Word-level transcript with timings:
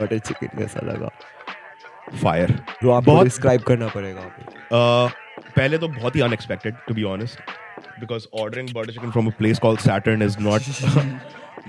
Butter 0.00 0.18
chicken 0.18 0.58
कैसा 0.58 0.86
लगा? 0.86 1.10
Fire 2.22 2.50
जो 2.82 2.90
आपको 2.90 3.10
बहुत- 3.10 3.24
डिस्क्राइब 3.24 3.62
करना 3.62 3.86
पड़ेगा 3.88 4.30
Uh, 4.66 5.10
पहले 5.56 5.78
तो 5.78 5.88
बहुत 5.88 6.16
ही 6.16 6.20
unexpected 6.20 6.74
to 6.88 6.94
be 6.94 7.02
honest 7.02 7.38
because 8.00 8.26
ordering 8.40 8.68
butter 8.74 8.92
chicken 8.92 9.10
from 9.10 9.26
a 9.26 9.30
place 9.38 9.58
called 9.58 9.80
Saturn 9.80 10.22
is 10.22 10.36
not 10.40 10.62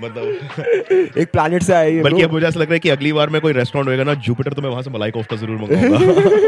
मतलब 0.00 0.24
एक 1.18 1.28
प्लैनेट 1.32 1.62
से 1.62 1.72
आई 1.74 1.94
है 1.94 2.02
बल्कि 2.02 2.22
अब 2.22 2.32
मुझे 2.32 2.46
ऐसा 2.46 2.60
लग 2.60 2.66
रहा 2.66 2.72
है 2.74 2.78
कि 2.78 2.88
अगली 2.88 3.12
बार 3.12 3.30
मैं 3.30 3.40
कोई 3.40 3.52
रेस्टोरेंट 3.52 3.88
होएगा 3.88 4.04
ना 4.04 4.14
जुपिटर 4.26 4.52
तो 4.52 4.62
मैं 4.62 4.70
वहाँ 4.70 4.82
से 4.82 4.90
मलाई 4.90 5.10
कोफ्ता 5.10 5.36
ज़रूर 5.36 5.56
मंगाऊँगा। 5.60 6.47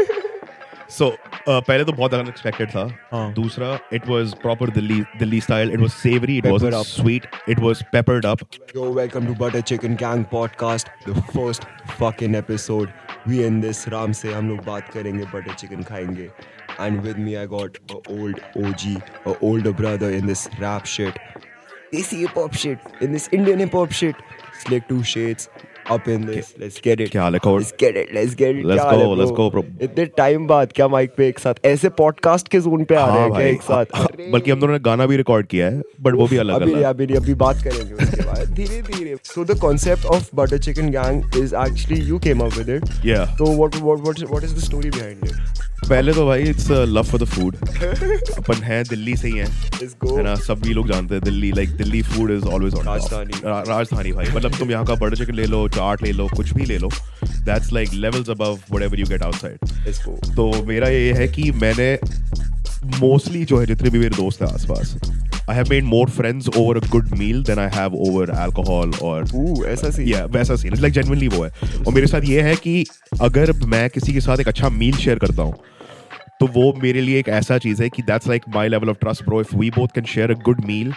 सो 0.97 1.09
पहले 1.49 1.83
तो 1.85 1.91
बहुत 1.91 2.13
अनएक्सपेक्टेड 2.13 2.69
था 2.69 2.81
हाँ। 3.11 3.31
दूसरा 3.33 3.79
it 3.93 4.07
was 4.07 4.33
proper 4.41 4.69
Delhi 4.69 4.99
Delhi 5.19 5.39
style 5.41 5.71
it 5.73 5.79
was 5.79 5.89
savoury 5.91 6.37
it 6.37 6.45
Peppered 6.45 6.63
was 6.63 6.73
up. 6.73 6.87
Sweet 6.87 7.27
it 7.49 7.59
was 7.59 7.83
peppered 7.91 8.25
up 8.25 8.39
Yo, 8.75 8.89
welcome 8.97 9.29
to 9.29 9.35
Butter 9.41 9.61
Chicken 9.71 9.95
Gang 10.01 10.25
podcast, 10.33 10.91
the 11.07 11.15
first 11.35 11.67
fucking 12.01 12.35
episode. 12.41 12.93
We 13.31 13.39
in 13.47 13.61
this 13.65 13.81
Ram 13.93 14.13
से 14.21 14.33
हम 14.33 14.49
लोग 14.49 14.63
बात 14.65 14.89
करेंगे 14.93 15.25
butter 15.33 15.55
chicken 15.63 15.87
खाएँगे. 15.89 16.29
And 16.83 17.01
with 17.07 17.23
me 17.23 17.37
I 17.39 17.47
got 17.55 17.79
a 17.95 17.99
old 18.17 18.43
OG, 18.65 18.85
a 19.31 19.37
older 19.49 19.73
brother 19.81 20.11
in 20.19 20.29
this 20.31 20.45
rap 20.61 20.91
shit, 20.93 21.19
desi 21.93 22.21
hip 22.21 22.39
hop 22.41 22.61
shit, 22.65 22.87
in 23.07 23.17
this 23.17 23.29
Indian 23.39 23.65
hip 23.65 23.81
hop 23.81 23.99
shit. 24.01 24.23
Slick 24.61 24.87
two 24.87 25.03
shades 25.09 25.49
up 25.89 26.07
in 26.07 26.25
this. 26.25 26.49
Let's 26.59 26.79
get 26.87 27.01
it. 27.01 27.11
क्या 27.11 27.21
हाल 27.21 27.35
है? 27.35 27.39
Let's 27.45 27.71
get 27.83 27.97
it. 28.01 28.13
Let's 28.15 28.35
get 28.35 28.55
it. 28.55 28.65
Let's 28.65 28.81
क्या 28.81 28.83
हाल 28.83 28.99
है, 28.99 29.05
go, 29.05 29.15
let's 29.21 29.31
bro? 29.31 29.37
go, 29.37 29.49
bro. 29.55 29.63
इतने 29.81 30.05
time 30.17 30.47
बाद 30.47 30.71
क्या 30.75 30.87
mic 30.87 31.13
पे 31.17 31.27
एक 31.27 31.39
साथ 31.39 31.65
ऐसे 31.65 31.89
पॉडकास्ट 32.01 32.47
के 32.47 32.59
जोन 32.59 32.83
पे 32.83 32.95
आ 32.95 33.05
रहे 33.05 33.15
हाँ 33.15 33.21
हैं 33.21 33.31
क्या 33.31 33.39
भाई 33.39 33.51
एक 33.51 33.61
साथ 33.61 33.85
हाँ, 33.95 34.07
बल्कि 34.31 34.51
हम 34.51 34.59
दोनों 34.59 34.73
ने 34.73 34.79
गाना 34.79 35.05
भी 35.05 35.17
रिकॉर्ड 35.17 35.47
किया 35.47 35.67
है 35.67 35.81
बट 36.01 36.15
वो 36.15 36.27
भी 36.27 36.37
अलग 36.37 36.55
अभी 36.55 36.65
नहीं 36.65 36.75
अलग 36.75 36.89
अभी 36.89 37.05
नहीं 37.05 37.17
अभी 37.17 37.33
बात 37.33 37.63
करेंगे 37.63 37.93
उसके 37.93 38.25
बाद 38.27 38.53
धीरे 38.53 38.81
धीरे 38.81 39.15
so 39.23 39.45
the 39.45 39.59
concept 39.59 40.05
of 40.05 40.29
butter 40.35 40.57
chicken 40.57 40.91
gang 40.91 41.37
is 41.37 41.55
actually 41.55 42.01
you 42.01 42.19
came 42.19 42.39
up 42.39 42.57
with 42.57 42.69
it 42.69 43.05
या 43.05 43.25
तो 43.35 43.51
what 43.55 43.75
what 43.75 44.19
what 44.21 44.43
is 44.43 44.55
the 44.55 44.59
story 44.59 44.89
behind 44.89 45.25
it 45.25 45.59
पहले 45.89 46.13
तो 46.13 46.25
भाई 46.25 46.43
it's 46.43 46.69
love 46.71 47.03
for 47.03 47.19
the 47.19 47.25
food 47.25 47.55
अपन 48.37 48.63
हैं 48.63 48.83
दिल्ली 48.83 49.15
से 49.17 49.27
ही 49.27 49.37
हैं 49.37 49.47
है 50.11 50.23
ना 50.23 50.35
सभी 50.41 50.73
लोग 50.73 50.87
जानते 50.87 51.15
हैं 51.15 51.23
Delhi 51.23 51.51
like 51.51 51.69
Delhi 51.77 52.01
food 52.01 52.31
is 52.31 52.45
always 52.47 52.75
on 52.75 52.85
राजधानी। 52.85 53.41
राजधानी 53.45 54.11
भाई 54.11 54.25
मतलब 54.35 54.55
तुम 54.59 54.71
यहाँ 54.71 54.85
का 54.85 54.95
बटर 54.95 55.15
चिकन 55.15 55.35
ले 55.35 55.45
लो 55.45 55.67
चाट 55.75 56.03
ले 56.03 56.11
लो 56.11 56.27
कुछ 56.35 56.53
भी 56.53 56.65
ले 56.65 56.77
लो 56.77 56.89
that's 57.23 57.71
like 57.73 57.93
levels 57.93 58.29
above 58.29 58.53
whatever 58.71 58.99
you 58.99 59.05
get 59.05 59.23
outside 59.23 60.35
तो 60.35 60.51
मेरा 60.65 60.89
ये 60.89 61.13
है 61.13 61.27
कि 61.27 61.51
मैंने 61.61 61.93
मोस्टली 62.99 63.43
जो 63.45 63.59
है 63.59 63.65
जितने 63.65 63.89
भी 63.89 63.99
मेरे 63.99 64.15
दोस्त 64.15 64.41
हैं 64.41 64.49
आसपास 64.53 64.95
I 65.49 65.55
have 65.55 65.69
made 65.69 65.83
more 65.83 66.09
friends 66.09 66.47
over 66.57 66.77
a 66.77 66.87
good 66.91 67.09
meal 67.17 67.43
than 67.43 67.59
I 67.59 67.69
have 67.73 67.95
over 68.07 68.29
alcohol 68.29 68.91
और 69.03 69.25
ऊ 69.35 69.63
ऐसा 69.65 69.89
सी 69.89 70.11
या 70.13 70.23
वैसा 70.31 70.55
सीन 70.55 70.75
लाइक 70.79 70.93
जेन्युइनली 70.93 71.27
वो 71.27 71.43
है। 71.43 71.49
और 71.79 71.93
मेरे 71.93 72.07
साथ 72.07 72.21
ये 72.25 72.41
है 72.41 72.55
कि 72.55 72.85
अगर 73.21 73.51
मैं 73.65 73.89
किसी 73.89 74.13
के 74.13 74.21
साथ 74.21 74.39
एक 74.39 74.47
अच्छा 74.47 74.69
मील 74.69 74.97
शेयर 74.97 75.19
करता 75.19 75.43
हूँ 75.43 75.53
तो 76.39 76.47
वो 76.53 76.71
मेरे 76.83 77.01
लिए 77.01 77.19
एक 77.19 77.27
ऐसा 77.29 77.57
चीज़ 77.57 77.81
है 77.83 77.89
कि 77.89 78.01
that's 78.01 78.27
like 78.27 78.43
my 78.55 78.67
level 78.69 78.89
of 78.89 78.97
trust 78.97 79.23
bro 79.25 79.41
if 79.41 79.55
we 79.55 79.69
both 79.69 79.87
can 79.95 80.05
share 80.13 80.31
a 80.31 80.35
good 80.45 80.65
meal 80.65 80.93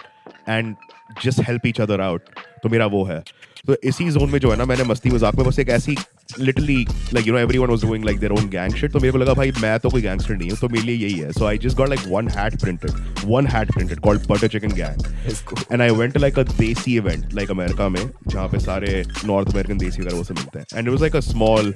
and 0.49 0.75
just 1.23 1.41
help 1.47 1.65
each 1.67 1.81
other 1.81 2.01
out 2.01 2.39
तो 2.63 2.69
मेरा 2.69 2.85
वो 2.85 3.03
है। 3.05 3.21
तो 3.67 3.75
इसी 3.83 4.09
जोन 4.11 4.29
में 4.29 4.39
जो 4.39 4.51
है 4.51 4.57
ना 4.57 4.65
मैंने 4.65 4.83
मस्ती 4.83 5.09
मज़ाक 5.09 5.35
में 5.35 5.45
बस 5.45 5.59
एक 5.59 5.69
ऐसी 5.69 5.95
literally 6.39 6.75
like 7.13 7.27
you 7.27 7.33
know 7.33 7.39
everyone 7.39 7.69
was 7.69 7.85
doing 7.85 8.05
like 8.05 8.19
their 8.19 8.31
own 8.31 8.49
gang 8.49 8.75
shit 8.75 8.91
तो 8.91 8.99
मेरे 8.99 9.11
को 9.11 9.17
लगा 9.17 9.33
भाई 9.33 9.51
मैं 9.61 9.77
तो 9.79 9.89
कोई 9.89 10.01
गैंगस्टर 10.01 10.35
नहीं 10.35 10.49
हूँ 10.49 10.57
तो 10.59 10.69
मेरे 10.69 10.85
लिए 10.85 10.95
यही 10.97 11.19
है. 11.19 11.31
So 11.31 11.45
I 11.45 11.57
just 11.57 11.77
got 11.77 11.89
like 11.89 12.01
one 12.07 12.27
hat 12.37 12.59
printed 12.61 12.91
one 13.25 13.47
hat 13.47 13.71
printed 13.73 13.99
called 13.99 14.27
butter 14.29 14.47
chicken 14.47 14.75
gang 14.75 15.71
and 15.71 15.81
I 15.81 15.89
went 15.91 16.17
like 16.17 16.39
a 16.39 16.43
desi 16.43 16.95
event 16.97 17.33
like 17.35 17.51
America 17.51 17.89
में 17.89 18.01
जहाँ 18.27 18.47
पे 18.49 18.59
सारे 18.59 19.03
नॉर्थ 19.25 19.53
अमेरिकन 19.53 19.77
देसी 19.77 20.01
वगैरह 20.01 20.17
वो 20.17 20.23
सब 20.23 20.35
मिलते 20.35 20.59
हैं. 20.59 20.65
And 20.75 20.87
it 20.87 20.91
was 20.91 21.01
like 21.01 21.15
a 21.15 21.19
small 21.21 21.73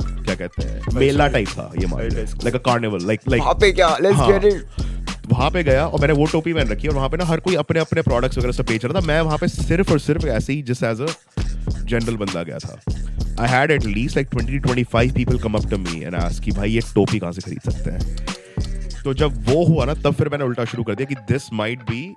क्या 0.00 0.34
कहते 0.34 0.62
हैं 0.62 0.94
मेला 0.94 1.28
टाइप 1.28 1.48
था 1.48 1.70
ये 1.80 1.86
मान. 1.86 2.02
Like 2.02 2.54
a 2.54 2.58
carnival 2.66 3.06
like 3.06 3.20
like 3.28 3.42
पे 3.60 3.72
क्या? 3.72 3.96
लेट्स। 4.02 4.20
गेट 4.20 4.44
इट 4.44 5.15
वहाँ 5.28 5.50
पे 5.50 5.62
गया 5.64 5.86
और 5.86 6.00
मैंने 6.00 6.14
वो 6.14 6.26
टोपी 6.32 6.52
पहन 6.52 6.68
रखी 6.68 6.88
और 6.88 6.94
वहाँ 6.94 7.08
पे 7.08 7.16
ना 7.16 7.24
हर 7.24 7.40
कोई 7.40 7.54
अपने 7.56 7.80
अपने 7.80 8.02
प्रोडक्ट्स 8.02 8.38
वगैरह 8.38 8.52
सब 8.52 8.66
बेच 8.66 8.84
रहा 8.84 9.00
था। 9.00 9.06
मैं 9.06 9.20
वहाँ 9.20 9.38
पे 9.38 9.48
सिर्फ़ 9.48 9.92
और 9.92 9.98
सिर्फ़ 9.98 10.26
ऐसे 10.26 10.52
ही 10.52 10.62
जस्ट 10.62 10.82
एज 10.82 11.00
अ 11.00 11.06
जनरल 11.84 12.16
बंदा 12.16 12.42
गया 12.42 12.58
था। 12.58 12.80
I 13.42 13.48
had 13.48 13.70
at 13.70 13.84
least 13.84 14.16
like 14.16 14.28
twenty 14.30 14.58
twenty 14.58 14.84
five 14.92 15.12
people 15.14 15.38
come 15.38 15.54
up 15.54 15.70
to 15.70 15.78
me 15.78 16.02
and 16.02 16.14
ask 16.14 16.42
कि 16.42 16.50
भाई 16.52 16.70
ये 16.70 16.80
टोपी 16.94 17.18
कहाँ 17.18 17.32
से 17.32 17.40
खरीद 17.40 17.70
सकते 17.70 17.90
हैं? 17.90 19.02
तो 19.04 19.14
जब 19.14 19.44
वो 19.48 19.64
हुआ 19.64 19.84
ना, 19.84 19.94
तब 19.94 20.14
फिर 20.14 20.28
मैंने 20.28 20.44
उल्टा 20.44 20.64
शुरू 20.64 20.82
कर 20.84 20.94
दिया 20.94 21.06
कि 21.06 21.32
this 21.32 21.52
might 21.52 21.82
be 21.90 22.14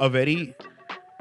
a 0.00 0.06
very 0.06 0.36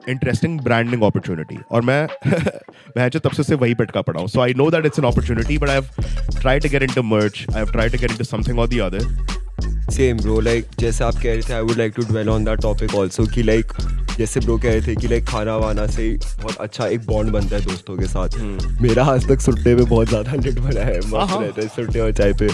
interesting 0.10 0.60
branding 0.62 1.02
opportunity 1.04 1.58
और 1.72 1.82
मैं 1.82 2.08
मैं 2.98 3.10
तब 3.10 3.32
से 3.32 3.56
वही 3.56 3.74
पटका 3.74 4.02
पड़ा 4.02 4.20
हूँ। 4.20 4.28
So 4.28 4.42
I 4.42 4.54
know 4.58 4.70
that 4.72 4.86
it's 4.86 5.00
an 5.00 5.06
opportunity 5.06 5.58
but 5.58 5.70
I 5.70 5.76
have 5.76 6.40
try 6.40 6.60
to 6.60 6.70
get 6.70 6.84
into 6.84 7.04
merch 7.04 7.46
I 7.50 7.58
have 7.58 7.72
try 7.72 7.90
to 7.90 7.98
get 7.98 8.12
into 8.12 8.24
something 8.24 8.60
और 8.60 8.68
the 8.70 8.80
other 8.82 9.46
same 9.92 10.18
bro 10.18 10.40
like 10.40 10.66
जैसे 10.80 11.04
आप 11.04 11.14
कह 11.14 11.34
रहे 11.34 11.42
थे 11.42 11.54
I 11.54 11.62
would 11.62 11.78
like 11.78 11.94
to 11.96 12.02
dwell 12.02 12.30
on 12.30 12.44
that 12.44 12.62
topic 12.62 12.96
also 12.96 13.26
कि 13.26 13.44
like 13.44 13.74
जैसे 14.18 14.40
bro 14.40 14.58
कह 14.58 14.72
रहे 14.72 14.82
थे 14.82 14.96
कि 14.96 15.08
लाइक 15.08 15.26
खाना 15.26 15.56
वाना 15.58 15.86
से 15.88 16.10
बहुत 16.44 16.56
अच्छा 16.56 16.88
एक 16.88 17.06
बॉन्ड 17.06 17.32
बनता 17.32 17.56
है 17.56 17.62
दोस्तों 17.64 17.98
के 17.98 18.06
साथ। 18.06 18.38
मेरा 18.82 19.04
आज 19.06 19.28
तक 19.28 19.42
सुट्टे 19.42 19.76
में 19.76 19.86
बहुत 19.86 20.10
ज़्यादा 20.10 20.32
नेट 20.32 20.60
बना 20.60 20.82
है 20.82 20.98
मस्त। 21.00 21.38
रहता 21.42 21.62
है 21.62 21.68
सुट्टे 21.68 22.00
और 22.00 22.14
चाय 22.14 22.34
पे। 22.34 22.50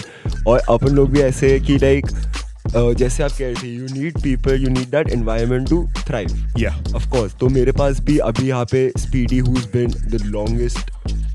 और 0.46 0.58
अपन 0.58 0.88
लोग 0.88 1.10
भी 1.10 1.20
ऐसे 1.20 1.52
है 1.52 1.60
कि 1.60 1.78
लाइक 1.78 2.06
Uh, 2.64 2.94
जैसे 2.94 3.22
आप 3.22 3.30
कह 3.30 3.44
रहे 3.44 3.54
थे 3.54 3.68
you 3.68 3.86
need 3.92 4.18
people 4.22 4.62
you 4.62 4.68
need 4.68 4.90
that 4.90 5.08
environment 5.10 5.68
to 5.68 5.82
thrive 6.06 6.54
या 6.58 6.70
ऑफ़ 6.94 7.08
कोर्स 7.10 7.34
तो 7.40 7.48
मेरे 7.48 7.72
पास 7.72 8.00
भी 8.00 8.16
अभी 8.18 8.48
यहाँ 8.48 8.64
पे 8.64 8.92
Speedy 8.98 9.38
who 9.38 9.52
is 9.52 9.66
been 9.66 9.90
the 9.90 10.20
longest 10.24 10.90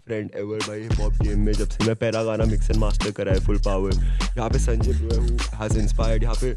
friend 0.09 0.29
ever 0.35 0.59
भाई 0.67 0.79
हिप 0.81 0.99
हॉप 1.01 1.13
गेम 1.23 1.39
में 1.45 1.51
जब 1.53 1.67
से 1.69 1.85
मैं 1.87 1.95
पहला 1.95 2.23
गाना 2.23 2.45
मिक्स 2.51 2.69
एंड 2.69 2.79
मास्टर 2.79 3.11
करा 3.17 3.33
है 3.33 3.39
फुल 3.45 3.57
पावर 3.65 3.93
यहाँ 3.93 4.49
पे 4.49 4.59
संजय 4.59 4.93
ब्रो 5.01 5.21
हैज़ 5.57 5.77
इंस्पायर्ड 5.79 6.23
यहाँ 6.23 6.35
पे 6.35 6.51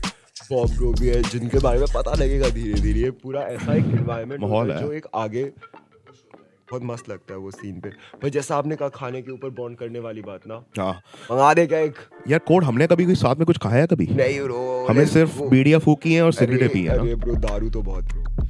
बॉब 0.50 0.70
ब्रो 0.76 0.92
भी 1.00 1.08
है 1.08 1.22
जिनके 1.22 1.58
बारे 1.58 1.78
में 1.78 1.86
पता 1.94 2.14
लगेगा 2.14 2.48
धीरे 2.50 2.80
धीरे 2.80 3.10
पूरा 3.24 3.40
ऐसा 3.48 3.74
एक 3.74 3.84
एनवायरनमेंट 3.86 4.40
माहौल 4.40 4.72
है। 4.72 4.80
जो 4.80 4.92
एक 4.92 5.06
आगे 5.14 5.44
बहुत 5.44 6.82
मस्त 6.84 7.08
लगता 7.10 7.34
है 7.34 7.38
वो 7.40 7.50
सीन 7.50 7.80
पे। 7.80 7.88
पर 8.22 8.28
जैसा 8.28 8.56
आपने 8.56 8.76
कहा 8.76 8.88
खाने 8.94 9.20
के 9.22 9.32
ऊपर 9.32 9.50
बॉन्ड 9.58 9.78
करने 9.78 9.98
वाली 9.98 10.22
बात 10.22 10.46
ना 10.48 10.62
हाँ। 10.78 10.92
मंगा 11.32 11.52
दे 11.54 11.66
क्या 11.66 11.78
एक? 11.78 11.98
यार 12.28 12.38
कोड 12.46 12.64
हमने 12.64 12.86
कभी 12.86 13.04
कोई 13.06 13.14
साथ 13.24 13.36
में 13.36 13.46
कुछ 13.46 13.58
खाया 13.58 13.80
है 13.80 13.86
कभी? 13.86 14.06
नहीं 14.12 14.40
ब्रो 14.40 14.86
हमने 14.90 15.06
सिर्फ़ 15.08 15.40
बीड़िया 15.50 15.78
फूकी 15.78 16.14
हैं 16.14 16.22
और 16.22 16.32
सिगरेटें 16.32 16.68
पी 16.68 16.82
हैं 16.82 16.98
अरे 16.98 17.14
ब्रो 17.26 17.34
दारू 17.46 17.70
तो 17.70 17.82
बहुत 17.82 18.12
bro 18.12 18.41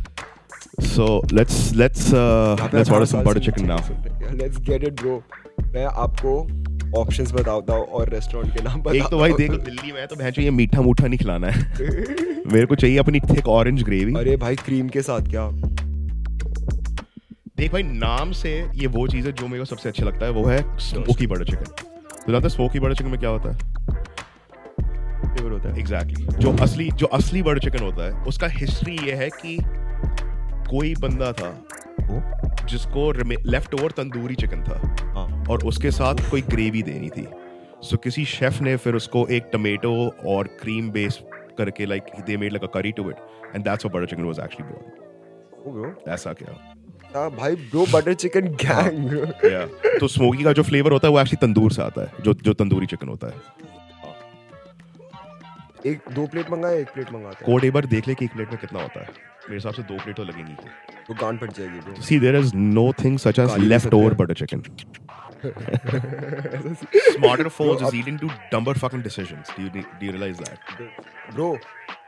so 0.87 1.07
let's 1.33 1.73
let's 1.73 2.07
let's 2.75 2.91
order 2.91 3.05
some 3.05 3.23
butter 3.23 3.41
chicken 3.41 3.65
now 3.67 4.35
let's 4.37 4.59
get 4.61 4.85
it 4.85 5.01
bro 5.01 5.23
मैं 5.75 5.85
आपको 5.85 6.41
ऑप्शंस 7.01 7.33
बताता 7.33 7.75
हूँ 7.75 7.85
और 7.85 8.09
रेस्टोरेंट 8.09 8.57
के 8.57 8.63
नाम 8.63 8.83
एक 8.95 9.07
तो 9.11 9.19
भाई 9.19 9.31
हूँ। 9.31 9.39
देख 9.39 9.51
दिल्ली 9.51 9.93
में 9.93 10.01
है 10.01 10.07
तो 10.07 10.17
भैंस 10.17 10.39
ये 10.39 10.51
मीठा 10.51 10.81
मूठा 10.83 11.07
नहीं 11.07 11.19
खिलाना 11.19 11.49
है। 11.49 11.61
मेरे 12.53 12.67
को 12.67 12.75
चाहिए 12.75 12.99
अपनी 12.99 13.21
थिक 13.21 13.49
ऑरेंज 13.49 13.83
ग्रेवी 13.83 14.15
अरे 14.15 14.37
भाई 14.37 14.57
क्रीम 14.57 14.89
के 14.89 15.03
साथ 15.03 15.31
क्या? 15.31 15.49
देख 17.57 17.73
भाई 17.73 17.83
नाम 17.83 18.33
से 18.33 18.53
ये 18.75 18.87
वो 18.87 19.07
चीज़ 19.09 19.27
है 19.27 19.33
जो 19.33 19.47
मेरे 19.47 19.59
को 19.59 19.65
सबसे 19.65 19.89
अच्छा 19.89 20.05
लगता 20.05 20.27
है 20.27 20.33
वो 20.33 20.45
है 20.45 20.79
स्मोकी 20.79 21.27
बटर 21.27 21.45
चिकन 21.45 21.65
तो 22.27 22.33
जानते 22.33 22.49
स्मोकी 22.49 22.81
बटर 22.81 22.95
चिकन 22.95 23.11
में 23.11 23.19
क्या 23.21 23.31
होता 23.31 23.51
है? 23.51 23.57
फ्लेवर 25.35 25.53
होता 25.53 25.69
है। 25.69 25.79
Exactly 25.79 26.25
exactly. 26.25 26.41
जो 26.41 26.57
असली 26.63 26.91
जो 26.95 27.07
असली 27.07 27.43
बटर 27.43 27.59
चिकन 27.59 27.85
होता 27.85 28.05
है 28.05 28.25
उसका 28.25 28.47
हिस्ट्री 28.49 28.97
ये 29.07 29.13
है 29.15 29.29
कि 29.29 29.57
कोई 30.73 30.95
बंदा 30.95 31.33
था 31.33 31.49
वो? 32.01 32.67
जिसको 32.67 33.11
लेफ़्ट 33.51 33.75
ओवर 33.75 33.91
तंदूरी 33.91 34.35
चिकन 34.35 34.63
था। 34.65 34.81
हाँ। 35.17 35.45
और 35.51 35.65
उसके 35.67 35.91
साथ 35.91 36.31
कोई 36.31 36.43
ग्रेवी 36.43 36.83
देनी 36.83 37.09
थी। 37.09 37.27
सो 37.83 37.97
so, 37.97 38.03
किसी 38.03 38.25
शेफ 38.25 38.61
ने 38.63 38.77
फिर 38.77 38.95
उसको 38.95 39.27
एक 39.29 39.49
टमेटो 39.53 39.93
और 40.27 40.47
क्रीम 40.61 40.91
बेस 40.91 41.19
करके 41.59 41.87
like 41.87 42.05
they 42.27 42.37
made 42.37 42.53
like 42.53 42.65
a 42.65 42.73
curry 42.75 42.93
to 42.93 43.09
it 43.11 43.17
and 43.55 43.65
that's 43.65 43.87
what 43.87 43.97
butter 43.97 44.11
chicken 44.11 44.25
was 44.25 44.39
actually 44.41 44.73
born 45.65 46.11
ऐसा 46.13 46.33
क्या? 46.33 46.55
हाँ 47.15 47.31
भाई 47.31 47.57
ब्रो 47.57 47.87
बटर 47.93 48.15
चिकन 48.15 48.47
गैंग 48.63 49.13
या 49.45 49.65
तो 49.99 50.09
स्मोकी 50.09 50.45
का 50.45 50.53
जो 50.53 50.63
फ्लेवर 50.63 50.93
होता 50.93 51.09
है 51.09 51.15
वो 51.15 51.21
एक्चुअली 51.21 51.47
तंदूर 51.47 51.73
से 51.73 51.83
आता 51.83 52.03
है 52.03 52.23
जो 52.25 52.35
जो 52.35 52.53
तंदूरी 52.55 52.87
चिकन 52.87 53.09
होता 53.09 53.27
है। 53.27 53.35
एक 55.87 56.01
दो 56.13 56.27
प्लेट 56.27 56.51
मंगाए 56.51 56.81
एक 56.81 56.89
प्लेट 56.89 57.13
मंगाते 57.13 57.45
हैं। 57.45 57.45
कोड 57.47 57.65
एक 57.65 57.73
बार 57.73 57.87
देख 57.87 58.09
ले 58.09 58.15
कि 58.15 58.25
एक 58.25 58.33
प्लेट 58.33 58.51
में 58.51 58.59
कितना 58.61 58.83
होता 58.83 59.01
है। 59.01 59.07
मेरे 59.07 59.55
हिसाब 59.55 59.75
से 59.75 59.83
दो 59.83 59.97
प्लेट 59.97 60.17
तो 60.17 60.25
लगेंगी। 60.25 60.55
तो 61.09 61.15
गांड 61.15 61.41
फट 61.41 61.53
जाएगी 61.53 61.81
bro 61.81 62.21
there 62.21 62.37
is 62.43 62.53
no 62.75 62.85
thing 63.03 63.17
such 63.27 63.39
as 63.45 63.51
काली 63.51 63.69
भी 63.69 63.75
leftover 63.75 64.11
सकते 64.11 64.17
butter 64.23 64.35
chicken. 64.35 64.63
Smarter 67.15 67.51
folks 67.51 67.83
is 67.83 67.95
eating 68.01 68.19
to 68.19 68.29
dumber 68.53 68.75
fucking 68.75 69.03
decisions. 69.09 69.49
Do 69.57 69.63
you 69.63 69.71
do 69.71 70.07
you 70.07 70.13
realize 70.13 70.39
that? 70.39 70.59
Bro 71.35 71.59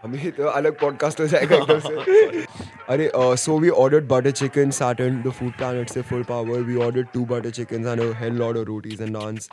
हमें 0.03 0.31
तो 0.33 0.45
अलग 0.45 0.79
पॉडकास्ट 0.81 1.21
हो 1.21 1.27
जाएगा 1.27 1.57
एकदम 1.57 1.79
से। 1.79 2.45
अरे 2.89 3.11
so 3.17 3.59
we 3.59 3.69
ordered 3.85 4.09
butter 4.09 4.31
chicken 4.31 4.71
Saturn 4.71 5.23
the 5.23 5.31
food 5.31 5.53
planet 5.53 5.91
से 5.91 6.03
full 6.03 6.23
power 6.23 6.61
we 6.61 6.77
ordered 6.87 7.07
two 7.15 7.25
butter 7.25 7.51
chicken 7.51 7.87
and 7.87 8.01
a 8.01 8.13
hell 8.19 8.35
lot 8.35 8.57
of 8.57 8.67
rotis 8.67 9.03
and 9.03 9.17
naans 9.17 9.49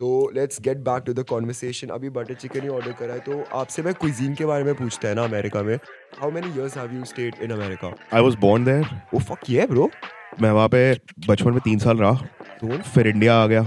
तो 0.00 0.08
let's 0.34 0.60
get 0.62 0.78
back 0.86 1.02
to 1.06 1.12
the 1.14 1.22
conversation 1.28 1.88
अभी 1.88 2.08
butter 2.16 2.34
chicken 2.34 2.62
ही 2.62 2.68
order 2.68 2.92
करा 2.98 3.14
है 3.14 3.20
तो 3.20 3.42
आपसे 3.58 3.82
मैं 3.82 3.94
cuisine 3.94 4.34
के 4.34 4.44
बारे 4.46 4.64
में 4.64 4.74
पूछता 4.74 5.08
है 5.08 5.14
ना 5.14 5.24
अमेरिका 5.24 5.62
में। 5.62 5.74
How 6.20 6.30
many 6.30 6.52
years 6.56 6.76
have 6.78 6.94
you 6.94 7.04
stayed 7.04 7.34
in 7.42 7.50
America 7.50 7.92
I 8.12 8.22
was 8.26 8.36
born 8.42 8.66
there. 8.68 8.84
Oh 9.14 9.18
fuck 9.20 9.50
ये 9.50 9.66
ब्रो 9.66 9.90
मैं 10.40 10.50
वहाँ 10.50 10.68
पे 10.68 10.80
बचपन 11.28 11.50
में 11.50 11.60
तीन 11.64 11.78
साल 11.78 11.96
रहा। 11.98 12.12
तो 12.60 12.78
फिर 12.84 13.06
इंडिया 13.08 13.36
आ 13.42 13.46
गया। 13.46 13.62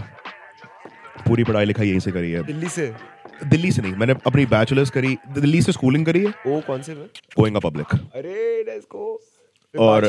पूरी 1.27 1.43
पढ़ाई 1.43 1.65
लिखाई 1.65 1.87
यहीं 1.87 1.99
से 1.99 2.11
करी 2.11 2.31
है। 2.31 2.43
दिल्ली 2.43 2.69
से? 2.69 2.93
दिल्ली 3.45 3.71
से 3.71 3.81
नहीं 3.81 3.93
मैंने 3.95 4.13
अपनी 4.27 4.45
बैचलर्स 4.45 4.89
करी। 4.89 5.17
दिल्ली 5.33 5.61
से 5.61 5.71
स्कूलिंग 5.71 6.05
करी 6.05 6.23
है। 6.25 6.29
ओ 6.47 6.59
कौन 6.67 6.81
से 6.81 6.95
में? 6.95 7.05
गोइंग 7.39 7.57
पब्लिक 7.63 7.93
अरे 7.95 8.63
लेट्स 8.69 8.85
गो 8.91 9.19
और 9.73 10.07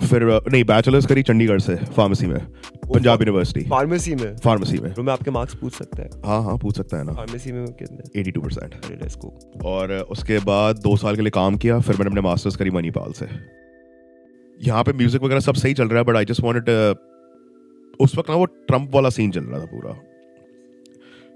फिर 0.00 0.24
नहीं 0.24 0.64
बैचलर्स 0.64 1.06
करी 1.06 1.22
चंडीगढ़ 1.22 1.60
से 1.60 1.76
फार्मेसी 1.96 2.26
में। 2.26 2.40
पंजाब 2.88 3.22
यूनिवर्सिटी 3.22 3.64
फार्मेसी 3.70 4.14
में। 4.14 4.36
फार्मेसी 4.36 4.78
में। 4.78 4.92
तो 4.94 5.02
मैं 5.02 5.12
आपके 5.12 5.30
मार्क्स 5.30 5.54
पूछ 5.54 5.72
सकता 5.74 6.02
है। 6.02 6.08
हाँ 6.24 6.42
हाँ 6.44 6.56
पूछ 6.58 6.76
सकता 6.76 6.96
है 6.96 7.04
ना। 7.04 7.12
फार्मेसी 7.12 7.52
में 7.52 7.66
कितने? 7.74 8.20
82 8.20 8.40
परसेंट 8.40 8.74
अरे 8.74 8.94
लेट्स 8.94 9.16
गो 9.16 9.32
और 9.66 9.92
उसके 10.10 10.38
बाद 10.44 10.78
दो 10.82 10.96
साल 10.96 11.16
के 11.16 11.22
लिए 11.22 11.30
काम 11.30 11.56
किया 11.56 11.78
फिर 11.80 11.96
मैंने 11.96 12.10
अपने 12.10 12.20
मास्टर्स 12.20 12.56
करी 12.56 12.70
मणिपाल 12.70 13.12
से। 13.12 13.28
यहाँ 14.60 14.84
पे 14.84 14.92
म्यूज़िक 14.92 15.22
वगैरह 15.22 15.40
सब 15.40 15.54
सही 15.54 15.74
चल 15.74 15.88
रहा 15.88 15.98
है 15.98 16.04
बट 16.04 16.16
आई 16.16 16.24
जस्ट 16.24 16.40
वांटेड 16.40 16.68
उस 18.00 18.16
वक्त 18.18 18.30
ना 18.30 18.36
वो 18.36 18.44
ट्रंप 18.44 18.94
वाला 18.94 19.10
सीन 19.10 19.30
चल 19.30 19.44
रहा 19.44 19.60
था 19.60 19.66
पूरा। 19.66 19.92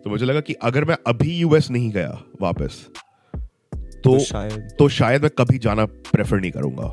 तो 0.05 0.11
मुझे 0.11 0.27
लगा 0.27 0.41
कि 0.41 0.53
अगर 0.63 0.85
मैं 0.85 0.97
अभी 1.07 1.37
यूएस 1.37 1.71
नहीं 1.71 1.91
गया 1.91 2.19
वापस 2.41 2.87
तो 3.35 4.01
तो 4.05 4.19
शायद 4.19 4.69
तो 4.79 4.89
शायद 4.89 5.23
मैं 5.23 5.31
कभी 5.39 5.59
जाना 5.59 5.85
प्रेफर 5.85 6.41
नहीं 6.41 6.51
करूँगा। 6.51 6.87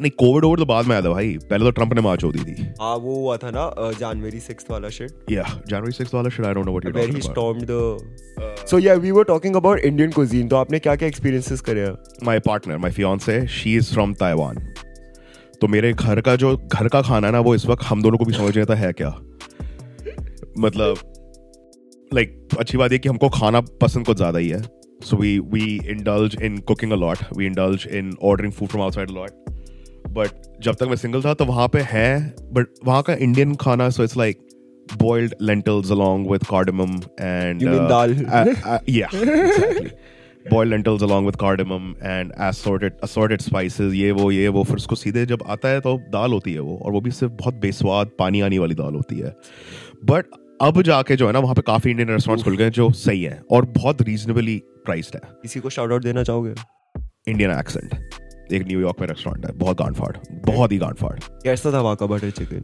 नहीं 0.00 0.10
कोविड 0.18 0.44
ओवर 0.44 0.58
तो 0.58 0.64
बाद 0.66 0.86
में 0.86 0.94
आया 0.94 1.04
था 1.04 1.10
भाई। 1.10 1.36
पहले 1.50 1.64
तो 1.64 1.70
ट्रंप 1.70 1.92
ने 1.94 2.00
मार्च 2.00 2.24
हो 2.24 2.30
दी 2.32 2.44
थी। 2.44 2.66
हाँ 2.80 2.94
वो 2.96 3.14
हुआ 3.16 3.36
था 3.36 3.50
ना 3.50 3.70
जनवरी 4.00 4.40
सिक्स 4.40 4.70
वाला 4.70 4.88
शिट 4.90 5.30
या 5.32 5.44
जनवरी 5.68 5.92
6 5.94 6.14
वाला 6.14 6.28
shit 6.28 6.46
I 6.46 6.54
don't 6.54 6.66
know 6.66 6.72
what 6.72 6.84
you 6.86 6.92
where 6.92 7.14
he 7.14 7.22
stormed 7.26 7.66
the 7.70 7.80
so 8.70 8.80
yeah 8.84 9.02
we 9.04 9.12
were 9.16 9.26
talking 9.30 9.58
about 9.60 9.84
Indian 9.90 10.14
cuisine. 10.18 10.50
तो 10.50 10.56
आपने 10.56 10.78
क्या 10.78 10.94
क्या 10.96 11.08
experiences 11.08 11.60
करे 11.60 11.80
हैं? 11.80 11.94
My 12.24 12.40
partner 12.46 12.78
my 12.78 12.90
fiancée 12.92 13.46
she 13.56 13.76
is 13.76 13.92
from 13.94 14.14
Taiwan 14.22 14.64
तो 15.60 15.68
मेरे 15.68 15.92
घर 15.92 16.20
का 16.20 16.36
जो 16.36 16.56
घर 16.56 16.88
का 16.88 17.02
खाना 17.02 17.26
है 17.26 17.32
ना 17.32 17.40
वो 17.40 17.54
इस 17.54 17.66
वक्त 17.66 17.84
हम 17.84 18.02
दोनों 18.02 18.18
को 18.18 18.24
भी 18.24 18.32
समझ 18.32 18.50
नहीं 18.50 18.62
आता 18.62 18.74
है 18.74 18.92
क्या। 18.92 19.10
मतलब 20.58 20.98
लाइक 22.14 22.56
अच्छी 22.58 22.78
बात 22.78 22.92
है 22.92 22.98
कि 22.98 23.08
हमको 23.08 23.28
खाना 23.30 23.60
पसंद 23.82 24.06
कुछ 24.06 24.16
ज़्यादा 24.16 24.38
ही 24.38 24.48
है। 24.48 24.62
So 25.04 25.16
we 25.16 25.38
we 25.52 25.64
indulge 25.90 26.36
in 26.42 26.58
cooking 26.68 26.92
a 26.92 26.96
lot 26.96 27.18
we 27.36 27.46
indulge 27.46 27.86
in 27.92 28.12
ordering 28.22 28.52
food 28.52 28.68
from 28.68 28.82
outside 28.84 29.10
lot 29.10 29.30
but 30.12 30.62
जब 30.62 30.74
तक 30.74 30.82
मैं 30.82 30.96
सिंगल 30.96 31.22
था 31.22 31.34
तो 31.34 31.44
वहाँ 31.44 31.68
पे 31.68 31.80
है 31.88 32.34
बट 32.52 32.66
वहाँ 32.86 33.02
का 33.02 33.14
इंडियन 33.14 33.54
खाना 33.54 33.90
so 33.90 34.04
it's 34.04 34.16
like 34.16 34.46
boiled 35.00 35.34
lentils 35.48 35.90
along 35.94 36.22
with 36.30 36.44
cardamom 36.46 36.94
and 37.24 37.60
You 37.64 37.68
mean 37.72 37.82
uh, 37.82 37.90
dal? 37.90 38.14
uh, 38.38 38.54
uh, 38.70 38.78
yeah 38.86 39.12
exactly. 39.16 39.90
Boiled 40.46 40.72
lentils 40.72 41.04
along 41.08 41.28
with 41.28 41.36
cardamom 41.42 41.84
and 42.12 42.32
assorted 42.46 42.96
assorted 43.08 43.44
spices. 43.44 43.94
ये 43.94 44.10
वो 44.12 44.30
ये 44.30 44.48
वो 44.48 44.64
फिर 44.64 44.76
उसको 44.76 44.94
सीधे 44.94 45.24
जब 45.26 45.44
आता 45.48 45.68
है 45.68 45.80
तो 45.80 45.96
दाल 46.12 46.32
होती 46.32 46.54
है 46.54 46.60
वो 46.60 46.76
और 46.78 46.92
वो 46.92 47.00
भी 47.00 47.10
सिर्फ़ 47.10 47.34
बहुत 47.34 47.60
बेस्वाद 47.66 48.10
पानी 48.18 48.40
आने 48.40 48.58
वाली 48.58 48.74
दाल 48.74 48.94
होती 48.94 49.18
है। 49.18 49.34
बट 50.04 50.24
अब 50.62 50.82
जाके 50.82 51.16
जो 51.16 51.26
है 51.26 51.32
ना 51.32 51.38
वहाँ 51.38 51.54
पे 51.54 51.62
काफ़ी 51.66 51.90
इंडियन 51.90 52.08
रेस्टोरेंट्स 52.08 52.44
खुल 52.44 52.56
गए 52.56 52.64
हैं 52.64 52.72
जो 52.72 52.90
सही 53.02 53.22
है 53.22 53.40
और 53.50 53.66
बहुत 53.78 54.02
रीजनेबली 54.02 54.56
प्राइस्ड 54.84 55.14
है। 55.14 55.20
किसी 55.42 55.60
को 55.60 55.70
शाउट 55.70 55.92
आउट 55.92 56.02
देना 56.04 56.22
चाहोगे? 56.22 56.54
इंडियन 57.28 57.50
एक्सेंट 57.50 57.94
एक 58.52 58.66
न्यूयॉर्क 58.66 59.00
में 59.00 59.06
रेस्टोरेंट 59.08 59.46
है 59.46 59.52
बहुत 59.58 59.78
गांड 59.78 59.96
फाड़ 59.96 60.16
बहुत 60.46 60.72
ही 60.72 60.78
गांड 60.78 60.96
फाड़ 60.96 61.18
कैसा 61.44 61.72
था 61.72 61.80
वहाँ 61.80 61.96
का 61.96 62.06
बटर 62.06 62.30
चिकन 62.30 62.62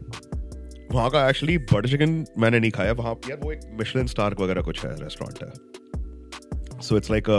वहाँ 0.91 1.09
का 1.09 1.27
एक्चुअली 1.29 1.57
बटर 1.57 1.87
चिकन 1.89 2.23
मैंने 2.37 2.59
नहीं 2.59 2.71
खाया 2.71 2.91
वहाँ 2.93 3.15
यार 3.29 3.39
वो 3.43 3.51
एक 3.51 3.59
मिशलिन 3.79 4.07
स्टार 4.07 4.35
वगैरह 4.39 4.61
कुछ 4.61 4.85
है 4.85 4.91
रेस्टोरेंट 5.01 5.43
है। 5.43 6.81
सो 6.81 6.97
इट्स 6.97 7.11
लाइक 7.11 7.29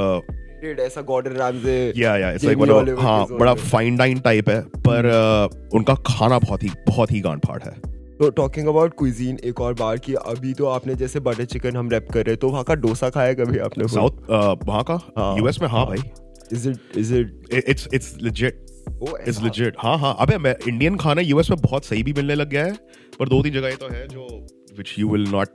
ऐसा 0.80 1.00
गॉर्डन 1.00 1.30
रैमजे 1.30 1.92
या 1.96 2.16
या 2.16 2.30
इट्स 2.30 2.44
लाइक 2.44 2.58
Jamie 2.58 2.74
Oliver 2.74 3.02
हाँ 3.02 3.26
बड़ा 3.30 3.54
फाइन 3.54 3.96
डाइन 3.96 4.20
टाइप 4.20 4.48
है 4.48 4.60
पर 4.88 5.10
uh, 5.10 5.74
उनका 5.74 5.94
खाना 6.06 6.38
बहुत 6.38 6.62
ही 6.62 6.70
बहुत 6.88 7.12
ही 7.12 7.20
गांड 7.20 7.40
फाड़ 7.46 7.62
है। 7.62 7.70
तो 8.18 8.30
टॉकिंग 8.30 8.68
अबाउट 8.68 8.94
क्विजीन 8.98 9.38
एक 9.44 9.60
और 9.60 9.74
बार 9.74 9.98
की 9.98 10.14
अभी 10.14 10.52
तो 10.54 10.66
आपने 10.66 10.94
जैसे 10.94 11.20
बटर 11.20 11.44
चिकन 11.44 11.76
हम 11.76 11.90
रैप 11.90 12.08
कर 12.12 12.26
रहे 12.26 12.36
तो 12.36 12.48
वहाँ 12.48 12.64
का 12.64 12.74
डोसा 12.74 13.10
खाया 13.10 13.34
कभी 13.34 13.58
आपने? 13.58 13.88
साउथ 13.88 14.12
वहाँ 14.68 14.82
का? 14.84 14.94
हाँ, 15.18 15.36
यूएस 15.38 15.60
में 15.62 15.68
हाँ 15.68 15.86
भाई। 15.86 15.98
Is 16.52 16.68
it 16.68 16.96
is 16.96 17.14
it 17.14 17.64
it's 17.68 17.88
it's 17.94 18.16
legit 18.22 18.64
it's 19.28 19.42
legit 19.42 19.74
हाँ 19.78 19.98
हाँ. 19.98 20.16
अबे 20.20 20.38
मैं 20.38 20.54
इंडियन 20.68 20.96
खाना 20.96 21.20
यूएस 21.20 21.50
में 21.50 21.60
बहुत 21.60 21.84
सही 21.84 22.02
भी 22.02 22.12
मिलने 22.12 22.34
लग 22.34 22.50
गया 22.50 22.64
है 22.64 22.72
पर 23.18 23.28
दो 23.28 23.42
तीन 23.42 23.52
जगह 23.52 23.74
तो 23.76 23.88
है 23.88 24.06
जो 24.08 24.26
which 24.78 24.94
you 24.98 25.10
will 25.10 25.28
not 25.30 25.48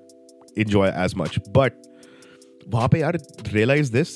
enjoy 0.59 0.87
as 1.03 1.13
much 1.17 1.39
but 1.49 1.81
वहाँ 2.73 2.87
पे 2.87 2.99
यार 2.99 3.17
realize 3.53 3.91
this 3.93 4.09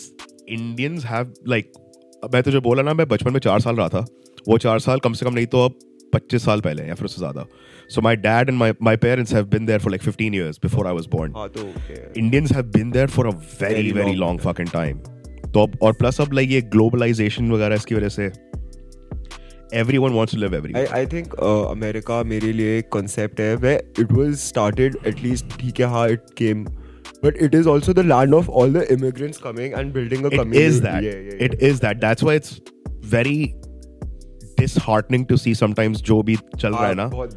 Indians 0.49 1.05
have 1.05 1.33
like 1.47 1.71
मैं 2.33 2.41
तुझे 2.43 2.59
बोला 2.59 2.83
ना 2.83 2.93
मैं 2.93 3.07
बचपन 3.07 3.33
में 3.33 3.39
चार 3.39 3.59
साल 3.59 3.75
रहा 3.75 3.89
था। 3.89 4.05
वो 4.47 4.57
चार 4.57 4.79
साल 4.79 4.99
कम 4.99 5.13
से 5.13 5.25
कम 5.25 5.33
नहीं 5.33 5.45
तो 5.45 5.63
अब 5.65 5.79
पच्चीस 6.13 6.45
साल 6.45 6.61
पहले 6.61 6.83
या 6.83 6.93
फिर 6.93 7.05
उससे 7.05 7.19
ज़्यादा। 7.19 7.45
So 7.89 8.01
my 8.01 8.15
dad 8.15 8.49
and 8.49 8.57
my 8.81 8.97
parents 8.97 9.33
have 9.33 9.45
been 9.45 9.65
there 9.65 9.79
for 9.79 9.91
like 9.91 10.01
fifteen 10.01 10.35
years 10.35 10.59
before 10.63 10.87
I 10.87 10.93
was 10.93 11.07
born. 11.09 11.33
Indians 12.17 12.51
have 12.51 12.65
been 12.77 12.91
there 12.91 13.07
for 13.07 13.27
a 13.27 13.31
very 13.61 13.91
very 13.91 14.09
long 14.09 14.19
long 14.19 14.39
fucking 14.41 14.69
time 14.69 15.01
तो 15.53 15.63
अब 15.63 15.77
और 15.81 15.93
प्लस 15.99 16.21
अब 16.21 16.33
लाइक 16.33 16.51
ये 16.51 16.61
globalisation 16.75 17.51
वगैरह 17.51 17.75
इसकी 17.75 17.95
वजह 17.95 18.09
से 18.09 18.31
everyone 19.73 20.13
wants 20.13 20.33
to 20.33 20.37
live 20.39 20.53
everywhere 20.53 20.87
I, 20.87 20.99
I 21.01 21.05
think 21.05 21.33
uh, 21.37 21.71
America 21.71 22.23
मेरे 22.23 22.51
लिए 22.53 22.77
एक 22.79 22.89
concept 22.95 23.39
है 23.39 23.55
where 23.63 23.81
it 24.03 24.11
was 24.17 24.43
started 24.43 24.95
at 25.11 25.23
least 25.23 25.57
ठीक 25.59 25.79
है 25.79 25.87
हाँ 25.93 26.07
it 26.09 26.33
came 26.41 26.65
but 27.23 27.41
it 27.47 27.55
is 27.59 27.67
also 27.67 27.93
the 27.93 28.03
land 28.03 28.37
of 28.39 28.49
all 28.49 28.69
the 28.77 28.83
immigrants 28.93 29.41
coming 29.45 29.73
and 29.73 29.93
building 29.93 30.25
a 30.25 30.27
it 30.27 30.37
community 30.37 30.63
It 30.63 30.69
is 30.69 30.81
that 30.81 31.03
yeah, 31.03 31.11
yeah, 31.11 31.33
yeah. 31.33 31.45
it 31.49 31.61
is 31.71 31.81
that 31.85 31.99
that's 32.05 32.27
why 32.29 32.35
it's 32.35 32.61
very 33.15 33.55
disheartening 34.57 35.25
to 35.31 35.37
see 35.37 35.53
sometimes 35.63 36.01
जो 36.11 36.21
भी 36.29 36.37
चल 36.59 36.73
रहा 36.73 36.87
है 36.87 36.95
ना 36.95 37.09
हाँ, 37.13 37.27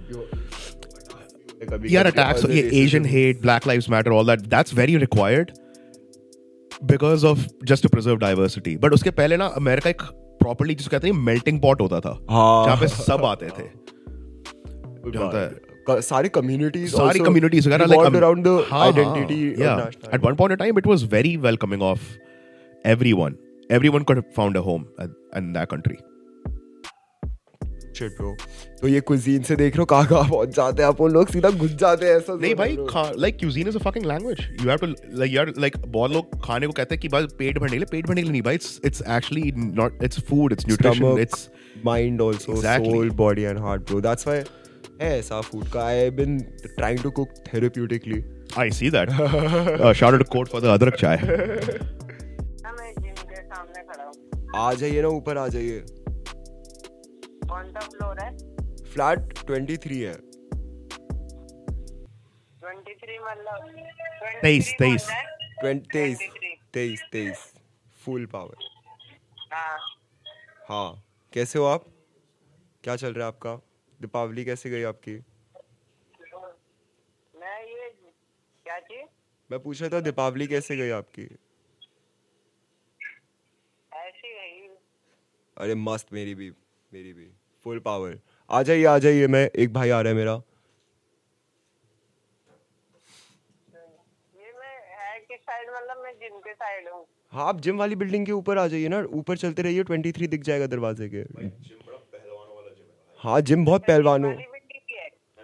यार 1.90 2.10
attacks 2.10 2.48
ये 2.50 2.62
Asian 2.84 3.04
hate 3.14 3.42
Black 3.42 3.66
Lives 3.66 3.88
Matter 3.94 4.12
all 4.12 4.30
that 4.32 4.48
that's 4.54 4.78
very 4.82 4.96
because 6.84 7.26
of 7.26 7.38
just 7.64 7.82
to 7.82 7.88
preserve 7.88 8.16
diversity 8.16 8.76
but 8.76 8.92
उसके 8.92 9.10
पहले 9.10 9.36
ना 9.36 9.46
अमेरिका 9.46 9.90
एक 9.90 10.02
प्रॉपरली 10.12 10.74
जिसको 10.74 10.90
कहते 10.90 11.08
हैं 11.08 11.14
मेल्टिंग 11.14 11.60
पॉट 11.60 11.80
होता 11.80 12.00
था 12.00 12.18
जहाँ 12.66 12.76
पे 12.76 12.88
सब 12.88 13.24
आते 13.24 13.46
थे। 13.46 13.68
सारी 16.08 16.28
सारी 16.96 17.20
कम्युनिटीज 17.20 17.68
Shit, 28.00 28.12
bro. 28.18 28.28
तो 28.80 28.88
ये 28.88 29.00
cuisine 29.08 29.44
से 29.44 29.56
देख 29.56 29.74
रहे 29.76 29.80
हो 29.82 29.84
कहाँ 29.86 30.06
कहाँ 30.08 30.28
पहुँच 30.28 30.54
जाते 30.56 30.82
हैं 30.82 30.88
आप 30.88 31.00
लोग 31.14 31.28
सीधा 31.30 31.50
घुस 31.50 31.70
जाते 31.80 32.06
हैं 32.06 32.12
ऐसा 32.16 32.34
नहीं 32.40 32.54
भाई 32.60 32.76
है, 32.94 33.02
like 33.20 33.38
cuisine 33.40 33.68
is 33.72 33.76
a 33.80 33.82
fucking 33.86 34.06
language 34.10 34.40
you 34.62 34.70
have 34.72 34.80
to 34.84 34.88
like 35.22 35.32
यार 35.32 35.52
like 35.64 35.76
बहुत 35.86 36.10
लोग 36.12 36.40
खाने 36.44 36.66
को 36.66 36.72
कहते 36.78 36.94
हैं 36.94 37.00
कि 37.00 37.08
बस 37.14 37.26
पेट 37.38 37.58
भरने 37.58 37.70
के 37.70 37.76
लिए 37.78 37.86
पेट 37.90 38.06
भरने 38.06 38.22
के 38.22 38.28
लिए 38.28 38.32
नहीं 38.32 38.42
भाई 38.48 38.58
it's 38.58 38.70
it's 38.90 39.02
actually 39.18 39.44
not 39.82 40.00
it's 40.08 40.22
food 40.30 40.56
it's 40.56 40.70
nutrition 40.72 41.04
Stomach, 41.04 41.22
it's 41.26 41.44
mind 41.90 42.24
also 42.28 42.56
Exactly. 42.56 42.96
soul 42.96 43.12
body 43.22 43.46
and 43.52 43.64
heart 43.66 43.86
bro 43.92 44.00
that's 44.08 44.30
why 44.30 44.38
है 45.02 45.12
ऐसा 45.18 45.40
food 45.50 45.68
का 45.76 45.86
I've 45.92 46.16
been 46.22 46.40
trying 46.80 47.04
to 47.06 47.14
cook 47.20 47.38
therapeutically 47.52 48.22
I 48.66 48.68
see 48.80 48.92
that 48.98 49.14
uh, 49.20 49.92
shout 50.02 50.14
out 50.14 50.24
to 50.26 50.30
quote 50.36 50.54
for 50.56 50.64
the 50.66 50.74
adrak 50.78 51.00
chai 51.04 51.16
हाँ, 51.20 52.72
मैं 52.78 52.92
gym 53.00 53.14
के 53.14 53.42
सामने 53.42 53.82
खड़ा 53.92 54.04
हूँ 54.04 54.68
आ 54.68 54.72
जाइए 54.82 55.02
ना 55.02 55.08
ऊपर 55.22 55.38
आ 55.38 55.48
जाइए 55.56 55.82
कौन 57.50 57.70
सा 57.72 57.80
फ्लोर 57.80 58.20
है? 58.20 58.30
फ्लैट 58.92 59.32
23 59.46 60.02
है। 60.04 60.14
ट्वेंटी 62.60 62.94
थ्री 62.94 63.18
मतलब 63.18 63.68
तेईस, 64.42 64.72
तेईस। 64.78 65.08
है? 65.10 65.24
20 65.62 65.86
तेईस 65.92 66.20
तेईस 66.74 67.02
तेईस। 67.12 67.52
फुल 68.04 68.26
पावर 68.26 68.68
हाँ। 69.52 69.78
हाँ। 70.68 71.02
कैसे 71.32 71.58
हो 71.58 71.64
आप? 71.64 71.84
क्या 72.84 72.96
चल 72.96 73.12
रहा 73.14 73.26
है 73.26 73.32
आपका? 73.32 73.54
दीपावली 74.00 74.44
कैसे 74.44 74.70
गई 74.70 74.82
आपकी? 74.82 75.14
मैं 77.34 77.58
ये 77.62 77.88
क्या 78.64 78.78
चीज़? 78.78 79.06
मैं 79.50 79.60
पूछ 79.60 79.80
रहा 79.82 79.90
था 79.90 80.00
दीपावली 80.00 80.46
कैसे 80.46 80.76
गई 80.76 80.90
आपकी? 80.90 81.22
ऐसी 83.92 84.34
गई 84.34 84.68
अरे 85.56 85.74
मस्त 85.74 86.12
मेरी 86.12 86.34
भी 86.34 86.50
मेरी 86.92 87.12
भी। 87.12 87.30
Full 87.66 87.78
power. 87.80 88.18
आ 88.50 88.62
जाइए 88.62 88.84
आ 88.84 88.98
जाइए 88.98 89.26
मैं 89.28 89.48
एक 89.56 89.72
भाई 89.72 89.90
आ 89.90 90.00
रहा 90.00 90.10
है 90.10 90.16
मेरा। 90.16 90.32
ये 94.34 94.52
मैं 94.54 94.76
है 94.96 95.18
किस 95.20 95.40
साइड 95.40 95.68
मतलब 95.70 96.02
मैं 96.04 96.12
जिम 96.14 96.38
के 96.38 96.52
साइड 96.54 96.88
हूँ। 96.88 97.04
हाँ 97.32 97.46
आप 97.48 97.60
जिम 97.60 97.78
वाली 97.78 97.96
बिल्डिंग 97.96 98.26
के 98.26 98.32
ऊपर 98.32 98.58
आ 98.58 98.66
जाइए 98.66 98.88
ना 98.88 98.98
ऊपर 99.14 99.36
चलते 99.38 99.62
रहिए 99.62 99.84
23 99.84 100.28
दिख 100.28 100.42
जाएगा 100.42 100.66
दरवाजे 100.68 101.08
के। 101.08 101.24
हाँ 103.24 103.40
जिम 103.42 103.64
बहुत 103.64 103.86
पहलवान। 103.86 104.24
हो 104.24 104.30
है। 104.30 104.48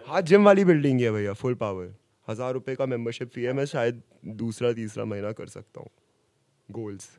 हाँ 0.07 0.21
जिम 0.23 0.45
वाली 0.45 0.65
बिल्डिंग 0.65 1.01
है 1.01 1.11
भैया 1.11 1.33
फुल 1.35 1.55
पावर। 1.55 1.93
हज़ार 2.27 2.53
रुपए 2.53 2.75
का 2.75 2.85
मेंबरशिप 2.85 3.29
फ़ी 3.29 3.43
है 3.43 3.53
मैं 3.53 3.65
शायद 3.65 4.01
दूसरा 4.35 4.71
तीसरा 4.73 5.05
महीना 5.05 5.31
कर 5.31 5.47
सकता 5.49 5.81
हूँ। 5.81 5.89
गोल्स 6.69 7.09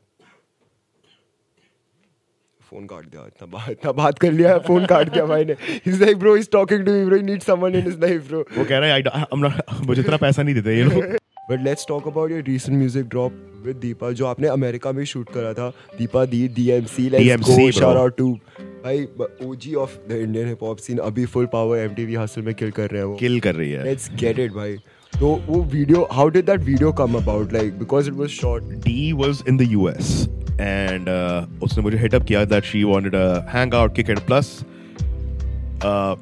फ़ोन 2.69 2.85
काट 2.85 3.05
दिया 3.05 3.25
इतना 3.27 3.47
बात 3.51 3.69
इतना 3.71 3.91
बात 3.93 4.19
कर 4.19 4.31
लिया 4.31 4.57
फ़ोन 4.67 4.85
काट 4.85 5.13
दिया 5.13 5.25
भाई 5.25 5.45
ने। 5.45 5.55
Is 5.87 6.03
like 6.03 6.17
bro 6.19 6.35
is 6.37 6.49
talking 6.51 6.85
to 6.85 6.91
me 6.93 7.05
bro 7.05 7.17
need 7.27 7.41
someone 7.43 7.75
in 7.75 7.83
his 7.83 7.99
life 8.01 8.27
bro 8.27 8.39
वो 8.57 8.65
कह 8.65 8.77
रहा 8.77 8.89
है 8.89 8.93
आई 8.93 9.23
एम 9.33 9.39
नॉट 9.39 9.85
मुझे 9.87 10.01
इतना 10.01 10.17
पैसा 10.17 10.43
नहीं 10.43 10.55
देते 10.55 10.77
ये 10.77 10.83
लोग 10.83 11.17
but 11.51 11.63
let's 11.63 11.85
talk 11.87 12.07
about 12.07 12.31
your 12.31 12.41
recent 12.47 12.77
music 12.77 13.05
drop 13.09 13.45
with 13.65 13.75
Deepa 13.77 14.11
जो 14.11 14.25
आपने 14.25 14.47
अमेरिका 14.47 14.91
में 14.91 15.03
शूट 15.05 15.29
करा 15.33 15.53
था। 15.53 15.69
Deepa 15.97 16.25
the 16.25 16.47
DMC 16.55 17.09
let's 17.09 17.49
go 17.49 17.71
shout 17.79 17.97
out 17.97 18.17
to 18.17 18.31
भाई 18.83 19.07
OG 19.45 19.73
of 19.75 19.97
the 20.09 20.19
Indian 20.21 20.47
hip 20.47 20.63
hop 20.63 20.77
scene 20.79 20.97
अभी 21.07 21.25
फुल 21.25 21.45
पावर 21.53 21.77
एमटीवी 21.77 22.15
हासिल 22.15 22.43
में 22.43 22.53
किल 22.55 22.71
कर 22.71 22.89
रहे 22.89 23.01
हैं 23.01 23.07
वो। 23.07 23.15
किल 23.15 23.39
कर 23.39 23.55
रही 23.55 23.71
है। 23.71 23.83
लेट्स 23.83 24.09
गेट 24.19 24.39
इट 24.39 24.51
भाई। 24.53 24.75
तो 25.13 25.29
वो 25.47 25.61
video 25.71 26.07
how 26.11 26.29
did 26.29 26.45
that 26.45 26.59
video 26.61 26.91
come 27.01 27.15
about 27.17 27.53
like 27.53 27.79
because 27.79 28.07
it 28.09 28.15
was 28.15 28.29
shot 28.31 28.71
D 28.85 29.11
was 29.13 29.43
in 29.47 29.57
the 29.57 29.71
US 29.71 30.27
and 30.59 31.07
uh, 31.07 31.63
उसने 31.63 31.83
मुझे 31.83 31.97
हिटअप 31.97 32.23
किया 32.23 32.43
that 32.45 32.63
she 32.63 32.83
a 33.13 33.45
hangout, 33.49 33.95
kick 33.95 34.09
it. 34.09 34.25
Plus, 34.25 34.65
uh, 35.81 36.15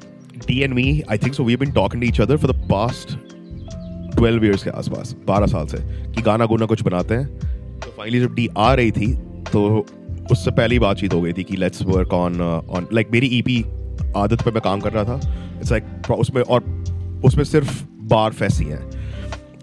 D 0.46 0.62
and 0.62 0.74
me, 0.74 1.04
I 1.08 1.16
think 1.16 1.34
so. 1.34 1.42
We've 1.42 1.58
been 1.58 1.72
talking 1.72 2.00
to 2.00 2.06
each 2.06 2.20
other 2.20 2.38
for 2.38 2.46
the 2.46 2.58
past 2.72 3.16
12 4.16 4.44
years 4.44 4.62
के 4.62 4.70
आसपास 4.70 5.14
12 5.28 5.50
साल 5.50 5.66
से 5.66 5.78
कि 6.14 6.22
गाना 6.22 6.46
गुना 6.46 6.66
कुछ 6.66 6.82
बनाते 6.82 7.14
हैं 7.14 7.26
तो 7.80 7.90
फाइनली 7.98 8.20
जब 8.20 8.34
डी 8.34 8.48
आ 8.58 8.72
रही 8.74 8.90
थी 8.92 9.12
तो 9.52 9.86
उससे 10.30 10.50
पहले 10.50 10.74
ही 10.74 10.78
बातचीत 10.78 11.14
हो 11.14 11.20
गई 11.20 11.32
थी 11.32 11.44
कि 11.44 11.56
let's 11.56 11.82
work 11.82 12.14
on 12.14 12.40
on 12.40 12.88
like 12.92 13.10
मेरी 13.12 13.26
ईपी 13.38 13.60
आदत 14.16 14.42
पे 14.44 14.50
मैं 14.50 14.62
काम 14.62 14.80
कर 14.80 14.92
रहा 14.92 15.04
था 15.04 15.20
इट्स 15.60 15.70
लाइक 15.72 16.10
उसमें 16.10 16.42
और 16.42 16.64
उसमें 17.24 17.44
सिर्फ़ 17.44 17.82
बार 18.10 18.32
फैसी 18.32 18.64
हैं 18.64 18.82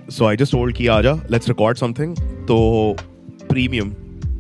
सो 0.10 0.26
आई 0.26 0.38
जस्ट 0.38 0.52
टोल्ड 0.52 0.76
कि 0.76 0.88
आजा 0.96 1.20
लेट्स 1.32 1.48
रिकॉर्ड 1.48 1.78
समथिंग 1.78 2.16
तो 2.48 2.58
premium 3.50 3.94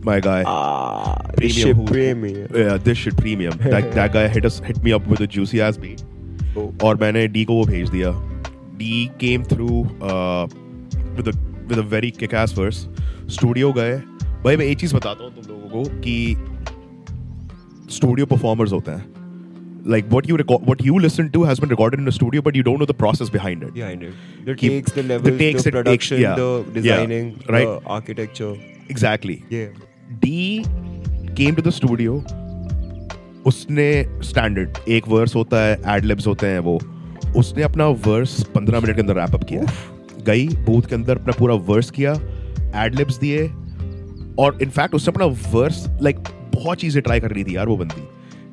my 0.09 0.19
guy 0.27 0.37
ah 0.51 1.15
Premium 1.37 1.57
shit 1.57 1.77
who- 1.81 1.85
premium 1.91 2.55
yeah 2.61 2.77
this 2.89 2.99
shit 3.05 3.17
premium 3.17 3.59
that, 3.65 3.89
that 3.99 4.13
guy 4.19 4.23
hit 4.37 4.47
us 4.51 4.59
hit 4.69 4.79
me 4.87 4.95
up 4.99 5.09
with 5.15 5.25
a 5.27 5.29
juicy 5.37 5.61
ass 5.69 5.81
beat 5.87 6.07
Oh. 6.61 6.63
और 6.85 6.97
मैंने 7.01 7.27
D 7.35 7.45
को 7.49 7.55
वो 7.55 7.65
भेज 7.67 7.89
दिया 7.91 8.11
D 8.79 8.95
came 9.21 9.43
through 9.51 9.67
with 11.17 11.29
with 11.69 11.79
a 11.79 11.83
very 11.91 12.11
kickass 12.35 12.55
verse 12.59 12.77
studio 13.35 13.73
गए 13.73 13.97
भाई 14.45 14.57
मैं 14.57 14.65
एक 14.67 14.79
चीज 14.81 14.95
बताता 14.95 15.25
हूँ 15.25 15.31
तुम 15.35 15.45
लोगों 15.55 15.69
को 15.85 16.01
कि 16.07 16.17
स्टूडियो 17.97 18.27
परफॉर्मर्स 18.33 18.73
होते 18.73 18.91
हैं 18.91 19.09
like 19.93 20.09
what 20.15 20.27
you 20.31 20.37
record 20.41 20.67
what 20.71 20.83
you 20.87 20.97
listen 21.03 21.29
to 21.35 21.43
has 21.51 21.61
been 21.65 21.71
recorded 21.75 22.01
in 22.03 22.09
a 22.11 22.13
studio 22.17 22.43
but 22.49 22.57
you 22.59 22.65
don't 22.65 22.83
know 22.83 22.89
the 22.89 22.97
process 23.03 23.31
behind 23.37 23.63
it 23.69 23.71
behind 23.77 24.03
it 24.09 24.19
the 24.49 24.57
Keep- 24.63 24.75
takes 24.75 24.97
the 24.97 25.03
the 25.03 25.05
levels 25.13 25.31
the, 25.31 25.39
takes, 25.45 25.63
it 25.63 25.69
takes, 25.69 25.77
production 25.77 26.21
yeah. 26.25 26.35
the 26.41 26.49
Yeah, 26.49 26.75
designing 26.81 27.31
right. 27.55 27.71
the 27.71 27.79
architecture 27.99 28.51
exactly 28.97 29.37
yeah 29.55 29.87
Came 31.40 31.56
to 31.56 31.62
the 31.62 31.72
studio 31.72 32.12
उसने 33.46 34.06
standard 34.24 34.78
एक 34.90 35.08
verse 35.08 35.36
होता 35.36 35.58
है 35.62 35.82
ad-libs 35.88 36.28
होते 36.28 36.48
हैं 36.48 36.60
वो 36.60 36.80
उसने 37.38 37.64
अपना 37.64 37.88
verse 37.88 38.46
15 38.58 38.84
minute 38.84 38.96
के 38.96 39.02
अंदर 39.02 39.16
रैप 39.16 39.36
अप 39.36 39.44
किया। 39.44 39.62
गई 40.24 40.48
बूथ 40.48 40.82
के 40.82 40.96
अंदर 40.96 41.18
अपना 41.18 41.34
पूरा 41.40 41.56
वर्स 41.56 41.92
किया 41.92 42.14
एडलिब्स 42.76 43.18
दिए 43.18 43.48
और 44.40 44.60
इनफैक्ट 44.62 44.96
उसने 44.96 45.12
अपना 45.12 45.26
वर्स 45.26 45.86
लाइक 46.02 46.20
बहुत 46.56 46.78
चीज़ें 46.78 47.04
ट्राई 47.04 47.20
कर 47.20 47.32
रही 47.32 47.44
थी 47.44 47.56
यार 47.56 47.68
वो 47.68 47.78
बंदी 47.78 48.08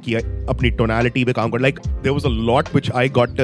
कि 0.04 0.14
अपनी 0.48 0.70
टोनालिटी 0.70 1.24
पे 1.24 1.32
काम 1.32 1.50
कर 1.50 1.60
like 1.60 1.78
there 1.86 2.10
was 2.10 2.24
a 2.24 2.28
lot 2.28 2.68
which 2.74 2.90
I 2.90 3.08
got 3.08 3.40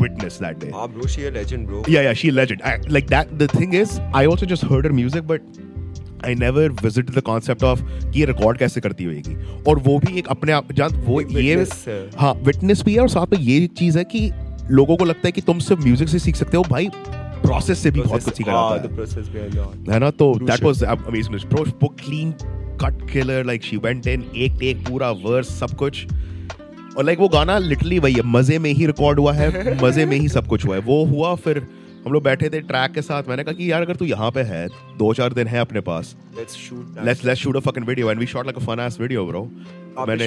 witness 0.00 0.36
that 0.42 0.58
day 0.60 0.68
ah 0.82 0.84
bro 0.92 1.06
she 1.14 1.22
a 1.28 1.30
legend 1.32 1.66
bro 1.70 1.80
yeah 1.94 2.04
yeah 2.04 2.14
she 2.20 2.28
a 2.28 2.34
legend. 2.36 2.62
I, 2.68 2.76
like 2.96 3.08
that 3.08 3.32
the 3.40 3.48
thing 3.48 3.74
is 3.80 3.90
i 4.20 4.22
also 4.30 4.46
just 4.52 4.64
heard 4.70 4.86
her 4.88 4.92
music 5.00 5.26
but 5.32 5.58
I 6.26 6.34
never 6.34 6.68
visited 6.86 7.10
the 7.10 7.22
concept 7.28 7.62
of 7.62 7.78
कि 8.12 8.20
ये 8.20 8.26
record 8.26 8.58
कैसे 8.58 8.80
करती 8.80 9.04
होगी 9.04 9.62
और 9.68 9.78
वो 9.78 9.98
भी 9.98 10.18
एक 10.18 10.26
अपने 10.28 10.52
आप 10.52 10.72
जान 10.72 10.90
वो 10.90 11.20
ये 11.20 11.66
हाँ 12.16 12.34
विटनेस 12.34 12.82
भी 12.82 12.94
है 12.94 13.00
और 13.00 13.08
साथ 13.08 13.26
में 13.32 13.38
ये 13.38 13.66
चीज़ 13.66 13.98
है 13.98 14.04
कि 14.04 14.32
लोगों 14.70 14.96
को 14.96 15.04
लगता 15.04 15.28
है 15.28 15.32
कि 15.32 15.40
तुम 15.40 15.58
सिर्फ़ 15.58 15.82
म्यूज़िक 15.82 16.08
से 16.08 16.18
सीख 16.18 16.36
सकते 16.36 16.56
हो 16.56 16.62
भाई 16.62 16.88
प्रोसेस 17.42 17.78
से 17.78 17.90
भी 17.90 18.00
बहुत 18.00 18.24
कुछ 18.24 18.34
सीखा 18.34 18.52
जाता 18.52 18.92
है 18.92 19.06
art 19.56 19.90
है 19.92 19.98
ना? 19.98 20.10
तो 20.10 20.34
दैट 20.34 20.62
वाज 20.62 20.84
अमेजिंग 20.84 21.40
वो 21.82 21.88
clean 21.88 22.32
cut 22.84 23.12
killer 23.12 23.44
like 23.44 23.62
she 23.62 23.76
went 23.76 24.06
in 24.06 24.24
एक 24.36 24.52
टेक 24.60 24.88
पूरा 24.88 25.10
वर्स 25.10 25.48
सब 25.48 25.70
कुछ। 25.70 26.06
और 26.98 27.04
लाइक 27.04 27.20
वो 27.20 27.28
गाना 27.28 27.58
लिटरली 27.58 27.98
वही 27.98 28.14
है 28.14 28.22
मज़े 28.22 28.58
में 28.58 28.72
ही 28.72 28.86
रिकॉर्ड 28.86 29.18
हुआ 29.18 29.32
है 29.32 29.82
मज़े 29.84 30.06
में 30.06 30.16
ही 30.16 30.28
सब 30.28 30.46
कुछ 30.46 30.66
हुआ 30.66 30.76
है। 30.76 30.82
वो 30.82 31.04
हुआ 31.04 31.34
फिर 31.34 31.66
हम 32.06 32.12
लोग 32.12 32.22
बैठे 32.22 32.48
थे 32.50 32.60
ट्रैक 32.60 32.92
के 32.92 33.02
साथ। 33.02 33.28
मैंने 33.28 33.44
कहा 33.44 33.54
कि 33.54 33.70
यार 33.70 33.82
अगर 33.82 33.96
तू 33.96 34.04
यहाँ 34.04 34.30
पे 34.30 34.42
है 34.42 34.66
दो 34.98 35.12
चार 35.14 35.32
दिन 35.32 35.46
है 35.46 35.60
अपने 35.60 35.80
पास। 35.80 36.14
Let's 36.38 36.56
shoot 36.58 37.04
let's 37.06 37.24
let's 37.24 37.40
shoot 37.40 37.56
a 37.56 37.60
fucking 37.60 37.86
video 37.86 38.10
and 38.10 38.20
we 38.20 38.26
shot 38.26 38.46
like 38.46 38.56
a 38.56 38.64
fun 38.64 38.80
ass 38.80 39.00
video 39.00 39.24
bro 39.26 39.42
मैंने? 40.08 40.26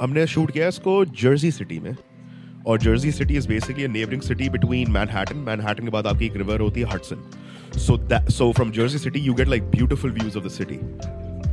हमने 0.00 0.26
शूट 0.26 0.50
किया 0.50 0.68
इसको 0.68 1.04
जर्सी 1.22 1.50
सिटी 1.50 1.78
में। 1.78 1.94
और 2.66 2.78
Jersey 2.78 3.10
City 3.12 3.36
is 3.36 3.48
basically 3.48 3.88
neighbouring 3.88 4.22
city 4.22 4.48
between 4.48 4.90
Manhattan 4.92 5.36
Manhattan 5.46 5.84
के 5.84 5.90
बाद 5.90 6.06
आपकी 6.06 6.26
एक 6.26 6.36
रिवर 6.36 6.60
होती 6.60 6.80
है 6.80 6.86
Hudson 6.92 7.78
so 7.78 7.96
that 7.98 8.30
so 8.30 8.50
from 8.52 8.70
Jersey 8.72 8.98
City 8.98 9.20
you 9.20 9.34
get 9.34 9.48
like 9.48 9.70
beautiful 9.70 10.12
views 10.12 10.38
of 10.38 10.44
the 10.46 10.50
city 10.50 10.78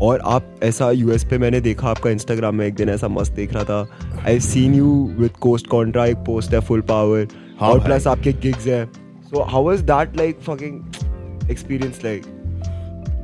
और 0.01 0.21
आप 0.25 0.55
ऐसा 0.63 0.89
यूएस 0.91 1.25
पे 1.25 1.37
मैंने 1.37 1.59
देखा 1.61 1.87
आपका 1.87 2.09
इंस्टाग्राम 2.09 2.55
में 2.55 2.65
एक 2.67 2.73
दिन 2.75 2.89
ऐसा 2.89 3.07
मस्त 3.07 3.33
देख 3.33 3.53
रहा 3.53 3.63
था। 3.63 4.23
I 4.27 4.39
seen 4.39 4.73
you 4.75 4.89
with 5.19 5.37
Coast 5.41 5.67
Contra 5.67 6.05
एक 6.05 6.17
पोस्ट 6.25 6.53
है 6.53 6.59
फुल 6.61 6.81
पावर 6.89 7.27
हाँ 7.59 7.69
और 7.69 7.83
प्लस 7.85 8.07
आपके 8.07 8.33
गिग्स 8.33 8.67
हैं। 8.67 8.85
So 9.33 9.41
how 9.41 9.63
was 9.63 9.79
that 9.81 10.17
like 10.17 10.39
fucking 10.39 11.49
experience 11.51 12.01
like 12.05 12.23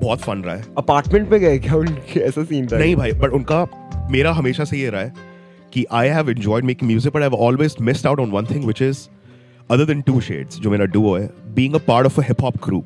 बहुत 0.01 0.19
फन 0.19 0.41
रहा 0.41 0.55
है। 0.55 0.63
अपार्टमेंट 0.77 1.29
पे 1.29 1.39
गए 1.39 1.57
क्या 1.59 1.75
उनके 1.75 2.19
ऐसा 2.19 2.43
सीन 2.43 2.67
था? 2.67 2.77
नहीं 2.77 2.95
भाई 2.95 3.11
बट 3.11 3.31
उनका 3.31 4.07
मेरा 4.11 4.31
हमेशा 4.31 4.63
से 4.63 4.77
ये 4.77 4.89
रहा 4.89 5.01
है 5.01 5.13
कि 5.73 5.85
I 5.91 6.07
have 6.07 6.29
enjoyed 6.29 6.65
making 6.65 6.89
music 6.91 7.13
but 7.13 7.21
I 7.21 7.29
have 7.29 7.35
always 7.35 7.75
missed 7.81 8.07
out 8.07 8.19
on 8.19 8.31
one 8.31 8.45
thing 8.45 8.63
which 8.63 8.81
is 8.81 9.07
other 9.71 9.85
than 9.85 10.01
two 10.01 10.21
shades 10.21 10.59
जो 10.59 10.71
मेरा 10.71 10.85
डुओ 10.85 11.15
है 11.17 11.29
being 11.55 11.75
a 11.75 11.83
part 11.87 12.05
of 12.05 12.19
a 12.21 12.23
hip 12.23 12.41
hop 12.41 12.57
group 12.65 12.85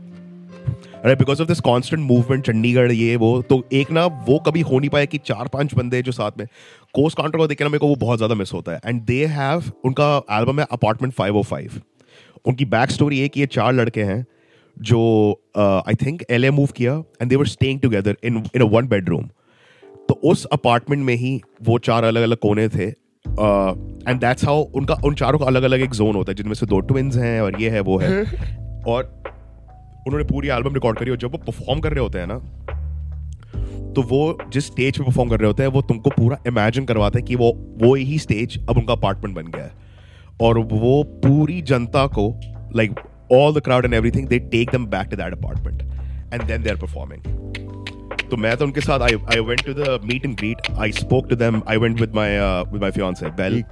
right 1.06 1.18
because 1.20 1.42
of 1.42 1.48
this 1.48 1.60
constant 1.60 2.01
movement 2.03 2.46
Chandigarh 2.46 2.92
ये 2.92 3.15
वो 3.15 3.42
तो 3.42 3.63
एक 3.74 3.92
ना 3.92 4.06
वो 4.06 4.39
कभी 4.39 4.62
हो 4.62 4.80
नहीं 4.80 4.89
पाया 4.89 5.06
कि 5.06 5.18
चार 5.18 5.48
पाँच 5.48 5.74
बंदे 5.74 6.01
जो 6.01 6.12
साथ 6.12 6.32
में 6.38 6.48
कोस्ट 6.94 7.18
काउंटर 7.18 7.38
को 7.38 7.48
देखना 7.48 7.68
मेरे 7.68 7.80
को 7.80 7.88
वो 7.88 7.96
बहुत 7.96 8.18
ज़्यादा 8.18 8.36
मिस 8.36 8.53
होता 8.53 8.72
है। 8.72 8.80
एंड 8.86 9.01
दे 9.01 9.25
हैव 9.25 9.72
उनका 9.86 10.15
एल्बम 10.32 10.60
है 10.60 10.68
अपार्टमेंट 10.72 11.13
505 11.13 11.82
उनकी 12.46 12.66
बैक 12.66 12.92
स्टोरी 12.92 13.20
है 13.20 13.30
कि 13.30 13.40
ये 13.40 13.46
चार 13.46 13.74
लड़के 13.74 14.04
हैं 14.04 14.26
जो 14.78 15.00
I 15.58 15.96
think 16.06 16.24
L 16.30 16.46
A 16.46 16.50
move 16.50 16.68
किया 16.68 16.94
and 17.22 17.30
they 17.30 17.36
were 17.36 17.48
staying 17.48 17.80
together 17.80 18.18
in 18.24 18.44
in 18.56 18.62
a 18.62 18.66
one 18.66 18.88
bedroom 18.88 19.30
तो 20.10 20.14
उस 20.24 20.46
अपार्टमेंट 20.46 21.04
में 21.04 21.16
ही 21.16 21.42
वो 21.64 21.78
चार 21.80 22.04
अलग 22.04 22.22
अलग 22.22 22.38
कोने 22.38 22.70
थे 22.70 22.88
एंड 24.10 24.20
दैट्स 24.20 24.46
हाउ 24.46 24.62
उनका 24.62 24.94
उन 25.06 25.16
चारों 25.16 25.40
का 25.40 25.46
अलग 25.46 25.64
अलग 25.64 25.82
एक 25.82 25.92
जोन 25.92 26.16
होता 26.16 26.32
है 26.32 26.36
जिनमें 26.36 26.54
से 26.54 26.66
दो 26.66 26.80
ट्विंस 26.80 27.16
हैं 27.16 27.42
और 27.42 27.62
ये 27.62 27.70
है 27.70 27.80
वो 27.80 27.98
है। 27.98 28.10
और 28.88 29.04
उन्होंने 30.08 30.24
पूरी 30.24 30.50
एल्बम 30.50 30.74
रिकॉर्ड 30.74 31.00
करी 31.00 31.12
और 31.12 31.18
जब 31.18 31.32
वो 31.32 31.38
परफॉर्म 31.38 31.80
कर 31.80 31.92
रहे 31.92 32.00
होते 32.00 32.20
हैं 32.20 32.28
ना 32.28 32.40
तो 33.94 34.02
वो 34.02 34.38
जिस 34.54 34.66
स्टेज 34.66 34.98
पे 34.98 35.04
परफॉर्म 35.04 35.30
कर 35.30 35.40
रहे 35.40 35.48
होते 35.48 35.64
हैं 35.64 35.70
वो 35.70 35.82
तुमको 35.82 36.10
पूरा 36.10 36.38
इमेजिन 36.48 36.86
करवाता 36.86 37.20
है 37.20 37.24
कि 37.24 37.36
वो 37.36 37.52
वो 37.82 37.94
ही 37.96 38.20
स्टेज 38.20 38.58
अब 38.70 38.78
उनका 38.78 38.94
अपार्टमेंट 38.94 39.36
बन 39.36 39.48
गया 39.48 39.64
है। 39.64 39.83
और 40.44 40.58
वो 40.74 41.04
पूरी 41.26 41.62
जनता 41.72 42.06
को 42.18 42.28
like 42.76 43.00
all 43.32 43.54
the 43.54 43.62
crowd 43.66 43.86
and 43.86 43.94
everything 43.94 44.28
they 44.28 44.40
take 44.52 44.72
them 44.72 44.86
back 44.88 45.08
to 45.10 45.18
that 45.18 45.34
apartment 45.34 45.82
and 46.34 46.44
then 46.44 46.64
they 46.64 46.70
are 46.70 46.78
performing 46.78 47.32
तो 48.30 48.38
मैं 48.38 48.56
तो 48.58 48.66
उनके 48.66 48.82
साथ 48.82 49.00
I 49.02 49.16
I 49.34 49.40
went 49.46 49.66
to 49.66 49.74
the 49.74 50.00
meet 50.06 50.26
and 50.26 50.36
greet 50.38 50.72
I 50.78 50.92
spoke 50.92 51.30
to 51.30 51.36
them 51.36 51.62
I 51.70 51.78
went 51.78 52.00
with 52.02 52.16
my 52.16 52.40
with 52.72 52.82
my 52.82 52.92
fiancee 52.92 53.30
Belle 53.42 53.64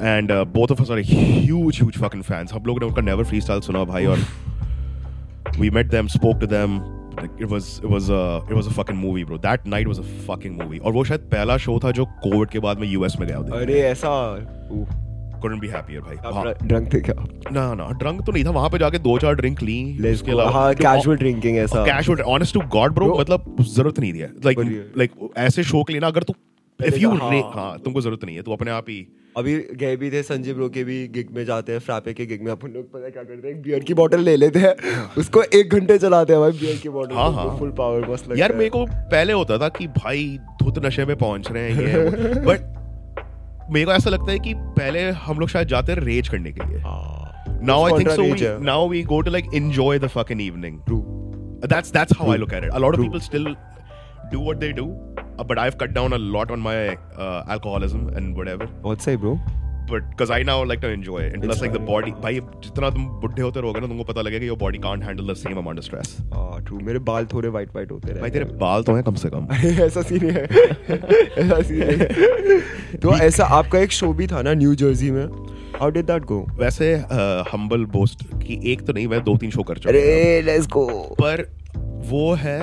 and 0.00 0.32
both 0.52 0.72
of 0.72 0.82
us 0.82 0.90
are 0.90 1.00
huge 1.06 1.80
huge 1.80 1.98
fucking 1.98 2.22
fans 2.24 2.52
हम 2.52 2.64
लोगों 2.66 2.80
ने 2.80 2.86
उनका 2.86 3.02
never 3.02 3.24
freestyle 3.24 3.60
सुना 3.60 3.84
भाई 3.84 4.06
और 4.06 4.26
we 5.56 5.70
met 5.70 5.90
them 5.90 6.08
spoke 6.08 6.40
to 6.40 6.46
them. 6.46 6.80
Like 7.16 7.30
it 7.38 7.48
was 7.48 7.78
it 7.78 7.88
was 7.88 8.10
a 8.10 8.42
it 8.48 8.54
was 8.54 8.66
a 8.68 8.70
fucking 8.70 8.96
movie 8.96 9.24
bro. 9.24 9.38
That 9.38 9.66
night 9.66 9.88
was 9.88 9.98
a 9.98 10.04
fucking 10.26 10.56
movie. 10.56 10.80
और 10.80 10.92
वो 10.92 11.04
शायद 11.04 11.20
पहला 11.32 11.56
शो 11.58 11.78
था 11.84 11.90
जो 11.90 12.04
कोविड 12.22 12.50
के 12.50 12.58
बाद 12.58 12.78
में 12.78 12.88
यूएस 12.88 13.16
में 13.20 13.28
गया 13.28 13.38
अरे 13.60 13.80
ऐसा 13.82 14.10
couldn't 15.40 15.62
be 15.62 15.70
happier 15.70 16.02
भाई 16.02 16.16
आप 16.16 16.34
हाँ 16.34 16.54
ड्रंक 16.62 16.92
थे 16.94 17.00
क्या 17.00 17.14
ना 17.52 17.72
ना 17.74 17.88
ड्रंक 17.98 18.24
तो 18.26 18.32
नहीं 18.32 18.44
था 18.44 18.50
वहाँ 18.50 18.70
पे 18.70 18.78
जाके 18.78 18.98
दो 18.98 19.18
चार 19.18 19.34
ड्रिंक 19.34 19.62
ली 19.62 19.78
go. 20.00 20.28
अलावा 20.28 20.50
हाँ 20.50 20.74
कैजुअल 20.76 21.16
ड्रिंकिंग 21.16 21.56
ऐसा 21.58 21.84
casual 21.84 22.20
honest 22.28 22.54
to 22.54 22.60
God 22.72 22.94
bro 22.94 23.06
Bro. 23.06 23.20
मतलब 23.20 23.56
ज़रूरत 23.68 23.98
नहीं 24.00 24.12
है 24.12 24.32
लाइक। 24.44 24.58
लाइक 24.96 25.12
ऐसे 25.38 25.64
शो 25.64 25.82
के 25.82 25.92
लिए 25.92 26.00
ना 26.00 26.06
अगर 26.06 26.22
तू 26.22 26.34
इफ़ 26.80 26.96
यू 26.96 27.10
का- 27.10 27.20
हाँ। 27.22 27.40
हाँ 27.54 27.78
तुमको 27.78 28.00
ज़रूरत 28.00 28.24
नहीं 28.24 28.36
है 28.36 28.42
तू 28.42 28.52
अपने 28.52 28.70
आप 28.70 28.84
ही 28.88 29.06
अभी 29.36 29.54
गए 29.76 29.96
भी 29.96 30.10
थे 30.10 30.22
संजय 30.22 30.52
ब्रो 30.52 30.68
के 30.68 30.82
भी 30.84 30.96
गिग 31.08 31.28
में 31.32 31.44
जाते 31.44 31.72
हैं 31.72 31.78
फ्रापे 31.78 32.12
के 32.12 32.24
गिग 32.26 32.42
में 32.42 32.50
अपन 32.52 32.68
लोग 32.68 32.84
पता 32.92 33.08
क्या 33.08 33.22
करते 33.22 33.48
हैं 33.48 33.60
बियर 33.62 33.80
की 33.80 33.94
बोतल 33.94 34.20
ले 34.20 34.36
लेते 34.36 34.58
हैं 34.58 34.74
उसको 35.18 35.42
एक 35.54 35.74
घंटे 35.74 35.98
चलाते 35.98 36.32
हैं 36.32 36.40
भाई 36.42 36.52
बियर 36.52 36.76
की 36.76 36.88
बोतल 36.88 37.14
हाँ, 37.14 37.32
हाँ। 37.32 37.56
फुल 37.58 37.70
पावर 37.78 38.08
लगता 38.08 38.38
यार 38.38 38.52
मेरे 38.52 38.70
को 38.70 38.84
पहले 38.86 39.32
होता 39.32 39.58
था 39.58 39.68
कि 39.68 39.86
भाई 39.98 40.26
धुत 40.62 40.84
नशे 40.86 41.04
में 41.04 41.16
पहुँच 41.16 41.50
रहे 41.52 41.70
हैं 41.70 41.86
ये 41.86 42.40
बट 42.46 42.74
मेरे 43.70 43.86
को 43.86 43.92
ऐसा 43.92 44.10
लगता 44.10 44.30
है 44.32 44.38
कि 44.38 44.54
पहले 44.56 45.10
हम 45.24 45.38
लोग 45.38 45.48
शायद 45.48 45.68
जाते 45.68 45.92
हैं 45.92 46.00
रेज 46.00 46.28
करने 46.28 46.52
के 46.52 46.68
लिए। 46.68 46.82
Now 47.66 47.84
I 47.84 47.98
think 47.98 48.10
so 48.10 48.58
now 48.64 48.88
we 48.88 49.02
go 49.02 49.20
to 49.20 49.30
like 49.30 49.54
enjoy 49.54 49.98
the 49.98 50.08
fucking 50.08 50.42
evening 50.42 50.78
true 50.86 51.02
that's 51.66 51.92
that's 51.92 52.18
how 52.20 52.30
I 52.30 52.38
look 52.38 52.52
at 52.54 52.64
it 52.64 52.70
a 52.70 52.78
lot 52.78 52.94
of 52.94 53.00
people 53.00 53.20
still 53.20 53.44
do 54.32 54.42
what 54.42 54.56
they 54.56 54.72
do 54.72 54.86
but 55.44 55.58
I 55.58 55.64
have 55.64 55.78
cut 55.80 55.90
down 55.90 56.12
a 56.12 56.16
lot 56.16 56.50
on 56.50 56.60
my 56.60 56.88
alcoholism 56.88 58.16
and 58.16 58.34
whatever 58.34 58.68
what 58.84 58.98
say 58.98 59.16
bro 59.16 59.38
because 59.90 60.30
I 60.30 60.38
now 60.48 60.56
like 60.70 60.80
to 60.82 60.88
enjoy 60.92 61.18
it, 61.24 61.34
and 61.36 61.44
plus 61.44 61.60
like 61.62 61.74
the 61.74 61.82
body, 61.90 62.12
भाई 62.22 62.40
जितना 62.64 62.90
तुम 62.90 63.06
बुढ़े 63.22 63.42
होते 63.42 63.60
रहोगे 63.60 63.80
ना 63.80 63.86
तुमको 63.86 64.04
पता 64.04 64.22
लगेगा 64.22 64.46
your 64.46 64.58
body 64.62 64.80
can't 64.84 65.06
handle 65.08 65.30
the 65.30 65.36
same 65.42 65.60
amount 65.62 65.82
of 65.82 65.86
stress. 65.88 66.10
हाँ 66.34 66.64
true. 66.64 66.82
मेरे 66.82 66.98
बाल 67.10 67.26
थोड़े 67.32 67.48
white 67.48 67.72
white 67.76 67.90
होते 67.90 68.12
रहे. 68.12 68.20
भाई 68.20 68.30
तेरे 68.30 68.44
बाल 68.62 68.82
तो 68.82 68.94
हैं 68.94 69.04
कम 69.04 69.14
से 69.14 69.30
कम. 69.34 69.48
ऐसा 69.84 70.02
सीन 70.02 70.30
है। 70.30 70.44
ऐसा 70.44 71.60
सीन 71.62 71.82
है। 71.82 72.96
तो 72.96 73.16
ऐसा 73.18 73.44
आपका 73.58 73.78
एक 73.78 73.92
शो 73.92 74.12
भी 74.12 74.26
था 74.26 74.42
ना 74.42 74.54
न्यू 74.54 74.74
जर्सी 74.74 75.10
में। 75.10 75.24
हाउ 75.80 75.90
डिड 75.90 76.06
दैट 76.06 76.24
गो 76.24 76.40
वैसे 76.60 76.94
हम्बल 77.52 77.84
बोस्ट 77.96 78.24
की 78.42 78.60
एक 78.72 78.86
तो 78.86 78.92
नहीं 78.92 79.06
मैं 79.08 79.22
दो 79.24 79.36
तीन 79.36 79.50
शो 79.50 79.62
कर 79.62 79.78
चुका. 79.78 79.90
अरे 79.90 80.42
लेट्स 80.42 80.66
गो 80.66 80.86
पर 81.20 81.46
वो 82.08 82.32
है 82.34 82.58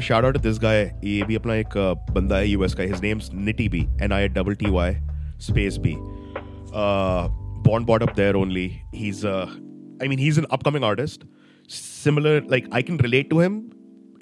शाउट 0.00 0.24
आउट 0.24 0.36
दिस 0.36 0.58
गाय 0.58 0.82
ये 1.04 1.22
भी 1.22 1.36
अपना 1.36 1.54
एक 1.54 1.76
बंदा 2.10 2.36
है 2.36 2.48
यूएस 2.48 2.74
का। 2.74 2.82
His 2.82 3.00
name's 3.02 3.30
Nitty 3.34 3.68
B 3.68 3.86
N 4.02 4.12
I 4.12 4.28
double 4.28 4.54
T 4.54 4.70
Y 4.70 4.94
space 5.40 5.76
B 5.76 5.94
born 6.72 7.84
bought 7.84 8.02
up 8.02 8.14
there 8.16 8.36
only. 8.36 8.84
He's 8.92 9.24
uh 9.24 9.46
i 10.00 10.06
mean 10.08 10.18
he's 10.18 10.38
an 10.38 10.46
upcoming 10.50 10.84
artist. 10.84 11.24
Similar 11.68 12.40
like 12.42 12.66
i 12.72 12.82
can 12.82 12.96
relate 12.98 13.30
to 13.30 13.40
him 13.40 13.72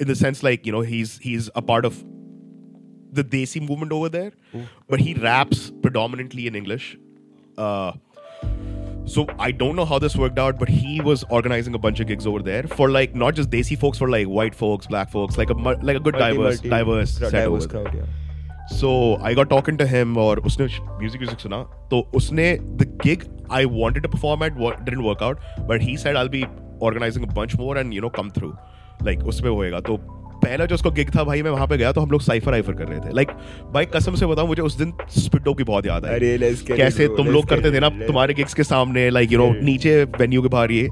in 0.01 0.09
the 0.09 0.15
sense 0.15 0.43
like 0.43 0.67
you 0.67 0.73
know 0.73 0.81
he's 0.81 1.19
he's 1.19 1.49
a 1.55 1.63
part 1.63 1.85
of 1.85 2.05
the 3.13 3.23
desi 3.25 3.61
movement 3.67 3.93
over 3.93 4.09
there 4.09 4.33
but 4.89 5.01
he 5.01 5.15
raps 5.15 5.71
predominantly 5.83 6.47
in 6.47 6.55
english. 6.55 6.97
Uh 7.57 7.93
so 9.07 9.25
I 9.39 9.53
don't 9.53 9.77
know 9.77 9.85
how 9.85 10.01
this 10.01 10.17
worked 10.17 10.37
out, 10.37 10.59
but 10.59 10.69
he 10.69 11.01
was 11.01 11.23
organizing 11.31 11.75
a 11.77 11.79
bunch 11.79 12.01
of 12.01 12.09
gigs 12.09 12.27
over 12.27 12.41
there 12.43 12.65
for 12.65 12.91
like 12.91 13.15
not 13.15 13.37
just 13.37 13.51
Desi 13.51 13.79
folks, 13.79 13.99
for 13.99 14.09
like 14.11 14.27
white 14.27 14.53
folks, 14.53 14.89
black 14.89 15.11
folks, 15.11 15.39
like 15.39 15.49
a 15.49 15.53
like 15.55 15.97
a 15.97 16.01
good 16.01 16.17
diverse 16.17 16.59
diverse 16.59 17.13
set 17.13 17.27
over 17.27 17.61
diverse 17.61 17.67
there. 17.67 17.83
crowd 17.85 17.95
yeah 17.95 18.05
so 18.71 18.91
I 19.23 19.35
got 19.35 19.51
talking 19.69 19.77
to 19.77 19.85
him 19.87 20.17
और 20.19 20.41
उसने 20.41 20.67
music 20.67 21.21
music 21.21 21.41
सुना। 21.41 21.63
तो 21.91 22.01
उसने 22.15 22.53
the 22.53 22.99
gig 23.05 23.25
I 23.53 23.65
wanted 23.65 24.03
to 24.03 24.09
perform 24.09 24.45
at 24.45 24.53
डिट 24.83 24.99
work out 24.99 25.41
but 25.69 25.83
he 25.83 25.97
said 25.97 26.17
I 26.17 26.29
be 26.29 26.45
organising 26.83 27.27
bunch 27.27 27.57
more 27.57 27.79
and 27.79 27.95
you 27.95 28.03
know 28.03 28.09
come 28.19 28.31
through 28.31 28.53
like 29.05 29.25
उसमें 29.25 29.51
होएगा। 29.51 29.81
तो 29.81 29.97
पहला 30.37 30.65
जो 30.67 30.75
उसको 30.75 30.91
गिग 30.91 31.11
था 31.15 31.23
भाई 31.25 31.43
मैं 31.43 31.51
वहाँ 31.51 31.67
पे 31.67 31.77
गया 31.77 31.91
तो 31.93 32.01
हम 32.01 32.11
लोग 32.11 32.21
साइफर 32.23 32.55
आइफर 32.55 32.73
कर 32.73 32.89
रहे 32.89 32.99
थे। 33.01 33.13
लाइक 33.15 33.29
like, 33.29 33.73
भाई 33.75 33.85
कसम 33.87 34.15
से 34.15 34.27
बताऊँ 34.27 34.49
मुझे 34.49 34.63
उस 34.63 34.77
दिन 34.79 34.93
स्पिटो 35.11 35.55
की 35.55 35.65
बहुत 35.65 35.87
याद 35.87 36.05
है 36.07 36.19
कैसे 36.67 37.07
लो, 37.07 37.17
तुम 37.17 37.27
लोग 37.27 37.49
करते 37.49 37.73
थे 37.73 37.81
ना 37.81 37.89
तुम्हारे 37.89 38.35
गिग्स 38.35 38.55
के 38.55 38.65
सामने 38.65 39.09
लाइक 39.11 39.33
यू 39.33 39.39
नो 39.39 39.51
नीचे 39.63 40.03
वेन्यू 40.19 40.43
के 40.43 40.49
बाहर 40.49 40.73
ये। 40.73 40.89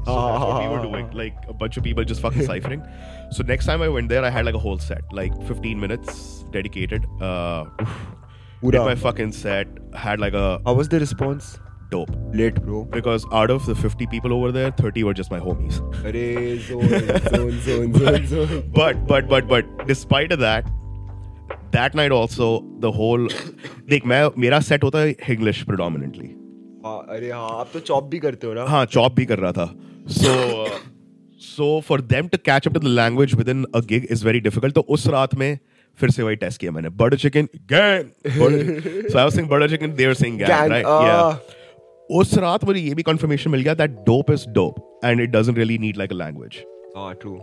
So 3.30 3.44
next 3.44 3.68
time 3.68 3.82
I 3.82 3.88
went 3.88 4.08
there 4.08 4.24
I 4.24 4.30
had 4.30 4.44
like 4.44 4.56
whole 4.56 4.78
set 4.78 5.14
like 5.14 5.32
15 5.50 5.76
minutes 5.76 6.43
dedicated 6.57 7.07
uh 7.29 7.63
did 7.79 7.89
पूरा 8.61 8.85
my 8.85 8.95
fucking 9.01 9.33
set 9.39 9.75
had 10.05 10.23
like 10.25 10.37
a 10.43 10.45
how 10.67 10.73
was 10.79 10.89
the 10.93 10.99
response 11.03 11.51
dope 11.93 12.09
late 12.39 12.57
bro 12.63 12.81
because 12.95 13.27
out 13.41 13.53
of 13.53 13.69
the 13.69 13.75
50 13.83 14.07
people 14.15 14.33
over 14.39 14.49
there 14.57 14.73
30 14.81 15.05
were 15.09 15.13
just 15.19 15.31
my 15.35 15.39
homies 15.45 15.79
अरे 16.09 16.25
zone 16.65 16.91
zone 17.35 17.61
zone 17.69 17.95
zone 18.01 18.27
zone 18.33 18.59
but 18.81 18.99
but 19.13 19.31
but 19.31 19.47
but 19.53 19.71
despite 19.93 20.35
of 20.37 20.43
that 20.43 20.69
that 21.77 21.95
night 22.01 22.17
also 22.19 22.49
the 22.85 22.91
whole 22.99 23.25
देख 23.93 24.05
मैं 24.13 24.21
मेरा 24.45 24.59
set 24.67 24.83
होता 24.83 24.99
है 24.99 25.15
English 25.37 25.63
predominantly 25.71 26.29
हाँ 26.85 26.99
अरे 27.15 27.31
हाँ 27.31 27.49
आप 27.59 27.69
तो 27.73 27.79
चॉप 27.79 28.03
भी 28.11 28.19
करते 28.19 28.47
हो 28.47 28.53
ना 28.53 28.63
हाँ 28.73 28.85
चॉप 28.97 29.15
भी 29.15 29.25
कर 29.31 29.39
रहा 29.39 29.51
था 29.51 29.67
so 30.19 30.35
uh, 30.59 30.77
so 31.47 31.65
for 31.89 31.97
them 32.13 32.29
to 32.35 32.37
catch 32.49 32.69
up 32.69 32.77
to 32.77 32.83
the 32.85 32.93
language 32.99 33.35
within 33.41 33.65
a 33.79 33.81
gig 33.91 34.07
is 34.15 34.23
very 34.29 34.39
difficult 34.45 34.75
तो 34.75 34.81
उस 34.97 35.07
रात 35.17 35.35
में 35.41 35.49
फिर 36.01 36.09
से 36.11 36.23
वही 36.23 36.35
टेस्ट 36.41 36.59
किया 36.61 36.71
मैंने 36.71 36.89
butter 36.99 37.17
chicken 37.23 37.47
gang 37.71 38.11
butter, 38.39 38.81
so 39.09 39.19
I 39.19 39.25
was 39.29 39.33
saying 39.37 39.49
butter 39.53 39.69
chicken 39.73 39.95
they 39.95 40.07
were 40.11 40.19
saying 40.19 40.37
gang, 40.37 40.53
Gang, 40.53 40.69
right 40.75 40.85
ah. 40.85 40.99
yeah 41.07 41.55
उस 42.19 42.37
रात 42.43 42.63
मुझे 42.65 42.79
ये 42.79 42.93
भी 42.95 43.03
confirmation 43.03 43.47
मिल 43.55 43.61
गया 43.63 43.75
that 43.81 43.97
dope 44.05 44.29
is 44.35 44.45
dope 44.59 44.79
and 45.09 45.25
it 45.25 45.33
doesn't 45.37 45.63
really 45.63 45.77
need 45.87 45.99
like 46.03 46.15
a 46.15 46.19
language 46.21 46.61
हाँ 46.95 47.13
true 47.23 47.39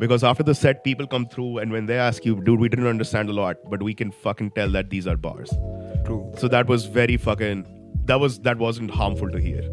because 0.00 0.24
after 0.24 0.46
the 0.48 0.54
set 0.54 0.82
people 0.88 1.06
come 1.14 1.26
through 1.34 1.48
and 1.62 1.76
when 1.76 1.86
they 1.92 1.98
ask 2.08 2.26
you 2.30 2.34
dude 2.48 2.60
we 2.64 2.68
didn't 2.74 2.90
understand 2.92 3.32
a 3.34 3.38
lot 3.38 3.64
but 3.74 3.82
we 3.88 3.94
can 3.94 4.12
fucking 4.26 4.50
tell 4.58 4.76
that 4.76 4.90
these 4.90 5.06
are 5.06 5.16
bars 5.28 5.54
true 6.04 6.20
so 6.42 6.52
that 6.56 6.74
was 6.74 6.86
very 6.98 7.16
fucking 7.28 7.64
that 8.10 8.20
was 8.26 8.38
that 8.50 8.62
wasn't 8.66 8.94
harmful 9.00 9.34
to 9.38 9.42
hear 9.46 9.64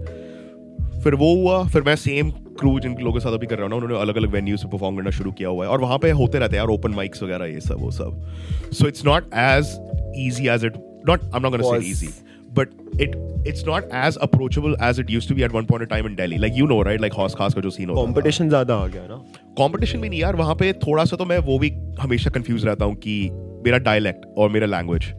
फिर 1.04 1.14
वो 1.14 1.34
हुआ 1.34 1.62
फिर 1.68 1.82
मैं 1.82 1.96
same 1.96 2.30
crew 2.58 2.78
जिन 2.80 2.96
लोगों 2.98 3.12
के 3.12 3.20
साथ 3.20 3.32
अभी 3.32 3.46
कर 3.46 3.56
रहा 3.56 3.64
हूँ 3.64 3.70
ना 3.70 3.76
उन्होंने 3.76 4.00
अलग 4.02 4.16
अलग 4.16 4.30
वेन्यूज 4.32 4.62
पे 4.62 4.68
परफॉर्म 4.68 4.96
करना 4.96 5.10
शुरू 5.10 5.32
किया 5.32 5.48
हुआ 5.48 5.64
है। 5.64 5.70
और 5.70 5.80
वहाँ 5.80 5.98
पे 5.98 6.10
होते 6.20 6.38
रहते 6.38 6.56
हैं 6.56 6.62
यार 6.62 6.72
ओपन 6.74 6.90
माइक्स 6.96 7.22
वगैरह 7.22 7.46
ये 7.46 7.60
सब 7.60 7.80
वो 7.80 7.90
सब। 7.90 8.70
So 8.72 8.88
it's 8.88 9.04
not 9.06 9.34
as 9.34 9.78
easy 10.26 10.48
as 10.54 10.64
it 10.64 10.76
not 11.08 11.22
going 11.34 11.60
to 11.60 11.66
say 11.66 11.76
Was. 11.76 11.86
easy 11.92 12.08
but 12.56 12.74
it 13.04 13.14
it's 13.50 13.62
not 13.68 13.86
as 14.00 14.18
approachable 14.24 14.74
as 14.88 14.98
it 15.02 15.08
used 15.12 15.28
to 15.28 15.36
be 15.36 15.44
at 15.46 15.54
one 15.54 15.68
point 15.70 15.84
in 15.84 15.88
time 15.92 16.08
in 16.08 16.14
delhi. 16.18 16.36
Like 16.42 16.58
you 16.58 16.66
know 16.72 16.76
right? 16.88 17.00
Like 17.04 17.16
Hauz 17.18 17.34
Khas 17.38 17.54
का 17.54 17.60
जो 17.60 17.70
scene 17.70 17.88
होता 17.88 18.00
था। 18.00 18.06
Competition 18.06 18.48
ज़्यादा 18.48 18.76
आ 18.76 18.86
गया 18.86 19.06
ना? 19.06 19.16
Competition 19.58 20.00
भी 20.00 20.08
नहीं 20.08 20.20
यार 20.20 20.36
वहाँ 20.36 20.54
पे 20.54 20.72
थोड़ा 20.86 21.04
सा 21.04 21.16
तो 21.16 21.24
मैं 21.24 21.38
वो 21.48 21.58
भी 21.58 21.70
हमेशा 22.00 22.30
कंफ्यूज 22.30 22.66
रहता 22.66 22.84
हूँ 22.84 22.94
कि 23.06 23.16
मेरा 23.64 23.78
डायलेक्ट 23.88 24.26
और 24.38 24.50
मेरा 24.50 24.66
language 24.66 25.12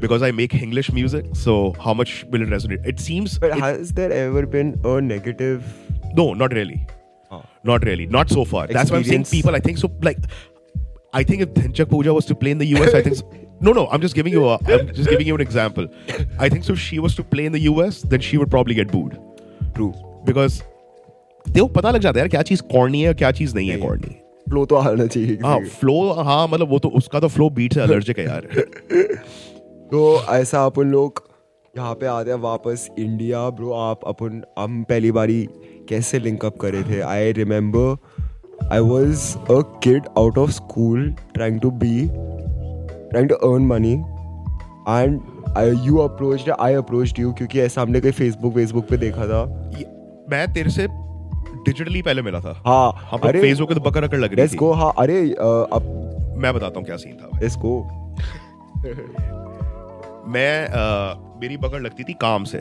because 0.00 0.22
I 0.22 0.30
make 0.40 0.54
English 0.62 0.90
music, 0.92 1.26
so 1.42 1.54
how 1.84 1.94
much 2.00 2.14
will 2.30 2.42
it 2.46 2.50
resonate? 2.54 2.86
It 2.94 2.98
seems 3.04 3.38
but 3.44 3.54
it- 3.56 3.62
has 3.66 3.92
there 4.00 4.12
ever 4.22 4.42
been 4.56 4.72
a 4.84 5.00
negative 5.00 5.62
no, 6.20 6.26
not 6.34 6.52
really, 6.60 6.80
हाँ. 7.32 7.42
not 7.72 7.84
really, 7.90 8.06
not 8.18 8.34
so 8.38 8.44
far. 8.54 8.66
That's 8.66 8.90
why 8.90 8.98
I'm 8.98 9.04
saying 9.10 9.22
Experience. 9.22 9.30
people. 9.36 9.54
I 9.56 9.60
think 9.68 9.78
so. 9.82 9.90
Like, 10.08 10.18
I 11.20 11.22
think 11.30 11.44
if 11.46 11.54
Dhinchak 11.60 11.88
Pooja 11.94 12.12
was 12.18 12.26
to 12.32 12.34
play 12.42 12.50
in 12.56 12.58
the 12.64 12.68
US, 12.74 12.94
I 13.00 13.02
think. 13.08 13.16
s- 13.20 13.24
No, 13.66 13.72
no, 13.78 13.82
I'm 13.94 14.00
just 14.02 14.16
giving 14.18 14.32
you 14.34 14.40
a. 14.52 14.54
I'm 14.74 14.88
just 14.94 15.08
giving 15.08 15.28
you 15.30 15.34
an 15.38 15.42
example. 15.42 15.84
I 16.46 16.48
think 16.54 16.64
so. 16.68 16.72
If 16.76 16.80
she 16.84 16.96
was 17.04 17.14
to 17.18 17.24
play 17.34 17.44
in 17.50 17.52
the 17.56 17.60
US, 17.66 18.00
then 18.14 18.24
she 18.28 18.38
would 18.42 18.50
probably 18.54 18.76
get 18.78 18.90
booed 18.94 19.12
true 19.76 19.90
because 20.30 20.56
देखो 21.48 21.66
पता 21.76 21.90
लग 21.90 22.00
जाता 22.00 22.18
है 22.18 22.22
यार 22.24 22.28
क्या 22.30 22.42
चीज 22.48 22.60
corny 22.72 23.02
है 23.02 23.12
क्या 23.22 23.30
चीज 23.38 23.54
नहीं 23.54 23.68
है 23.68 23.76
नहीं। 23.76 23.86
कॉर्नी 23.86 24.14
फ्लो 24.48 24.64
तो 24.72 24.76
आना 24.76 25.06
चाहिए 25.06 25.38
हाँ 25.44 25.58
किसी 25.60 25.70
फ्लो 25.80 25.94
हाँ 26.30 26.46
मतलब 26.48 26.68
वो 26.70 26.78
तो 26.78 26.88
उसका 27.00 27.20
तो 27.20 27.28
फ्लो 27.36 27.48
बीट 27.60 27.74
से 27.74 27.80
एलर्जिक 27.82 28.18
है 28.18 28.24
यार 28.26 28.46
का। 28.52 29.22
तो 29.91 29.99
ऐसा 30.29 30.65
अपन 30.65 30.87
लोग 30.91 31.23
यहाँ 31.77 31.93
पे 31.95 32.05
आते 32.05 32.31
हैं 32.31 32.37
वापस 32.37 32.87
इंडिया 32.99 33.49
ब्रो 33.49 33.71
आप 33.73 33.99
अपन 34.07 34.41
हम 34.59 34.81
पहली 34.83 35.11
बारी 35.11 35.47
कैसे 35.89 36.19
लिंक 36.19 36.45
अप 36.45 36.57
करे 36.61 36.81
थे? 36.83 36.99
I 37.01 37.31
remember 37.31 38.67
I 38.71 38.79
was 38.79 39.35
a 39.37 39.59
kid 39.83 40.07
out 40.17 40.37
of 40.37 40.51
school 40.51 41.11
trying 41.33 41.59
to 41.61 41.71
be 41.83 42.07
trying 43.09 43.29
to 43.29 43.35
earn 43.49 43.65
money 43.65 43.93
and 44.89 45.19
you 45.85 45.97
approach 45.97 46.49
I 46.49 46.73
approach 46.73 47.19
you 47.19 47.31
क्योंकि 47.33 47.59
ऐसा 47.59 47.81
हमने 47.81 48.01
कहीं 48.01 48.11
फेसबुक 48.11 48.53
वेसबुक 48.53 48.87
पे 48.87 48.97
देखा 48.97 49.25
था। 49.25 49.43
मैं 50.31 50.45
तेरे 50.53 50.69
से 50.69 50.87
डिजिटली 50.87 52.01
पहले 52.01 52.21
मिला 52.21 52.39
था। 52.39 52.61
हाँ 52.65 52.91
हम 53.11 53.19
लोग 53.25 53.41
फेसबुक 53.41 53.69
पे 53.69 53.75
तो 53.75 53.81
बकर 53.81 54.03
रकड़ 54.03 54.19
लग 54.19 54.33
रही 54.33 54.47
थी। 54.47 54.57
गो 54.57 54.71
हाँ 54.71 54.93
अरे 54.97 55.19
अब 55.31 56.35
मैं 56.37 56.53
बताता 56.53 56.79
हूँ 56.79 56.85
क्या 56.85 56.97
सीन 56.97 57.15
था। 57.15 57.47
गो 57.57 57.75
मैं 60.27 60.65
अ, 60.65 61.39
मेरी 61.41 61.57
बकर 61.57 61.79
लगती 61.79 62.03
थी 62.03 62.13
काम 62.21 62.43
से। 62.43 62.59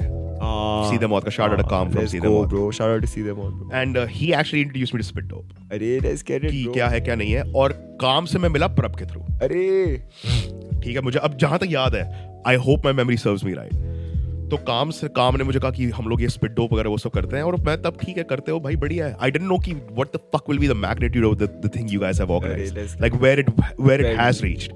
सीधे 0.89 1.07
मौत 1.07 1.25
का 1.25 1.31
to 1.31 1.63
Kam 1.63 1.87
from 1.87 1.97
लेट्स 1.97 2.13
सीधे 2.13 2.29
मौत। 2.29 2.49
Bro 2.49 2.71
shout 2.73 2.91
out 2.91 3.05
Seedhe 3.07 3.33
Maut 3.33 3.71
and 3.75 3.99
he 3.99 4.33
actually 4.33 4.61
introduce 4.63 4.95
me 4.95 4.99
to 4.99 5.05
spit 5.05 5.25
dope 5.25 5.73
अरे 5.73 5.99
लेट्स 6.01 6.25
गेट 6.29 6.45
इट 6.45 6.51
कि 6.51 6.65
क्या 6.75 6.89
है 6.89 7.01
क्या 7.01 7.15
नहीं 7.15 7.33
है। 7.33 7.43
और 7.53 7.73
काम 8.01 8.25
से 8.25 8.39
मैं 8.39 8.49
मिला 8.49 8.67
प्रभ 8.77 8.97
के 8.99 9.07
थ्रू 9.07 9.21
अरे। 9.43 9.97
ठीक 10.83 10.95
है 10.97 11.03
मुझे 11.03 11.19
अब 11.19 11.37
जहाँ 11.37 11.59
तक 11.59 11.67
याद 11.71 11.95
है 11.95 12.05
I 12.47 12.57
hope 12.67 12.85
my 12.85 12.95
memory 12.95 13.17
serves 13.17 13.45
me 13.45 13.53
right 13.53 13.85
तो 14.51 14.57
काम 14.57 14.91
से 14.91 15.09
काम 15.09 15.37
ने 15.37 15.45
मुझे 15.45 15.59
कहा 15.59 15.71
कि 15.71 15.89
हम 15.91 16.09
लोग 16.09 16.21
ये 16.23 16.29
स्पिट 16.29 16.51
डोप 16.51 16.73
वगैरह 16.73 16.91
वो 16.91 16.99
सब 16.99 17.11
करते 17.11 17.37
हैं। 17.37 17.43
और 17.43 17.57
मैं 17.61 17.81
तब 17.83 17.97
ठीक 18.03 18.17
है 18.19 18.25
करते 18.25 18.53
हो 18.53 18.61
भाई 18.61 18.77
बढ़िया 18.77 19.07
है। 19.07 19.17
आई 19.21 19.31
डेंट 19.31 19.45
नो 19.45 19.59
कि 19.59 19.73
what 19.73 20.17
the 20.17 20.21
fuck 20.35 20.51
will 20.51 20.59
be 20.59 20.69
the 20.69 20.77
magnitude 20.83 21.25
of 21.25 21.39
the 21.39 21.71
thing 21.77 21.93
you 21.93 22.01
guys 22.01 22.21
have 22.21 22.31
organised 22.33 23.01
like 23.01 23.15
where 23.23 23.41
it 23.41 23.51
where 23.81 24.07
it 24.07 24.19
has 24.19 24.43
reached 24.43 24.73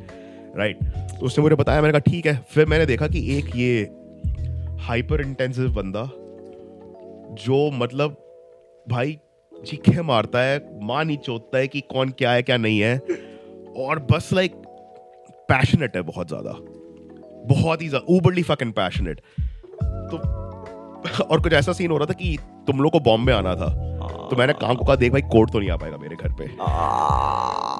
right 0.58 0.78
तो 1.20 1.26
उसने 1.26 1.42
मुझे 1.42 1.56
बताया, 1.56 1.80
मैंने 1.82 1.92
कहा, 1.92 2.10
ठीक 2.10 2.26
है। 2.26 2.34
फिर 2.50 2.66
मैंने 2.66 2.86
देखा 2.86 3.06
कि 3.06 3.20
एक 3.36 3.56
ये 3.56 3.82
हाइपर 4.82 5.20
इंटेंसिव 5.20 5.72
बंदा 5.72 6.08
जो 7.36 7.70
मतलब 7.70 8.16
भाई, 8.86 9.18
चीखे 9.52 10.02
मारता 10.02 10.42
है, 10.42 10.58
माँ 10.82 11.04
नहीं 11.04 11.16
चोतता 11.18 11.58
है 11.58 11.68
कि 11.68 11.80
कौन 11.90 12.10
क्या 12.10 12.32
है, 12.32 12.42
क्या 12.42 12.56
नहीं 12.56 12.80
है। 12.80 12.96
और 13.78 13.98
बस 14.10 14.32
लाइक 14.32 14.52
पैशनेट 15.48 15.96
है 15.96 16.02
बहुत 16.02 16.28
ज़्यादा। 16.28 16.56
बहुत 17.48 17.82
ही 17.82 17.90
ऊबरली 18.08 18.42
फकिंग 18.42 18.72
पैशनेट 18.72 19.20
तो 20.10 20.18
और 21.24 21.40
कुछ 21.40 21.52
ऐसा 21.52 21.72
सीन 21.72 21.90
हो 21.90 21.96
रहा 21.98 22.06
था 22.06 22.12
कि 22.14 22.36
तुम 22.66 22.80
लोग 22.80 22.92
को 22.92 23.00
बॉम्बे 23.00 23.32
आना 23.32 23.54
था। 23.54 23.68
तो 24.30 24.36
मैंने 24.36 24.52
काम 24.52 24.74
को 24.74 24.84
कहा 24.84 24.96
देख 24.96 25.12
भाई 25.12 25.22
कोर्ट 25.22 25.52
तो 25.52 25.58
नहीं 25.58 25.70
आ 25.70 25.76
पाएगा 25.76 25.96
मेरे 25.96 26.16
घर 26.16 26.32
पे. 26.32 26.44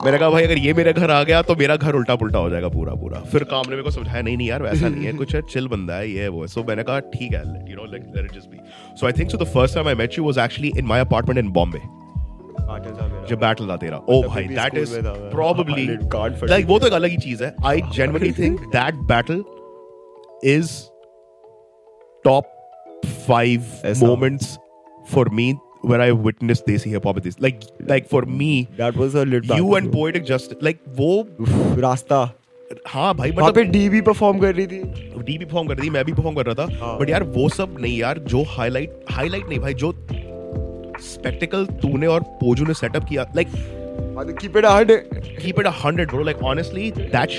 मैंने 0.05 0.19
कहा 0.19 0.31
भाई 0.31 0.45
अगर 0.45 0.59
ये 0.59 0.73
मेरे 0.75 0.93
घर 0.93 1.11
आ 1.11 1.23
गया 1.23 1.43
तो 1.43 1.57
मेरा 1.57 1.77
घर 1.77 1.95
उल्टा 1.95 2.17
पुल्टा 2.17 2.39
हो 2.39 2.51
जाएगा 2.51 2.69
पूरा 2.69 2.95
पूरा 2.95 3.21
फिर 3.33 3.45
काम 3.45 3.65
ने 3.65 3.71
मेरे 3.71 3.83
को 3.83 3.91
समझाया 3.91 4.23
नहीं 4.23 4.37
नहीं 4.37 4.49
यार 4.49 4.63
वैसा 4.63 4.89
नहीं 4.89 5.07
है 5.07 5.13
कुछ 5.13 5.35
है 5.35 5.43
चिल 5.43 5.69
बंदा 5.69 5.95
है 5.95 6.11
ये 6.11 6.23
है. 6.23 6.29
वो 6.29 6.47
सो 6.47 6.65
मैंने 6.65 6.83
कहा 6.83 7.01
ठीक 7.01 7.33
है 7.33 7.43
you 7.71 7.77
know 7.77 7.85
let 7.93 8.13
let 8.17 8.25
it 8.25 8.39
just 8.39 8.51
be 8.51 8.59
so 9.01 9.07
I 9.07 9.13
think 9.13 9.31
so 9.31 9.39
the 9.39 9.45
first 9.45 9.75
time 9.75 9.89
I 9.89 9.95
met 9.95 10.19
you 10.19 10.25
was 10.25 10.39
actually 10.39 10.73
in 10.79 10.87
my 10.87 11.01
apartment 11.01 11.39
in 11.39 11.53
Bombay 11.53 11.81
जब 13.29 13.39
बैटल 13.41 13.69
था 13.69 13.77
तेरा। 13.77 13.97
ओ 13.97 14.19
मतलब 14.19 14.31
भाई 14.31 14.45
दैट 14.45 14.75
इज़ 14.75 14.95
में 14.95 15.03
मैं। 15.03 16.31
forget. 16.31 16.51
like 16.51 16.67
वो 16.67 16.79
तो 16.79 16.87
एक 16.87 16.93
अलग 16.93 17.11
ही 17.11 17.17
चीज़ 17.17 17.45
है। 17.45 17.55
I 17.65 17.81
genuinely 17.81 18.39
think 18.39 18.61
that 18.61 18.95
battle 18.95 19.45
is 20.45 20.71
top 22.25 22.57
five 23.31 24.03
moments 24.03 24.59
for 25.11 25.29
me 25.29 25.49
where 25.83 26.01
I 26.01 26.11
witnessed 26.13 26.67
desi 26.67 26.91
hip 26.91 27.05
hop 27.05 27.21
this 27.23 27.39
like 27.41 27.63
like 27.93 28.09
for 28.09 28.23
me 28.41 28.69
That 28.77 28.97
was 28.97 29.15
a 29.15 29.25
lit 29.25 29.47
you 29.61 29.75
and 29.77 29.93
poetic 29.93 30.27
justice 30.27 30.63
like 30.63 30.85
वो 30.97 31.27
रास्ता 31.81 32.21
हाँ 32.89 33.15
भाई 33.15 33.31
वहाँ 33.31 33.53
पे 33.53 33.61
मतलब 33.61 33.73
D 33.73 33.89
भी 33.89 34.01
perform 34.01 34.39
कर 34.41 34.55
रही 34.55 34.67
थी 34.67 34.83
डी 35.25 35.39
भी 35.39 35.45
परफॉर्म 35.45 35.69
कर 35.69 35.77
रही 35.77 35.87
थी 35.87 35.91
मैं 35.93 36.05
भी 36.05 36.13
परफॉर्म 36.13 36.37
कर 36.37 36.47
रहा 36.47 36.55
था 36.55 36.79
हाँ। 36.81 36.99
बट 36.99 37.11
यार 37.11 37.23
वो 37.37 37.49
सब 37.49 37.77
नहीं 37.81 37.99
यार 37.99 38.19
जो 38.35 38.43
हाईलाइट 38.49 39.05
हाईलाइट 39.11 39.49
नहीं 39.49 39.59
भाई 39.59 39.75
जो 39.75 39.93
स्पेक्टिकल 41.03 41.67
तूने 41.83 42.07
और 42.07 42.23
पोजू 42.41 42.65
ने 42.65 42.75
सेटअप 42.75 43.09
किया 43.09 43.27
like 43.37 43.49
keep 44.41 44.57
it 44.57 44.65
hard 44.65 44.93
keep 45.41 45.59
it 45.59 45.67
a 45.67 45.71
hundred, 45.71 46.11
bro. 46.11 46.23
Like 46.23 46.43
honestly, 46.43 46.91
that 46.91 47.31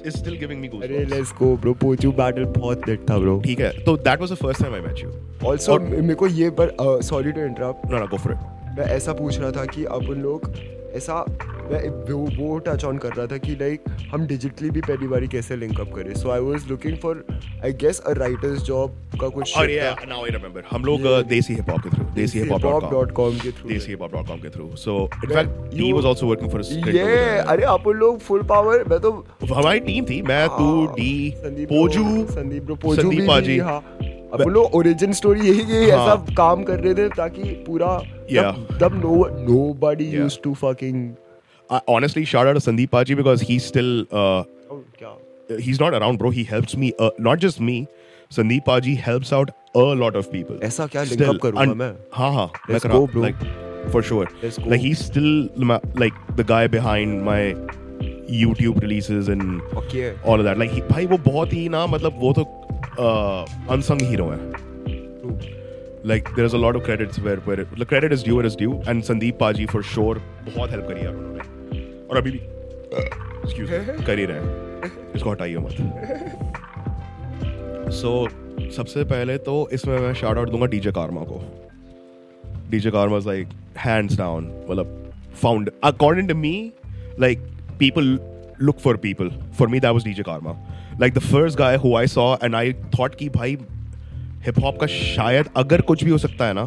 shit 0.00 0.06
is 0.06 0.18
still 0.20 0.36
giving 0.42 0.60
me 0.60 0.82
अरे. 0.82 1.04
Let's 1.04 1.32
go 1.32 1.56
bro 1.56 1.74
Pochu 1.74 2.12
battle 2.12 2.44
बहुत 2.44 2.88
लेट 2.88 3.10
था 3.10 3.18
ब्रो 3.18 3.40
ठीक 3.44 3.60
है 3.60 3.70
तो 3.84 3.96
that 3.96 4.20
was 4.22 4.32
the 4.34 4.40
first 4.44 4.62
time 4.64 4.74
I 4.74 4.80
met 4.88 5.02
you. 5.04 5.12
Also, 5.50 5.68
और- 5.68 5.82
मेरे 5.82 6.14
को 6.14 6.26
ये 6.26 6.50
पर 6.60 6.76
sorry 7.02 7.32
to 7.32 7.40
interrupt 7.40 7.92
No, 7.92 8.02
no, 8.02 8.10
go 8.12 8.22
for 8.24 8.32
it. 8.32 8.38
मैं 8.78 8.84
ऐसा 8.86 9.12
पूछ 9.12 9.38
रहा 9.38 9.50
था 9.50 9.64
कि 9.64 9.84
अपन 9.84 10.20
लोग 10.22 10.52
ऐसा 10.96 11.24
मैं 11.70 11.88
वो 12.12 12.18
वो 12.36 12.58
टच 12.66 12.84
ऑन 12.84 12.98
कर 12.98 13.12
रहा 13.14 13.26
था 13.26 13.36
कि 13.38 13.52
लाइक 13.60 13.84
हम 14.12 14.26
डिजिटली 14.26 14.70
भी 14.70 14.80
पहली 14.80 15.06
बारी 15.08 15.28
कैसे 15.34 15.56
लिंक 15.56 15.80
अप 15.80 15.92
करें 15.96 16.14
so 16.14 16.30
I 16.30 16.40
was 16.40 16.66
looking 16.70 16.96
for 17.02 17.24
I 17.64 17.72
guess 17.82 18.00
a 18.00 18.12
writer's 18.18 18.62
job 18.62 18.96
का 19.20 19.28
कुछ 19.28 19.56
और 19.56 19.68
now 20.10 20.18
I 20.24 20.32
remember. 20.34 20.62
हम 20.70 20.84
लोग 20.84 21.00
uh, 21.00 21.28
देसी 21.28 21.54
हिप 21.54 21.70
हॉप 21.70 21.80
के 21.80 21.90
through, 21.90 22.14
देसी 22.14 22.38
हिप 22.38 22.48
के 22.48 22.58
through 22.58 23.68
देसी 23.68 23.90
हिप 23.90 24.02
के 24.42 24.50
through. 24.50 24.68
So 24.76 24.96
in 24.96 25.28
Well, 25.28 25.36
fact, 25.36 25.74
he 25.74 25.86
you- 25.86 25.96
was 25.96 26.08
also 26.12 26.30
working 26.32 26.50
for 26.54 26.60
a 26.60 26.68
stint 26.70 26.94
ये 26.94 27.16
अरे 27.38 27.64
अपन 27.74 27.98
लोग 27.98 28.18
फुल 28.28 28.42
पावर 28.52 28.84
मैं 28.90 29.00
तो 29.00 29.10
हमारी 29.54 29.80
टीम 29.80 30.04
थी 30.04 30.20
मैं 30.22 30.46
तू 30.48 30.70
हाँ, 30.86 30.94
डी 30.94 31.34
संदीप 31.36 31.68
पोजू 31.68 32.04
संदीप 32.30 32.64
ब्रो 32.64 32.74
पोजू 32.84 33.02
संदीप 33.02 33.28
पाजी। 33.28 33.58
हाँ 33.58 33.78
अपन 34.32 34.50
लोग 34.50 34.74
ओरिजिन 34.74 35.12
स्टोरी 35.12 35.48
यही 35.48 35.62
यही 35.74 35.90
हाँ। 35.90 36.00
ऐसा 36.04 36.34
काम 36.36 36.62
कर 36.64 36.80
रहे 36.80 36.94
थे 36.94 37.08
ताकि 37.16 37.42
पूरा 37.66 37.86
Yeah. 38.35 38.51
तब 38.51 38.77
तब 38.81 38.93
no 39.03 39.15
nobody 39.51 40.05
Yeah. 40.11 40.19
Used 40.21 40.41
to 40.43 40.53
fucking 40.63 41.05
I 41.69 41.77
honestly 41.91 42.21
shout 42.31 42.47
out 42.49 42.57
to 42.57 42.61
Sandeep 42.63 42.89
Paji 42.95 43.15
because 43.19 43.43
he's 43.51 43.67
still 43.67 43.87
uh, 44.23 44.41
क्या 44.99 45.13
he's 45.67 45.79
not 45.83 45.95
around, 45.99 46.19
bro. 46.23 46.29
He 46.35 46.43
helps 46.49 46.75
me, 46.83 46.89
uh, 47.05 47.09
not 47.27 47.39
just 47.45 47.61
me. 47.69 47.77
Sandeep 48.35 48.65
Paji 48.67 48.93
helps 49.05 49.31
out 49.37 49.53
a 49.81 49.85
lot 50.01 50.19
of 50.19 50.29
people. 50.33 50.59
ऐसा 50.67 50.85
क्या 50.95 51.03
link 51.07 51.13
Still, 51.19 51.31
up 51.35 51.39
करूंगा 51.45 51.63
un- 51.71 51.75
मैं? 51.79 51.89
हाँ 52.17 52.31
हाँ 52.33 52.45
मैं 52.47 52.73
Let's 52.75 52.85
करा 52.85 52.99
go, 52.99 53.07
bro. 53.15 53.23
like 53.25 53.41
for 53.95 54.03
sure. 54.11 54.27
Let's 54.43 54.59
go. 54.65 54.69
Like 54.75 54.85
he's 54.85 55.01
still 55.07 55.31
ma- 55.71 55.79
like 56.03 56.21
the 56.41 56.47
guy 56.53 56.61
behind 56.75 57.23
my 57.29 57.39
YouTube 58.43 58.79
releases 58.81 59.27
and 59.37 59.61
okay 59.81 60.05
all 60.23 60.39
of 60.39 60.45
that. 60.45 60.57
Like 60.63 60.71
he, 60.77 60.81
भाई 60.93 61.05
वो 61.05 61.17
बहुत 61.31 61.53
ही 61.53 61.67
ना 61.69 61.85
मतलब 61.87 62.19
वो 62.19 62.33
तो 62.39 62.45
uh, 63.07 63.75
unsung 63.77 64.05
hero 64.11 64.29
है. 64.31 64.39
Like 66.02 66.34
there's 66.34 66.54
a 66.54 66.58
lot 66.58 66.76
of 66.76 66.82
credits 66.82 67.18
where 67.18 67.36
where 67.40 67.60
it, 67.60 67.76
the 67.76 67.84
credit 67.84 68.12
is 68.12 68.22
due 68.22 68.36
where 68.36 68.46
it's 68.46 68.56
due 68.56 68.80
and 68.86 69.02
Sandeep 69.02 69.36
Paji 69.38 69.68
for 69.70 69.82
sure 69.82 70.20
बहुत 70.46 70.70
help 70.70 70.86
करी 70.88 71.00
है 71.00 71.08
उन्होंने 71.08 72.06
और 72.10 72.16
अभी 72.16 72.30
भी 72.30 72.40
excuse 73.46 73.70
me 73.70 74.04
कर 74.06 74.18
ही 74.18 74.24
रहे 74.30 74.38
हैं 74.38 74.90
इसको 75.16 75.30
हटाइए 75.30 75.56
मत 75.66 75.74
so 78.00 78.12
सबसे 78.76 79.04
पहले 79.12 79.36
तो 79.48 79.68
इसमें 79.72 79.98
मैं 79.98 80.12
शाउट 80.14 80.38
आउट 80.38 80.50
दूँगा 80.50 80.66
डीजे 80.74 80.90
कार्मा 80.98 81.24
को 81.30 81.42
DJ 82.70 82.90
Karma 82.90 83.16
is 83.18 83.28
like 83.28 83.48
hands 83.78 84.16
down 84.18 84.50
मतलब 84.70 85.12
found 85.42 85.70
according 85.84 86.28
to 86.28 86.34
me 86.34 86.54
like 87.20 87.42
people 87.78 88.18
look 88.68 88.80
for 88.84 88.92
people 89.02 89.28
for 89.58 89.66
me 89.72 89.78
that 89.82 89.94
was 89.96 90.04
DJ 90.06 90.24
Karma 90.24 90.52
like 91.02 91.14
the 91.18 91.22
first 91.26 91.58
guy 91.60 91.76
who 91.84 91.92
I 92.00 92.02
saw 92.14 92.26
and 92.46 92.58
I 92.58 92.64
thought 92.96 93.14
कि 93.18 93.28
भाई 93.36 93.56
hip 94.46 94.58
hop 94.64 94.78
का 94.80 94.86
शायद 94.86 95.48
अगर 95.56 95.80
कुछ 95.80 96.04
भी 96.04 96.10
हो 96.10 96.18
सकता 96.18 96.46
है 96.46 96.52
ना 96.54 96.64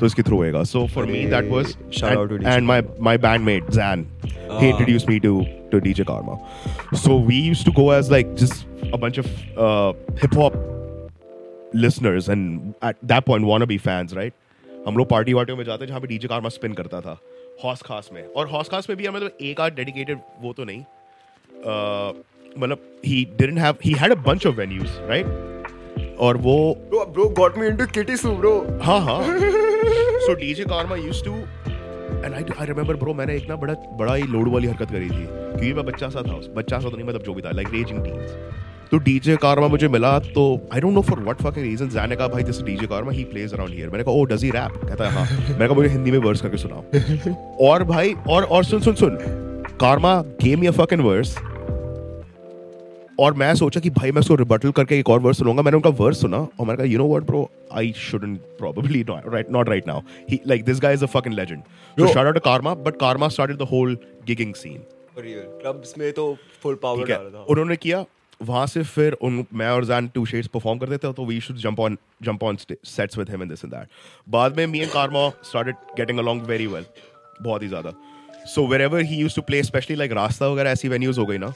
तो 0.00 0.06
इसके 0.06 0.22
थ्रू 0.22 0.36
होएगा। 0.36 0.62
So 0.64 0.86
for 0.94 1.06
me 1.06 1.24
that 1.26 1.50
was 1.50 1.76
shout 1.98 2.16
out 2.16 2.28
to 2.28 2.36
and 2.36 2.66
my 2.66 2.82
my 3.00 3.18
bandmate 3.18 3.70
Jain 3.70 4.06
he 4.24 4.68
introduce 4.68 5.08
me 5.08 5.18
to 5.20 5.40
to 5.72 5.78
DJ 5.80 6.04
Karma 6.04 6.96
so 6.98 7.18
we 7.26 7.40
used 7.40 7.64
to 7.66 7.72
go 7.72 7.92
as 7.94 8.10
like 8.10 8.34
just 8.34 8.92
a 8.94 8.96
bunch 8.96 9.18
of 9.18 9.26
hip 10.22 10.36
hop 10.36 10.52
listeners 11.74 12.28
and 12.28 12.72
at 12.84 12.96
that 13.04 13.24
point 13.24 13.46
wanna 13.46 13.66
be 13.66 13.78
fans 13.78 14.14
right 14.14 14.34
हम 14.86 14.96
लोग 14.96 15.08
party 15.08 15.32
वार्टियों 15.32 15.56
में 15.56 15.64
जाते 15.64 15.84
हैं 15.84 15.88
जहाँ 15.88 16.00
पे 16.00 16.06
DJ 16.06 16.28
कारमा 16.28 16.48
spin 16.48 16.72
करता 16.72 17.00
था 17.00 17.18
हॉस 17.64 17.82
खास 17.82 18.10
में। 18.12 18.22
और 18.22 18.48
हॉस 18.48 18.68
खास 18.68 18.88
में 18.90 18.96
भी 18.98 19.06
हमें 19.06 19.16
मतलब 19.16 19.28
तो 19.30 19.44
एक 19.44 19.60
आर 19.60 19.70
डेडिकेटेड 19.74 20.18
वो 20.40 20.52
तो 20.52 20.64
नहीं। 20.64 20.82
uh, 21.62 22.14
मतलब 22.58 22.78
he 23.06 23.24
didn't 23.38 23.58
have 23.58 23.74
he 23.84 23.92
had 23.98 24.12
a 24.12 24.14
bunch 24.22 24.46
of 24.46 24.56
venues 24.56 24.88
right 25.08 25.26
और 26.22 26.36
वो 26.36 26.56
bro 26.88 27.04
bro 27.12 27.24
got 27.38 27.58
me 27.58 27.66
into 27.66 27.86
Kitty 27.94 28.16
Su 28.16 28.30
bro 28.36 28.54
हाँ 28.82 29.00
हाँ। 29.00 29.20
So 30.26 30.34
DJ 30.40 30.64
Karma 30.64 30.96
used 30.96 31.24
to 31.24 31.34
and 32.24 32.34
I 32.34 32.44
I 32.60 32.66
remember 32.66 32.96
bro 32.96 33.14
मैंने 33.14 33.36
एक 33.36 33.48
ना 33.48 33.56
बड़ा 33.56 33.74
बड़ा 33.98 34.14
ही 34.14 34.22
लोड 34.32 34.48
वाली 34.52 34.66
हरकत 34.68 34.90
करी 34.90 35.08
थी। 35.08 35.24
क्योंकि 35.26 35.72
मैं 35.72 35.84
बच्चा 35.86 36.08
सा 36.08 36.22
था 36.22 36.40
बच्चा 36.56 36.78
सा 36.78 36.88
तो 36.88 36.96
नहीं 36.96 37.06
मतलब 37.08 37.22
जो 37.22 37.34
भी 37.34 37.42
था 37.42 37.50
लाइक 37.50 37.68
रेजिंग 37.72 38.04
टीन्स 38.04 38.36
तो 38.90 38.98
डीजे 39.04 39.36
कार्मा 39.42 39.68
मुझे 39.68 39.88
मिला 39.88 40.18
तो 40.18 40.42
I 40.74 40.80
don't 40.80 40.94
know 40.94 41.00
for 41.02 41.20
what 41.20 41.42
fucking 41.42 41.64
reason 41.66 41.88
जाने 41.88 42.16
का 42.16 42.26
भाई 42.28 42.42
this 42.42 42.62
DJ 42.62 42.86
Karma 42.86 43.12
he 43.12 43.24
plays 43.24 43.54
around 43.54 43.74
here 43.74 43.90
मैंने 43.90 44.04
कहा 44.04 44.14
ओ 44.14 44.24
डज 44.32 44.44
ही 44.44 44.50
रैप 44.50 44.80
कहता 44.84 45.08
है 45.08 45.10
हाँ। 45.12 45.24
मैंने 45.48 45.66
कहा 45.66 45.74
मुझे 45.74 45.88
हिंदी 45.88 46.10
में 46.10 46.18
वर्स 46.18 46.40
करके 46.40 46.56
सुनाओ। 46.56 47.66
और 47.68 47.84
भाई 47.84 48.14
और 48.28 48.44
और 48.44 48.64
सुन 48.64 48.80
सुन 48.80 48.94
सुन। 48.94 49.16
Karma 49.80 50.20
gave 50.42 50.60
me 50.60 50.66
a 50.66 50.70
fucking 50.80 51.04
verse 51.04 51.36
और 53.20 53.34
मैं 53.34 53.54
सोचा 53.54 53.80
कि 53.80 53.90
भाई 53.90 54.12
मैं 54.12 54.20
उसको 54.20 54.34
रिबटल 54.34 54.70
करके 54.70 54.98
एक 54.98 55.08
और 55.10 55.18
वर्स 55.20 55.38
सुनूँगा 55.38 55.62
मैंने 55.62 55.76
उनका 55.76 55.90
वर्स 55.98 56.20
सुना 56.20 56.36
और 56.36 56.66
मैंने 56.66 56.76
कहा 56.76 56.86
you 56.86 56.98
know 56.98 57.08
what 57.08 57.22
bro 57.22 57.48
I 57.72 57.92
shouldn't 57.98 58.38
probably 58.58 59.02
write 59.08 59.50
not 59.50 59.68
right 59.68 59.86
now 59.86 60.00
he 60.30 60.40
like 60.46 60.64
this 60.64 60.80
guy 60.80 60.94
is 60.94 61.04
a 61.04 61.06
fucking 61.08 61.34
legend 61.34 61.62
so. 61.62 62.06
Shout 62.06 62.26
out 62.26 62.34
to 62.34 62.40
Karma 62.40 62.74
but 62.76 62.96
Karma 62.96 63.28
started 63.28 63.56
the 63.56 63.68
whole 63.72 63.98
gigging 64.26 64.54
scene 64.54 64.82
clubs 65.18 65.94
में 65.98 66.12
तो 66.12 66.36
full 66.62 66.74
power 66.82 67.08
डाला 67.08 67.30
था। 67.30 67.44
उन्होंने 67.44 67.76
किया 67.76 68.04
वहाँ 68.40 68.66
से 68.66 68.82
फिर 68.84 69.12
उन 69.22 69.44
मैं 69.54 69.68
और 69.70 69.84
जैन 69.84 70.08
टू 70.14 70.24
शेड्स 70.26 70.48
परफॉर्म 70.54 70.78
करते 70.78 70.96
थे 70.98 71.12
तो 71.12 71.24
we 71.24 71.40
should 71.40 71.56
jump 71.56 71.80
on 71.80 71.98
jump 72.22 72.42
on 72.44 72.56
sets 72.84 73.18
with 73.18 73.30
him 73.30 73.42
and 73.42 73.50
this 73.50 73.64
and 73.64 73.74
that 73.74 73.88
बाद 74.28 74.56
में 74.56 74.66
me 74.66 74.80
and 74.80 74.90
Karma 74.90 75.28
started 75.44 75.74
getting 75.96 76.18
along 76.18 76.40
very 76.46 76.66
well 76.66 76.84
बहुत 77.42 77.62
ही 77.62 77.68
ज़्यादा। 77.68 77.92
So 78.54 78.66
wherever 78.80 79.02
he 79.02 79.16
use 79.16 79.36
to 79.36 79.42
play 79.42 79.62
specially 79.62 79.96
like 79.96 80.12
Raasta 80.12 80.48
वगैरह 80.48 80.70
ऐसी 80.70 80.88
वेन्यूज 80.88 81.18
हो 81.18 81.26
गई 81.26 81.38
ना 81.38 81.52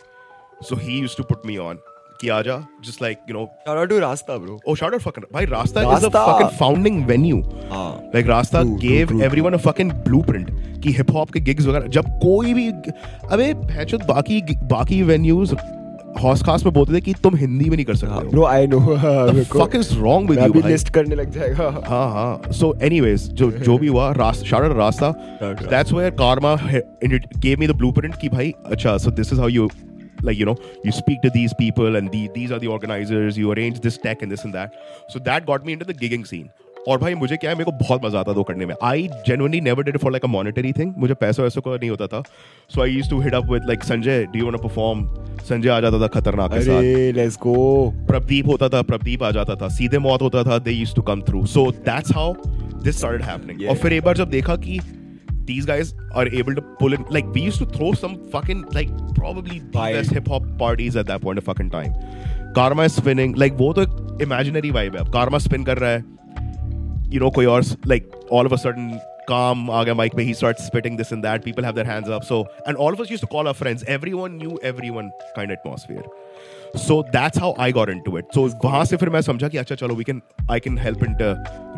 so 0.68 0.76
he 0.82 0.98
use 1.00 1.16
to 1.16 1.22
put 1.32 1.46
me 1.46 1.56
on 1.68 1.78
कि 2.20 2.28
आजा 2.34 2.56
just 2.84 3.02
like 3.02 3.18
you 3.28 3.34
know 3.36 3.44
shout 3.66 3.78
out 3.78 3.88
to 3.88 3.98
Raasta 4.00 4.36
bro 4.44 4.58
Oh, 4.68 4.74
shout 4.82 4.94
out 4.96 5.02
fucking 5.06 5.24
भाई 5.32 5.44
रास्ता 5.46 5.80
is 5.96 6.04
a 6.08 6.10
fucking 6.14 6.52
founding 6.60 7.00
venue. 7.10 7.40
हाँ 7.72 7.88
Like 8.14 8.28
रास्ता 8.28 8.62
True, 8.62 8.76
true, 8.78 8.88
gave 8.88 9.08
true, 9.14 9.22
everyone 9.28 9.56
a 9.58 9.62
fucking 9.66 9.90
blueprint 10.08 10.50
कि 10.84 10.92
hip 10.98 11.10
hop 11.14 11.30
के 11.36 11.40
gigs 11.48 11.66
वगैरह 11.66 11.86
जब 11.98 12.08
कोई 12.22 12.54
भी 12.54 12.68
अबे 13.36 13.52
भैंचोद 13.64 14.02
बाकी 14.10 14.40
बाकी 14.72 15.02
venues 15.12 15.54
हॉस 16.20 16.42
खास 16.42 16.64
में 16.64 16.72
बोलते 16.74 16.92
थे 16.94 17.00
कि 17.06 17.12
तुम 17.22 17.34
हिंदी 17.36 17.68
में 17.70 17.76
नहीं 17.76 17.84
कर 17.86 17.96
सकते 17.96 18.28
bro 18.28 18.44
I 18.46 18.66
know 18.66 18.78
The 18.80 19.42
fuck 19.54 19.74
is 19.78 19.90
wrong 20.02 20.28
with 20.30 20.38
मैं 20.38 20.46
you 20.46 20.54
अभी 20.56 20.68
लिस्ट 20.68 20.88
करने 20.94 21.14
लग 21.14 21.30
जाएगा 21.32 21.68
हाँ 21.88 22.06
हाँ 22.12 22.40
so 22.60 22.70
anyways 22.88 23.26
जो 23.40 23.50
जो 23.68 23.76
भी 23.78 23.86
हुआ 23.88 24.10
रास्ता 24.18 24.48
shout 24.50 24.76
रास्ता 24.78 25.10
Shout 25.42 25.60
out. 25.62 25.70
that's 25.74 25.92
where 25.98 26.14
karma 26.22 26.54
he- 26.62 27.20
gave 27.46 27.62
me 27.64 27.68
the 27.72 27.76
blueprint 27.82 28.16
कि 28.22 28.28
भाई 28.36 28.54
अच्छा 28.76 28.96
so 29.06 29.14
this 29.20 29.34
is 29.36 29.42
how 29.44 29.50
you 29.56 29.68
like 30.29 30.37
you 30.37 30.45
know 30.45 30.57
you 30.85 30.91
speak 30.97 31.21
to 31.21 31.29
these 31.35 31.53
people 31.59 31.95
and 32.01 32.11
the, 32.11 32.27
these 32.33 32.51
are 32.51 32.59
the 32.59 32.67
organizers 32.67 33.37
you 33.37 33.51
arrange 33.53 33.79
this 33.85 33.97
tech 33.97 34.21
and 34.21 34.31
this 34.31 34.43
and 34.45 34.53
that 34.53 34.81
so 35.09 35.19
that 35.29 35.45
got 35.45 35.65
me 35.65 35.73
into 35.73 35.93
the 35.93 35.97
gigging 36.03 36.27
scene 36.33 36.49
और 36.87 36.97
भाई 36.97 37.15
मुझे 37.15 37.35
क्या 37.37 37.49
है 37.49 37.55
मेरे 37.55 37.65
को 37.65 37.71
बहुत 37.79 38.05
मजा 38.05 38.19
आता 38.19 38.31
था 38.31 38.35
वो 38.35 38.43
करने 38.43 38.65
में 38.65 38.73
आई 38.83 39.07
genuinely 39.27 39.59
never 39.65 39.83
did 39.87 39.97
it 39.97 40.03
for 40.03 40.11
like 40.13 40.23
a 40.27 40.29
monetary 40.35 40.71
thing 40.77 40.93
मुझे 41.01 41.13
पैसा 41.23 41.43
वैसा 41.43 41.61
को 41.61 41.75
नहीं 41.75 41.89
होता 41.89 42.07
था 42.13 42.23
so 42.75 42.81
I 42.85 42.87
used 42.91 43.11
to 43.11 43.19
hit 43.25 43.35
up 43.39 43.51
with 43.53 43.67
like 43.71 43.83
Sanjay 43.89 44.25
do 44.31 44.39
you 44.41 44.47
want 44.47 44.57
to 44.57 44.63
perform 44.63 45.03
Sanjay 45.49 45.69
आ 45.69 45.79
जाता 45.81 45.99
था 46.01 46.07
खतरनाक 46.15 46.53
के 46.53 46.61
साथ 46.61 46.77
अरे 46.77 47.11
लेट्स 47.17 47.37
गो 47.43 47.55
प्रदीप 48.07 48.47
होता 48.47 48.69
था 48.69 48.81
प्रदीप 48.89 49.23
आ 49.23 49.31
जाता 49.37 49.55
था 49.61 49.67
सीधे 49.77 49.97
मौत 50.07 50.21
होता 50.21 50.43
था 50.43 50.57
they 50.59 50.71
used 50.71 50.95
to 50.95 51.01
come 51.11 51.21
through 51.27 51.45
so 51.53 51.69
that's 51.89 52.15
how 52.15 52.33
this 52.83 52.97
started 52.97 53.21
happening 53.29 53.59
Yeah. 53.59 53.69
और 53.69 53.77
फिर 53.83 53.93
एक 53.93 54.03
बार 54.03 54.17
जब 54.17 54.29
देखा 54.29 54.55
कि 54.65 54.79
these 55.45 55.65
guys 55.65 55.93
are 56.13 56.27
able 56.27 56.55
to 56.55 56.61
pull 56.79 56.93
in 56.93 57.05
like 57.09 57.25
we 57.33 57.41
used 57.41 57.59
to 57.59 57.65
throw 57.65 57.93
some 57.93 58.17
fucking 58.29 58.63
like 58.79 58.89
probably 59.15 59.59
the 59.59 59.77
Vibe. 59.77 59.93
best 59.93 60.11
hip 60.11 60.27
hop 60.27 60.43
parties 60.57 60.95
at 60.95 61.07
that 61.07 61.21
point 61.21 61.37
of 61.37 61.43
fucking 61.43 61.69
time 61.69 61.93
karma 62.55 62.83
is 62.83 62.93
spinning 62.93 63.33
like 63.43 63.57
वो 63.63 63.71
तो 63.73 63.81
एक 63.81 64.25
imaginary 64.27 64.71
vibe 64.77 64.95
है 64.95 65.05
अब 65.05 65.11
karma 65.13 65.39
spin 65.47 65.65
कर 65.65 65.77
रहा 65.77 65.89
है 65.89 66.03
you 67.13 67.21
know 67.23 67.31
कोई 67.35 67.45
और 67.45 67.63
like 67.93 68.11
all 68.29 68.45
of 68.45 68.53
a 68.53 68.57
sudden 68.57 68.91
calm 69.29 69.69
आ 69.69 69.83
गया 69.83 69.95
mic 69.95 70.15
पे 70.15 70.25
he 70.29 70.33
starts 70.41 70.67
spitting 70.71 70.97
this 71.01 71.11
and 71.11 71.23
that 71.23 71.43
people 71.49 71.63
have 71.63 71.75
their 71.75 71.89
hands 71.91 72.09
up 72.17 72.23
so 72.23 72.41
and 72.67 72.77
all 72.85 72.93
of 72.93 73.03
us 73.05 73.09
used 73.15 73.25
to 73.27 73.31
call 73.35 73.47
our 73.47 73.57
friends 73.63 73.83
everyone 73.97 74.37
knew 74.37 74.59
everyone 74.71 75.11
kind 75.35 75.51
of 75.51 75.57
atmosphere 75.57 76.05
so 76.76 77.02
that's 77.02 77.38
how 77.38 77.54
I 77.60 77.72
got 77.72 77.90
into 77.90 78.18
it 78.18 78.24
so 78.34 78.46
वहाँ 78.64 78.84
से 78.84 78.96
फिर 78.96 79.08
मैं 79.08 79.20
समझा 79.20 79.48
कि 79.48 79.58
अच्छा 79.58 79.74
चलो 79.74 79.94
we 79.94 80.04
can 80.04 80.22
I 80.50 80.60
can 80.60 80.78
help 80.78 81.04
in 81.04 81.16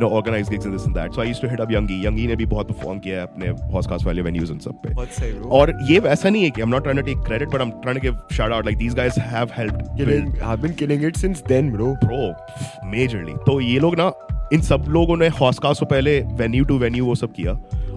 no 0.00 0.08
organize 0.08 0.48
gigs 0.48 0.66
and 0.66 0.74
this 0.74 0.86
and 0.86 0.96
that 0.96 1.12
so 1.12 1.20
I 1.20 1.28
used 1.28 1.42
to 1.42 1.48
hit 1.48 1.60
up 1.60 1.72
यंगी 1.72 2.06
यंगी 2.06 2.26
ने 2.26 2.36
भी 2.36 2.46
बहुत 2.46 2.68
परफॉर्म 2.68 2.98
किया 2.98 3.16
है 3.16 3.22
अपने 3.22 3.48
हॉस्कास्ट 3.72 4.06
वाले 4.06 4.22
वेन्यूज 4.22 4.50
इन 4.50 4.58
सब 4.58 4.80
पे. 4.86 5.48
और 5.48 5.78
ये 5.90 5.98
वैसा 5.98 6.28
नहीं 6.28 6.44
है 6.44 6.50
कि 6.50 6.60
I 6.60 6.62
am 6.62 6.74
not 6.74 6.82
trying 6.82 7.00
to 7.00 7.06
take 7.06 7.18
credit 7.18 7.48
but 7.48 7.60
I 7.60 7.66
am 7.66 7.70
trying 7.70 8.00
to 8.00 8.10
give 8.10 8.36
shout 8.36 8.52
out 8.52 8.64
like 8.64 8.78
these 8.78 8.94
guys 8.94 9.18
have 9.18 9.48
helped 9.56 9.86
Killing, 9.98 10.26
I've 10.48 10.60
been 10.62 10.74
killing 10.80 11.04
it 11.06 11.16
since 11.20 11.40
then, 11.42 11.70
bro. 11.72 11.86
Pro 12.04 12.88
majorly 12.88 13.32
तो 13.46 13.60
ये 13.60 13.78
लोग 13.78 13.94
ना 13.98 14.12
इन 14.52 14.60
सब 14.60 14.84
लोगों 14.88 15.16
ने 15.16 15.28
हॉस्कास्ट 15.28 15.80
से 15.80 15.86
पहले 15.86 16.20
वेन्यू 16.20 16.64
टू 16.64 16.78
वेन्यू 16.78 17.04
वो 17.06 17.14
सब 17.14 17.32
किया 17.32 17.52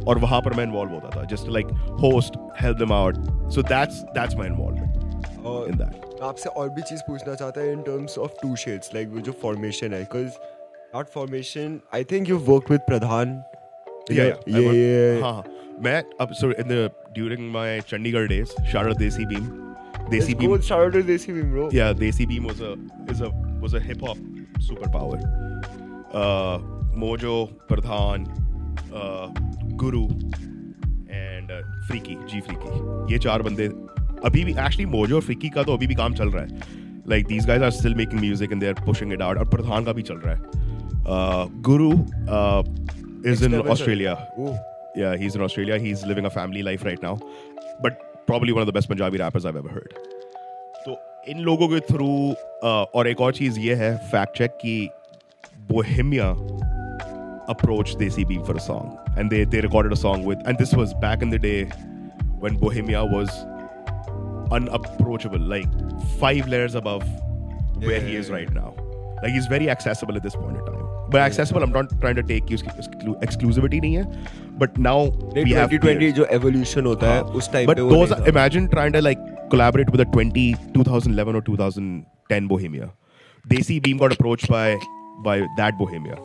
और 0.07 0.19
वहाँ 0.19 0.41
पर 0.41 0.53
मैं 0.53 0.63
इन्वॉल्व 0.63 0.91
होता 0.91 1.19
था। 1.19 1.23
Just 1.25 1.49
like 1.49 1.67
host 2.01 2.37
help 2.61 2.77
them 2.77 2.93
out 2.93 3.15
so 3.51 3.61
that's 3.61 4.01
that's 4.17 4.35
my 4.35 4.47
involvement 4.47 4.95
in 5.71 5.77
that 5.77 6.00
आपसे 6.21 6.49
और 6.51 6.69
भी 6.69 6.81
चीज़ 6.83 7.01
पूछना 7.01 7.35
चाहता 7.35 7.61
है 7.61 7.71
in 7.71 7.81
terms 7.83 8.17
of 8.19 8.31
two 8.41 8.55
shades 8.57 8.89
like 8.95 9.09
वो 9.09 9.19
जो 9.21 9.31
फॉर्मेशन 9.41 9.93
है 9.93 9.99
because 9.99 10.37
not 10.95 11.07
formation 11.09 11.79
I 11.93 12.03
think 12.11 12.29
you 12.29 12.37
work 12.47 12.71
with 12.71 12.81
Pradhan 12.87 13.41
मैं 15.83 16.01
अब 16.21 16.33
in 16.43 16.67
the 16.67 16.89
during 17.13 17.51
my 17.53 17.79
Chandigarh 17.87 18.27
days 18.27 18.51
Sharad 18.71 18.97
Desi 18.97 19.25
Beam 19.25 19.47
देसी 20.09 20.35
बीम 20.35 20.59
शारद 20.63 20.95
देसी 21.05 21.33
बीम 21.33 21.51
ब्रो 21.51 21.69
या 21.73 21.91
Desi 21.95 22.25
Beam 22.25 22.45
was 22.47 22.61
a 22.61 22.73
is 23.11 23.23
a 23.23 23.29
was 23.61 23.75
a 23.75 23.79
hip 23.83 24.03
hop 24.03 24.17
super 24.61 24.91
power 24.93 25.19
mojo 26.97 27.43
Pradhan 27.69 28.25
Guru 29.77 30.03
and 31.11 31.51
freaky 31.87 32.15
ji 32.25 32.41
freaky 32.41 33.13
ये 33.13 33.19
चार 33.19 33.41
बंदे 33.41 33.69
अभी 34.25 34.43
भी 34.43 34.51
actually 34.51 34.85
mojo 34.85 35.15
और 35.15 35.21
फ्रिकी 35.21 35.49
का 35.49 35.63
तो 35.63 35.73
अभी 35.73 35.87
भी 35.87 35.95
काम 35.95 36.13
चल 36.15 36.29
रहा 36.29 36.43
है 36.43 36.79
like 37.09 37.27
these 37.27 37.47
guys 37.47 37.63
are 37.63 37.71
still 37.71 37.95
making 37.95 38.21
music 38.21 38.51
and 38.51 38.61
they 38.61 38.67
are 38.67 38.83
pushing 38.85 39.13
it 39.13 39.21
out 39.21 39.37
और 39.37 39.49
प्रधान 39.49 39.85
का 39.85 39.93
भी 39.93 40.01
चल 40.11 40.17
रहा 40.25 40.33
है 40.33 41.61
Guru 41.69 41.91
is 43.31 43.45
in 43.45 43.59
Australia 43.61 44.17
oh 44.39 44.53
Yeah, 44.93 45.15
he's 45.15 45.35
in 45.35 45.41
Australia. 45.41 45.79
He's 45.79 46.05
living 46.05 46.25
a 46.25 46.29
family 46.29 46.63
life 46.63 46.83
right 46.83 47.01
now, 47.01 47.17
but 47.81 48.25
probably 48.27 48.51
one 48.51 48.61
of 48.61 48.67
the 48.67 48.73
best 48.73 48.89
Punjabi 48.89 49.19
rappers 49.19 49.45
I've 49.45 49.55
ever 49.55 49.69
heard. 49.69 49.93
तो 50.85 50.97
इन 51.31 51.39
लोगों 51.39 51.67
के 51.67 51.79
थ्रू 51.91 52.09
और 52.95 53.07
एक 53.07 53.21
और 53.21 53.33
चीज़ 53.33 53.59
ये 53.59 53.75
है 53.75 53.95
फैक्ट 54.11 54.37
चेक 54.37 54.57
कि 54.61 54.89
Bohemia 55.69 56.35
approached 57.49 57.97
Desi 57.99 58.23
Beam 58.27 58.43
for 58.47 58.53
a 58.55 58.61
song, 58.65 58.91
and 59.17 59.33
they 59.33 59.39
they 59.53 59.61
recorded 59.63 59.93
a 59.93 59.97
song 60.01 60.21
with, 60.25 60.43
and 60.49 60.57
this 60.57 60.73
was 60.73 60.93
back 60.99 61.23
in 61.25 61.31
the 61.31 61.39
day 61.39 61.57
when 62.43 62.59
Bohemia 62.59 63.01
was 63.05 63.31
unapproachable, 64.59 65.39
like 65.55 65.67
five 66.21 66.47
layers 66.53 66.75
above 66.75 67.03
where 67.05 67.97
Yeah, 67.97 68.07
he 68.07 68.15
is 68.21 68.29
yeah. 68.29 68.35
right 68.37 68.53
now. 68.59 68.73
Like 69.23 69.33
he's 69.37 69.47
very 69.53 69.69
accessible 69.75 70.17
at 70.21 70.23
this 70.27 70.35
point 70.35 70.57
in 70.57 70.65
time. 70.69 70.87
But 71.13 71.21
accessible, 71.21 71.63
I'm 71.63 71.73
not 71.75 71.89
trying 72.03 72.17
to 72.19 72.23
take 72.31 72.51
exclu- 72.55 73.15
exclusivity 73.27 73.81
नहीं 73.81 73.95
है. 73.95 74.05
But 74.63 74.77
now 74.87 74.95
नहीं, 75.09 75.43
we 75.47 75.55
have 75.59 75.73
2020 75.75 75.99
peers. 76.03 76.15
जो 76.19 76.27
evolution 76.39 76.85
होता 76.91 77.13
है 77.13 77.21
उस 77.41 77.51
time 77.53 77.67
But 77.71 77.81
those, 77.93 78.13
था। 78.13 78.25
imagine 78.33 78.69
trying 78.75 78.95
to 78.97 79.01
like 79.09 79.23
collaborate 79.53 79.91
with 79.95 80.03
a 80.05 80.09
20, 80.17 80.45
2011 80.77 81.39
or 81.41 81.43
2010 81.51 82.47
Bohemia. 82.53 82.89
Desi 83.45 83.79
Beam 83.87 84.03
got 84.05 84.15
approached 84.17 84.49
by 84.57 84.67
by 85.29 85.37
that 85.61 85.79
Bohemia. 85.83 86.19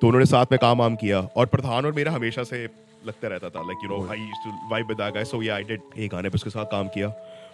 तो 0.00 0.06
उन्होंने 0.06 0.26
साथ 0.26 0.52
में 0.52 0.58
काम 0.60 0.78
वाम 0.78 0.94
किया 1.00 1.18
और 1.40 1.46
प्रधान 1.50 1.84
और 1.86 1.92
मेरा 1.96 2.12
हमेशा 2.12 2.42
से 2.44 2.58
लगता 3.06 3.28
रहता 3.28 3.48
था 3.56 3.60
like 3.66 3.84
you 3.84 3.88
know 3.90 4.00
I 4.12 4.18
used 4.18 4.44
to 4.44 4.68
vibe 4.70 4.88
with 4.88 4.96
that 5.00 5.14
guy 5.14 5.24
so 5.32 5.42
yeah 5.42 5.54
I 5.54 5.62
did 5.68 5.80
एक 5.98 6.10
गाने 6.12 6.28
पे 6.28 6.34
उसके 6.34 6.50
साथ 6.50 6.64
काम 6.72 6.88
किया 6.96 7.08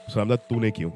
सो 0.09 0.21
हम 0.21 0.35
तूने 0.35 0.71
क्यों 0.71 0.91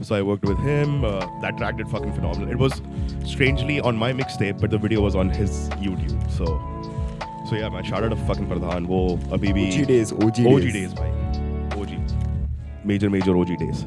So 0.00 0.14
I 0.14 0.20
worked 0.20 0.44
with 0.44 0.58
him. 0.58 1.04
Uh, 1.04 1.26
that 1.42 1.56
track 1.56 1.78
did 1.78 1.88
fucking 1.88 2.12
phenomenal. 2.12 2.50
It 2.50 2.58
was 2.58 2.82
strangely 3.24 3.80
on 3.80 3.96
my 3.96 4.12
mixtape, 4.12 4.60
but 4.60 4.70
the 4.70 4.78
video 4.78 5.00
was 5.00 5.14
on 5.16 5.30
his 5.30 5.70
YouTube. 5.84 6.30
So, 6.30 6.44
so 7.48 7.56
yeah, 7.56 7.70
man. 7.70 7.82
Shout 7.82 8.04
out 8.04 8.10
to 8.10 8.16
fucking 8.26 8.46
Pradhan. 8.46 8.86
वो 8.86 9.18
अभी 9.32 9.52
भी 9.52 9.64
OG 9.68 9.86
days, 9.86 10.12
OG 10.12 10.42
OG 10.52 10.60
days. 10.60 10.74
days 10.74 10.92
भाई. 10.98 11.10
OG. 11.80 11.96
Major 12.84 13.10
major 13.16 13.36
OG 13.36 13.56
days. 13.64 13.82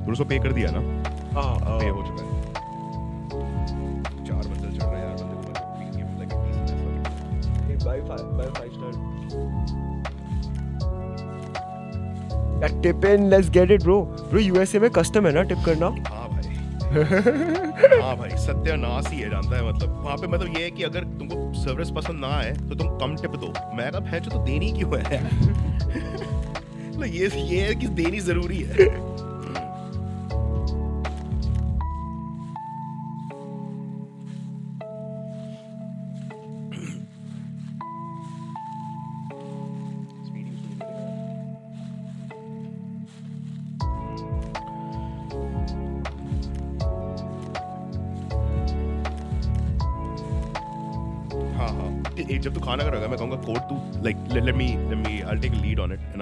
तूने 0.00 0.12
उसको 0.12 0.24
पे 0.24 0.38
कर 0.38 0.52
दिया 0.52 0.70
ना? 0.70 0.80
हाँ, 1.40 1.58
हाँ। 1.58 1.78
पे 1.78 1.88
हो 1.88 2.02
चुका 2.02 2.24
है. 2.24 2.33
Yeah, 12.65 12.83
tip 12.83 13.05
in 13.05 13.29
let's 13.29 13.49
get 13.49 13.71
it 13.71 13.83
bro 13.83 14.01
bro 14.01 14.39
USA 14.39 14.79
में 14.79 14.89
कस्टम 14.89 15.27
है 15.27 15.33
ना 15.33 15.41
टिप 15.41 15.57
करना? 15.65 15.85
हाँ 15.85 16.29
भाई। 16.29 16.41
हाँ 18.01 18.17
भाई 18.17 18.29
सत्यानाश 18.29 19.07
ही 19.07 19.19
है 19.19 19.29
जानता 19.29 19.55
है 19.55 19.73
मतलब। 19.73 20.01
वहाँ 20.05 20.17
पे 20.17 20.27
मतलब 20.27 20.57
ये 20.57 20.63
है 20.63 20.71
कि 20.71 20.83
अगर 20.83 20.99
तुमको 20.99 21.53
सर्विस 21.53 21.91
पसंद 21.91 22.19
ना 22.19 22.27
आए 22.27 22.51
तो 22.51 22.75
तुम 22.75 22.87
कम 22.87 23.15
टिप 23.15 23.31
दो। 23.31 23.53
मैं 23.75 23.91
कहा 23.91 24.09
है 24.09 24.19
तो 24.19 24.43
देनी 24.43 24.71
क्यों 24.71 24.99
है? 24.99 25.23
मतलब 26.89 27.05
ये 27.05 27.27
ये 27.27 27.61
है 27.61 27.75
कि 27.75 27.87
देनी 27.87 28.19
ज़रूरी 28.19 28.63
हाँ। 28.63 29.14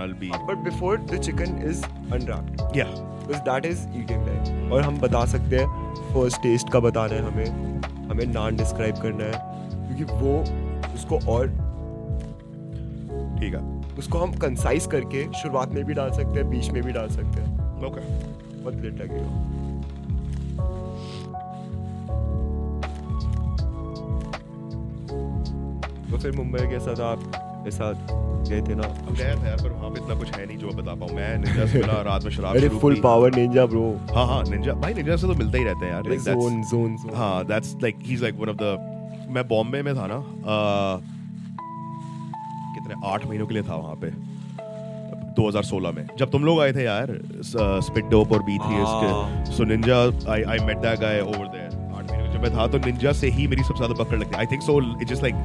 Will 0.03 0.13
be 0.13 0.29
But 0.47 0.63
before 0.67 0.95
the 1.11 1.19
chicken 1.27 1.57
is 1.71 1.83
unwrapped, 2.17 2.77
या 2.77 2.85
because 3.19 3.43
that 3.47 3.65
is 3.65 3.83
eating 3.99 4.23
time. 4.29 4.71
और 4.73 4.81
हम 4.81 4.99
बता 4.99 5.25
सकते 5.25 5.57
हैं 5.57 5.67
फ़र्स्ट 6.13 6.41
टेस्ट 6.43 6.69
का 6.69 6.79
बताना 6.79 7.13
है 7.13 7.21
हमें 7.31 7.81
हमें 8.09 8.25
नान 8.25 8.55
डिस्क्राइब 8.55 8.95
करना 8.95 9.25
है 9.25 9.35
क्योंकि 9.87 10.03
वो 10.13 10.33
उसको 10.95 11.19
और 11.31 11.47
ठीक 13.39 13.53
है। 13.53 13.61
उसको 13.99 14.17
हम 14.17 14.33
कंसाइज 14.37 14.85
करके 14.91 15.23
शुरुआत 15.33 15.73
में 15.73 15.83
भी 15.85 15.93
डाल 15.93 16.11
सकते 16.11 16.39
हैं 16.39 16.49
बीच 16.49 16.69
में 16.69 16.81
भी 16.83 16.91
डाल 16.91 17.09
सकते 17.09 17.41
हैं। 17.41 17.51
ओके 17.85 18.01
बहुत 18.57 18.75
लेट 18.75 19.01
लगेगा 19.01 19.27
तो 26.11 26.17
फिर 26.17 26.31
मुंबई 26.31 26.59
कैसा 26.59 26.93
था 26.99 27.11
आप 27.11 27.19
ऐसा 27.67 27.91
गए 28.49 28.62
थे 28.62 28.76
ना। 28.76 28.88
गया 29.12 29.36
था 29.36 29.47
यार 29.47 29.58
पर 29.58 29.69
वहाँ 29.69 29.89
पे 29.89 30.02
इतना 30.02 30.15
कुछ 30.15 30.32
है 30.38 30.45
नहीं 30.45 30.58
जो 30.58 30.67
मैं 30.67 30.76
बता 30.78 30.93
पाऊँ। 30.95 31.15
मैं 31.15 31.38
निंजा 31.38 31.65
से 31.65 31.80
मिला 31.80 32.02
रात 32.02 32.23
में 32.23 32.32
शराब 32.38 32.56
अरे 32.56 32.67
शुरू 32.67 32.80
फुल 32.80 32.95
पावर 33.04 33.36
निंजा 33.36 33.65
ब्रो 33.65 33.84
हाँ 34.15 34.26
हाँ 34.28 34.43
निंजा 34.49 34.73
भाई 34.84 34.93
निंजा 34.93 35.15
से 35.15 35.28
तो 35.28 35.36
मिलता 35.36 35.58
ही 35.58 35.63
रहता 35.63 35.86
है 35.86 35.91
यार। 35.91 36.04
जोन 36.36 36.62
जोन 36.63 36.97
हाँ 37.15 37.45
that's 37.45 37.76
like 37.84 37.99
he 38.04 38.13
is 38.13 38.21
like 38.21 38.36
one 38.39 38.49
of 38.49 38.58
the 38.62 39.28
मैं 39.30 39.47
बॉम्बे 39.47 39.82
में 39.82 39.95
था 39.95 40.08
ना 40.08 40.19
कितने 42.76 42.95
आठ 43.06 43.26
महीनों 43.28 43.47
के 43.47 43.54
लिए 43.54 43.63
था 43.63 43.76
वहाँ 43.76 43.95
पे। 44.04 44.12
2016 45.38 45.93
में। 45.95 46.06
जब 46.17 46.32
तुम 46.32 46.43
लोग 46.45 46.60
आए 46.62 46.73
थे 46.73 46.84
यार 46.84 47.08
स्पिट 47.84 48.06
डोप 48.06 48.32
और 48.32 48.43
बी 48.43 48.58
थ्री 48.58 48.76
हाँ। 48.76 49.45
So 49.45 49.63
ninja 49.63 49.97
I 50.32 50.43
I 50.43 50.60
met 50.65 50.78
that 50.78 50.99
guy 50.99 51.19
over 51.21 51.47
there 51.47 51.62
मैं 52.43 52.51
था 52.53 52.67
तो 52.67 52.77
निंजा 52.86 53.12
से 53.13 53.27
ही 53.32 53.47
मेरी 53.47 53.63
सबसे 53.63 53.86
ज़्यादा 53.86 54.03
पकड़ 54.03 54.17
लगती 54.19 54.38
I 54.38 54.45
think 54.51 54.62
so 54.63 54.79
it 55.01 55.08
just 55.08 55.23
like 55.23 55.36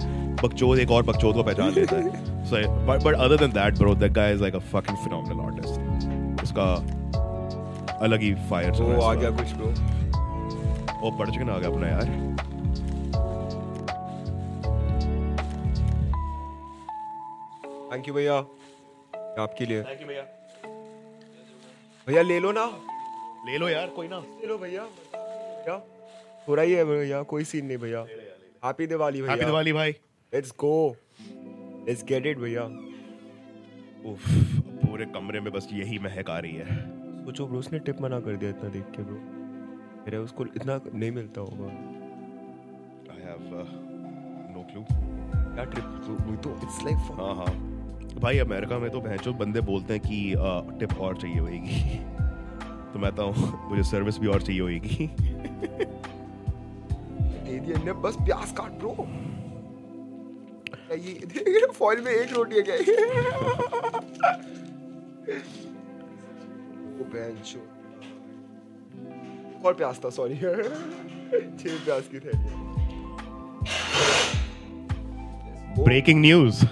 बकचोद 0.43 0.79
एक 0.79 0.91
और 0.91 1.03
बकचोद 1.07 1.35
को 1.35 1.43
पहचान 1.43 1.73
लेता 1.75 1.97
है। 1.97 2.45
So 2.45 2.63
but 2.87 3.03
but 3.05 3.15
other 3.17 3.37
than 3.37 3.53
that 3.53 3.79
bro 3.79 3.95
that 3.97 4.13
guy 4.13 4.33
is 4.35 4.41
like 4.43 4.55
a 4.55 4.65
fucking 4.73 4.97
phenomenal 5.05 5.41
artist 5.47 6.43
उसका 6.43 6.67
अलग 8.05 8.21
ही 8.23 8.35
फायर 8.51 8.75
चल 8.75 8.85
रहा 8.85 9.11
आ 9.11 9.15
गया 9.15 9.31
कुछ 9.39 9.53
ब्रो। 9.55 9.69
ओ 10.99 11.11
बड़ 11.19 11.29
चिकन 11.31 11.51
आ 11.51 11.59
गया 11.59 11.71
अपना 11.71 11.89
यार। 11.89 12.07
थैंक 17.93 18.09
यू 18.09 18.15
भैया। 18.15 18.35
आपके 19.43 19.67
लिए। 19.67 19.83
थैंक 19.83 20.01
यू 20.01 20.07
भैया। 20.07 20.23
भैया 22.07 22.23
ले 22.23 22.39
लो 22.41 22.53
ना। 22.53 22.65
ले 23.47 23.59
लो 23.59 23.69
यार 23.69 23.87
कोई 23.97 24.09
ना। 24.09 24.19
ले 24.19 24.47
लो 24.49 24.59
भैया। 24.59 24.83
भैया। 24.83 25.77
थोड़ा 26.49 26.63
ही 26.63 26.73
है 26.73 26.85
भैया 26.85 27.23
कोई 27.33 27.45
सीन 27.45 27.67
नहीं 27.67 27.79
भैया। 27.79 28.01
हैप्पी 28.65 28.87
दिवाली 28.87 29.21
भैया। 29.21 29.33
हैप्पी 29.33 29.47
दिवाली 29.47 29.73
भाई। 29.73 29.91
Let's 30.33 30.53
go 30.61 30.97
let's 31.89 32.05
get 32.05 32.27
it 32.27 32.39
भैया। 32.39 32.63
उफ 34.11 34.29
पूरे 34.85 35.05
कमरे 35.15 35.41
में 35.41 35.53
बस 35.53 35.69
यही 35.73 35.99
महक 35.99 36.31
आ 36.31 36.39
रही 36.39 36.55
है। 36.57 36.77
सोचो 37.25 37.47
ब्रो 37.47 37.59
उसने 37.59 37.79
टिप 37.79 38.01
मना 38.01 38.21
कर 38.21 38.37
दिया 38.37 38.51
इतना 38.51 38.69
देख 38.71 38.85
के 38.97 39.03
ब्रो 39.03 39.17
मेरे 40.05 40.17
उसको 40.17 40.45
इतना 40.57 40.81
नहीं 40.95 41.11
मिलता 41.11 41.41
होगा। 41.41 41.67
आई 43.15 43.21
हैव 43.23 43.39
नो 44.55 44.63
क्लू 44.71 44.85
क्या 44.91 45.65
ट्रिप 45.65 45.85
वो 46.21 46.37
तो 46.37 46.57
इट्स 46.63 46.85
लाइक 46.85 47.11
हाँ 47.21 47.35
हाँ। 47.35 47.55
भाई 48.21 48.39
अमेरिका 48.39 48.79
में 48.79 48.91
तो 48.91 49.01
भैंचो 49.01 49.33
बंदे 49.33 49.61
बोलते 49.61 49.95
हैं 49.95 50.03
कि 50.03 50.79
टिप 50.79 50.99
और 51.01 51.17
चाहिए 51.17 51.39
होगी 51.39 51.99
तो 52.93 52.99
मैं 52.99 53.13
तो 53.13 53.33
मुझे 53.69 53.83
सर्विस 53.83 54.19
भी 54.19 54.27
और 54.27 54.43
चाहिए 54.43 54.61
होगी 54.61 55.11
दे 57.49 57.59
दिया 57.59 57.83
ने 57.85 57.93
बस 58.05 58.17
प्याज 58.27 58.53
काट 58.53 58.73
ब्रो 58.83 58.95
ये 60.97 61.67
फॉइल 61.75 62.01
में 62.01 62.13
एक 62.13 62.33
रोटी 62.33 62.57
है 62.57 62.63
क्या? 62.63 62.77
ओ 67.01 67.05
बेंचो 67.13 67.61
और 69.67 69.75
प्याज 69.75 69.99
था 70.05 70.11
सॉरी 70.11 70.37
छह 70.37 71.85
प्याज 71.85 72.03
की 72.13 72.19
थैली। 72.21 72.67
ब्रेकिंग 75.83 76.21
न्यूज़ 76.21 76.65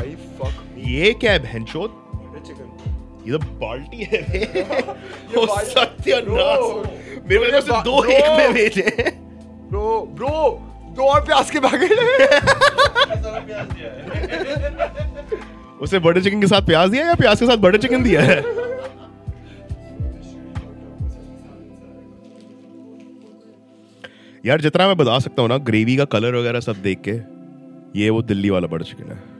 आई 0.00 0.14
फक 0.38 0.54
ये 0.88 1.12
क्या 1.14 1.32
है 1.32 1.38
चिकन 2.46 3.22
ये 3.26 3.38
तो 3.38 3.46
बाल्टी 3.60 4.04
है। 4.04 4.20
ये 4.40 5.36
ओ 5.36 5.46
बाल्टी- 5.46 5.72
सत्यानाश 5.72 6.58
Bro, 6.58 7.03
मेरे 7.26 7.50
को 7.52 7.60
से 7.60 7.82
दो 7.82 8.04
एक 8.04 8.24
में 8.38 8.52
भेजे। 8.54 9.10
ब्रो 9.68 10.00
ब्रो 10.14 10.30
दो 10.96 11.02
और 11.04 11.20
प्याज 11.24 11.50
के 11.50 11.60
पैकेट 11.60 11.98
उसे 15.80 15.98
बटर 15.98 16.22
चिकन 16.22 16.40
के 16.40 16.46
साथ 16.46 16.62
प्याज 16.62 16.90
दिया 16.90 17.06
या 17.06 17.14
प्याज 17.14 17.40
के 17.40 17.46
साथ 17.46 17.56
बटर 17.58 17.78
चिकन 17.78 18.02
दिया 18.02 18.22
है? 18.22 18.36
यार 24.44 24.60
जितना 24.60 24.86
मैं 24.86 24.96
बता 24.96 25.18
सकता 25.18 25.42
हूँ 25.42 25.48
ना 25.50 25.56
ग्रेवी 25.66 25.96
का 25.96 26.04
कलर 26.12 26.34
वगैरह 26.34 26.60
सब 26.60 26.82
देख 26.82 27.00
के 27.08 27.12
ये 28.00 28.10
वो 28.10 28.22
दिल्ली 28.22 28.50
वाला 28.50 28.66
बटर 28.66 28.84
चिकन 28.84 29.10
है। 29.12 29.33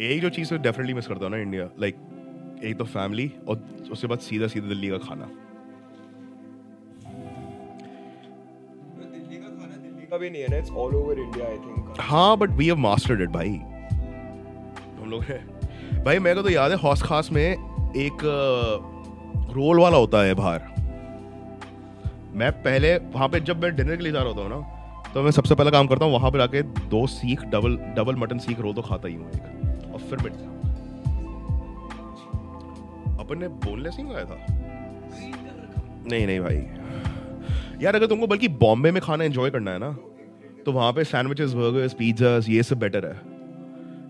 एक 0.00 0.20
जो 0.22 0.28
चीज़ 0.28 0.54
डेफिनेटली 0.54 0.94
मिस 0.94 1.06
करता 1.06 1.24
हूँ 1.24 1.30
ना 1.32 1.38
इंडिया 1.42 1.68
लाइक 1.80 1.96
एक 2.64 2.76
तो 2.78 2.84
फैमिली 2.84 3.30
और 3.48 3.88
उसके 3.92 4.06
बाद 4.06 4.18
सीधा 4.20 4.46
सीधा 4.46 4.68
दिल्ली 4.68 4.88
का 4.88 4.98
खाना। 4.98 5.28
का 10.10 10.16
भी 10.18 10.28
नहीं 10.30 10.42
है 10.42 10.48
ना 10.48 10.56
it's 10.56 10.70
all 10.70 10.94
over 10.94 11.18
India 11.18 11.46
I 11.46 11.56
think 11.58 11.96
हाँ 12.00 12.36
but 12.38 12.50
we 12.58 12.66
have 12.66 12.76
mastered 12.78 13.22
it 13.22 13.30
भाई। 13.30 13.48
हम 14.98 15.10
लोग 15.10 15.24
ने 15.30 15.38
भाई 16.04 16.18
मेरे 16.18 16.36
को 16.36 16.42
तो 16.42 16.50
याद 16.50 16.70
है 16.70 16.76
हौस 16.78 17.02
खास 17.02 17.30
में 17.32 17.42
एक 17.42 18.22
रोल 19.56 19.80
वाला 19.80 19.96
होता 19.96 20.22
है 20.24 20.34
बाहर। 20.34 20.74
मैं 22.34 22.50
पहले 22.62 22.96
वहाँ 22.96 23.28
पे 23.28 23.40
जब 23.40 23.62
मैं 23.62 23.74
डिनर 23.76 23.96
के 23.96 24.02
लिए 24.02 24.12
जा 24.12 24.18
रहा 24.18 24.28
होता 24.28 24.42
हूँ 24.42 24.50
ना 24.50 25.10
तो 25.14 25.22
मैं 25.22 25.30
सबसे 25.30 25.54
पहला 25.54 25.70
काम 25.70 25.86
करता 25.86 26.04
हूँ 26.04 26.12
वहाँ 26.12 26.30
पे 26.30 26.38
जाके 26.38 26.62
दो 26.88 27.06
seekh 27.08 27.44
double 27.54 27.76
double 27.96 28.16
mutton 28.16 28.38
seekh 28.38 28.60
roll 28.60 28.74
तो 28.74 28.82
खाता 28.82 29.08
ही 29.08 29.14
हूँ 29.14 29.30
एक। 29.30 29.65
और 29.96 30.02
फिर 30.02 30.18
मैं 30.18 30.30
अपन 33.18 33.38
ने 33.38 33.48
बोनलेस 33.48 33.96
नहीं 33.98 34.12
खाया 34.12 34.24
था। 34.24 34.36
नहीं 36.10 36.26
नहीं 36.26 36.40
भाई। 36.40 36.56
यार, 37.82 37.94
अगर 37.94 38.06
तुमको 38.06 38.26
बल्कि 38.26 38.48
बॉम्बे 38.48 38.90
में 38.90 39.02
खाना 39.02 39.24
एंजॉय 39.24 39.50
करना 39.50 39.70
है 39.70 39.78
ना 39.78 39.90
तो 40.64 40.72
वहाँ 40.72 40.92
पे 40.92 41.04
सैंडविचेस 41.04 41.52
बर्गर्स 41.52 41.94
पिज्जास 41.94 42.48
ये 42.48 42.62
सब 42.62 42.78
बेटर 42.78 43.06
है। 43.06 43.20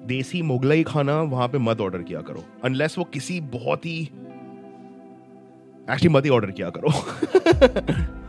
देसी 0.06 0.42
मुगलाई 0.42 0.82
खाना 0.82 1.20
वहाँ 1.22 1.48
पे 1.48 1.58
मत 1.58 1.80
ऑर्डर 1.80 2.02
किया 2.02 2.20
करो। 2.20 2.44
अनलेस 2.64 2.98
वो 2.98 3.04
किसी 3.04 3.40
बहुत 3.40 3.86
ही 3.86 3.98
एक्चुअली 5.90 6.08
मत 6.08 6.24
ही 6.24 6.30
ऑर्डर 6.30 6.50
किया 6.50 6.70
करो। 6.70 6.88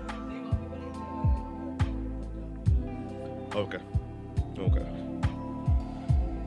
ओके 3.57 3.77
ओके 3.77 3.96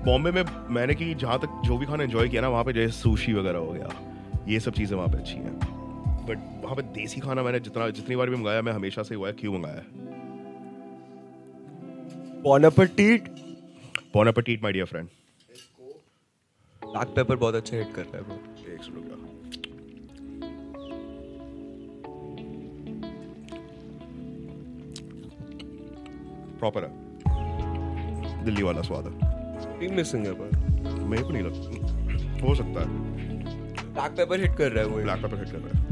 बॉम्बे 0.05 0.31
में 0.31 0.45
मैंने 0.71 0.95
कि 0.95 1.15
जहाँ 1.15 1.39
तक 1.39 1.63
जो 1.65 1.79
भी 1.79 1.87
खाना 1.87 2.03
एंजॉय 2.03 2.29
किया 2.29 2.43
ना 2.43 2.49
वहाँ 2.49 2.65
पे 2.65 2.73
जैसे 2.73 2.93
सुशी 2.93 3.33
वगैरह 3.33 3.59
हो 3.59 3.73
गया 3.73 3.89
ये 4.49 4.61
सब 4.61 4.73
चीज़ें 4.73 4.97
वहाँ 4.97 5.09
पे 5.09 5.19
अच्छी 5.19 5.35
हैं। 5.35 5.59
बट 6.27 6.65
वहाँ 6.65 6.77
पे 6.77 6.83
देसी 6.83 7.21
खाना 7.21 7.43
मैंने 7.43 7.61
जितना 7.61 7.91
जितनी 7.91 8.17
बार 8.17 8.31
भी 8.31 8.37
मंगाया 8.37 8.63
मैं 8.63 8.73
हमेशा 8.73 9.03
से 9.03 9.15
हुआ 9.15 9.27
है 9.29 9.33
क्यों 9.33 9.55
मंगाया 9.55 9.83
bon 12.43 12.65
appetit 12.65 13.35
Bon 14.17 14.27
appetit, 14.27 14.63
my 14.63 14.71
dear 14.73 14.87
friend. 14.93 15.07
Black 16.85 17.09
pepper 17.09 17.37
बहुत 17.37 17.55
अच्छा 17.55 17.77
हिट 17.77 17.95
कर 17.95 18.03
रहा 18.03 18.17
है 18.17 18.23
ब्रो 18.23 18.75
एक 18.75 18.83
सुनो 18.83 19.01
क्या? 19.01 19.17
प्रॉपर 26.59 26.85
है। 26.85 28.45
दिल्ली 28.45 28.63
वाला 28.63 28.83
स्वाद 28.83 29.07
है। 29.07 29.40
क्रीम 29.81 29.95
मिसिंग 29.95 30.27
है 30.27 30.33
पर। 30.33 31.05
मेरे 31.05 31.23
को 31.23 31.31
नहीं 31.31 31.43
लगता। 31.43 32.47
हो 32.47 32.55
सकता 32.55 32.81
है। 32.81 32.89
ब्लैक 33.93 34.13
पेपर 34.13 34.41
हिट 34.41 34.57
कर 34.57 34.73
रहा 34.73 34.85
है 34.85 34.91
वो 34.91 35.03
ब्लैक 35.03 35.23
पेपर 35.23 35.39
हिट 35.39 35.49
कर 35.51 35.59
रहा 35.59 35.69
है। 35.69 35.91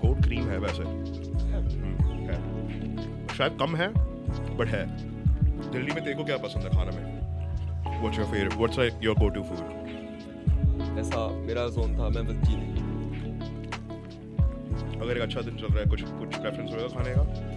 कोट 0.00 0.22
क्रीम 0.22 0.48
है 0.48 0.58
वैसे। 0.58 0.82
हम्म, 0.82 0.98
है। 2.30 3.26
शायद 3.26 3.58
कम 3.60 3.76
है 3.76 3.88
बट 4.56 4.68
है। 4.68 4.86
दिल्ली 5.70 5.92
में 5.92 6.04
तेरे 6.04 6.16
को 6.16 6.24
क्या 6.24 6.36
पसंद 6.36 6.62
है 6.62 6.70
खाना 6.70 6.90
में? 6.90 7.18
What's 8.00 8.18
your 8.18 8.26
favourite 8.26 8.54
what's 8.54 8.78
your 8.78 9.16
go 9.18 9.28
to 9.28 9.42
food 9.42 9.58
ऐसा 10.98 11.28
मेरा 11.28 11.68
जोन 11.68 11.98
था 11.98 12.08
मैं 12.08 12.26
बस 12.26 12.48
नहीं। 12.48 12.78
अगर 15.00 15.16
एक 15.16 15.22
अच्छा 15.22 15.40
दिन 15.40 15.56
चल 15.56 15.66
रहा 15.66 15.78
है 15.78 15.84
कुछ 15.84 16.02
कुछ 16.02 16.36
प्रेफरेंस 16.36 16.70
होगा 16.70 16.86
खाने 16.86 17.14
का? 17.16 17.47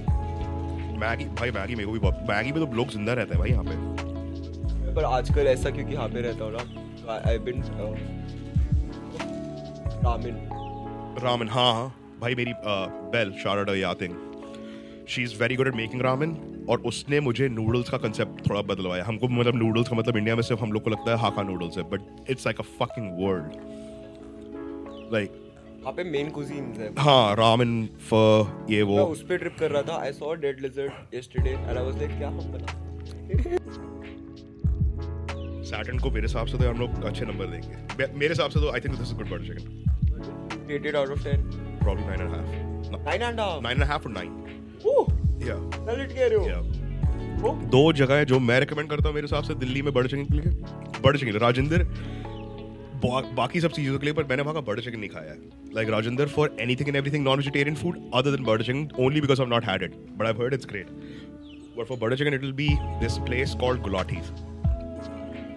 मैगी 1.02 1.26
भाई 1.40 1.52
मैगी 1.52 1.76
मेरे 1.76 1.88
को 1.88 1.94
भी 1.94 2.00
बहुत 2.00 2.26
मैगी 2.30 2.52
में 2.52 2.66
तो 2.66 2.76
लोग 2.78 2.90
ज़िंदा 2.92 3.14
रहते 3.14 3.34
हैं 3.34 3.40
भाई 3.40 3.50
यहाँ 3.50 3.64
पे। 3.64 4.94
पर 4.96 5.04
आजकल 5.06 5.48
ऐसा 5.48 5.70
क्योंकि 5.70 5.94
यहाँ 5.94 6.08
पे 6.10 6.22
रहता 6.22 6.46
हूँ 6.46 6.52
ना? 6.54 7.22
आई 7.30 7.38
बिन 7.40 7.64
रामेन। 10.06 10.36
रामन 11.24 11.48
हाँ 11.50 11.74
हाँ। 11.74 11.88
भाई 12.22 12.36
मेरी 12.36 12.54
बेल 13.14 13.32
शारड 13.44 13.70
यातिंग 13.78 14.14
she 15.10 15.24
is 15.24 15.36
very 15.42 15.56
good 15.56 15.68
at 15.68 15.76
making 15.76 16.02
ramen 16.02 16.36
और 16.70 16.82
उसने 16.86 17.20
मुझे 17.20 17.48
नूडल्स 17.50 17.90
का 17.90 17.98
कंसेप्ट 17.98 18.50
थोड़ा 18.50 18.62
बदलवाया। 18.64 19.04
हमको 19.06 19.28
मतलब 19.30 19.56
नूडल्स 19.56 19.90
का 19.90 19.96
मतलब 19.96 20.18
इंडिया 20.18 20.36
में 20.36 20.44
सिर्फ़ 20.44 20.62
हम 20.62 20.72
लोग 20.72 20.84
को 20.84 20.90
लगता 20.90 21.12
है 21.12 21.18
हाका 21.22 21.44
नूडल्स 21.44 21.78
है 21.78 21.84
but 21.90 22.30
it's 22.30 22.46
like 22.48 22.60
a 22.60 22.64
fucking 22.80 23.08
world 23.20 23.52
like 25.14 25.41
यहाँ 25.82 25.94
पे 25.94 26.04
मेन 26.04 26.30
कुजीन्स 26.30 26.80
है। 26.80 26.88
हाँ 27.00 27.36
रामन 27.36 27.72
फ 28.10 28.14
ये 28.70 28.82
वो। 28.82 28.96
मैं 28.96 29.04
उस 29.14 29.22
पे 29.30 29.38
ट्रिप 29.38 29.56
कर 29.60 29.72
रहा 29.72 29.82
था 29.84 29.96
I 30.02 30.12
saw 30.14 30.34
dead 30.42 30.60
lizard 30.62 31.16
yesterday 31.16 31.50
and 31.50 31.78
I 31.78 31.84
was 31.86 31.98
like 31.98 32.12
क्या 32.18 32.28
हम 32.28 32.52
बना 32.54 32.68
सैटर्न 35.72 36.00
को 36.00 36.10
मेरे 36.12 36.22
हिसाब 36.22 36.48
से 36.48 36.58
तो 36.58 36.70
हम 36.70 36.80
लोग 36.80 37.04
अच्छे 37.06 37.26
नंबर 37.26 37.46
देंगे। 37.46 38.08
मेरे 38.14 38.28
हिसाब 38.28 38.50
से 38.52 38.60
तो 38.60 38.72
I 38.72 38.80
think 38.80 38.96
this 38.96 39.08
is 39.08 39.16
good 39.18 39.30
butter 39.30 39.44
chicken 39.48 40.68
rated 40.70 40.96
out 40.96 41.10
of 41.10 41.20
10 41.20 41.36
probably 41.82 42.04
nine 42.08 42.22
and 42.22 42.30
half 42.30 42.48
9 43.08 43.22
and 43.24 43.40
half 43.40 43.62
nine 43.64 43.78
and 43.78 43.90
half 43.92 44.08
और 44.08 44.12
नाइन 44.14 44.32
ओह 44.88 45.06
या 45.48 45.56
सैलेड 45.76 46.10
कह 46.16 46.28
रहे 46.28 46.38
हो। 46.38 46.42
ओह 47.50 47.56
दो 47.76 47.84
जगह 47.94 48.16
है 48.16 48.26
जो 48.26 48.40
मैं 48.40 48.60
रिकमेंड 48.60 48.90
करता 48.90 49.08
हूँ 49.08 49.16
मेरे 49.16 49.26
हिसाब 49.26 49.44
से 49.44 49.54
दिल्ली 49.56 49.82
में 49.82 49.94
बटर 49.94 50.08
चिकन 50.08 50.26
के 50.26 50.34
लिए 50.38 50.50
बटर 51.02 51.18
चिकन 51.18 51.40
राजेंद्र 51.40 51.80
बाकी 53.04 53.62
सब 53.62 53.72
चीज़ों 53.72 53.98
के 54.00 54.06
लिए 54.06 54.14
पर 54.14 54.24
मैंने 54.30 54.44
वहाँ 54.44 54.54
का 54.54 54.62
बटर 54.62 54.82
चिकन 54.84 55.00
नहीं 55.00 55.10
खाया 55.10 55.32
है। 55.32 55.38
Like 55.76 55.90
Rajendra 55.90 56.26
for 56.28 56.56
anything 56.62 56.90
and 56.90 56.96
everything 56.98 57.24
non 57.26 57.38
vegetarian 57.38 57.76
food 57.76 57.98
other 58.14 58.32
than 58.32 58.44
butter 58.46 58.64
chicken 58.64 58.88
only 59.00 59.22
because 59.22 59.42
I 59.42 59.48
not 59.48 59.66
had 59.66 59.84
it 59.84 59.96
but 60.18 60.26
I 60.28 60.34
heard 60.42 60.54
it's 60.54 60.66
great 60.70 60.88
but 61.78 61.86
for 61.88 61.98
butter 61.98 62.16
chicken 62.18 62.34
it 62.34 62.42
will 62.42 62.54
be 62.54 62.68
this 63.02 63.18
place 63.28 63.56
called 63.62 63.82
Gulati's 63.82 64.32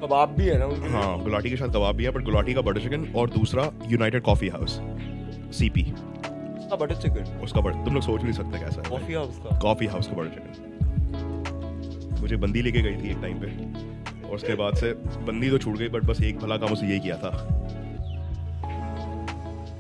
कबाब 0.03 0.35
भी 0.39 0.45
है 0.45 0.59
ना 0.59 0.67
उनके? 0.67 0.89
हाँ 0.89 1.23
गुलाटी 1.23 1.51
के 1.51 1.57
साथ 1.57 1.69
कबाब 1.69 1.97
भी 1.97 2.05
है 2.05 2.11
but 2.11 2.25
Gulati 2.25 2.55
का 2.55 2.61
बटर 2.61 2.81
चिकन 2.83 3.07
और 3.17 3.31
दूसरा 3.31 3.71
यूनाइटेड 3.91 4.23
कॉफ़ी 4.23 4.49
हाउस 4.49 4.81
सीपी 5.59 5.83
हाँ 5.83 6.79
बटर 6.79 6.95
चिकन 7.03 7.41
उसका 7.45 7.61
बटर 7.61 7.85
तुम 7.85 7.95
लोग 7.95 8.03
सोच 8.03 8.23
नहीं 8.23 8.33
सकते 8.33 8.59
कैसा 8.59 8.89
कॉफ़ी 8.89 9.15
हाउस 9.15 9.39
का? 9.39 9.59
कॉफ़ी 9.61 9.87
हाउस 9.87 10.07
का 10.07 10.15
बटर 10.17 10.29
चिकन 10.31 10.51
मुझे 12.21 12.37
बंदी 12.37 12.63
लेके 12.63 12.81
गई 12.83 12.97
थी 12.97 13.11
एक 13.11 13.21
टाइम 13.23 13.41
पे। 13.41 13.47
और 14.35 14.39
उसके 14.39 14.55
बाद 14.55 14.75
से 14.75 14.93
बंदी 15.27 15.49
तो 15.51 15.59
छूट 15.59 15.77
गई 15.79 15.89
बट 15.89 16.05
बस 16.05 16.21
एक 16.23 16.39
भला 16.39 16.57
काम 16.57 16.73
उसे 16.73 16.87
यही 16.87 17.01
किया 17.01 17.17
था। 17.17 17.31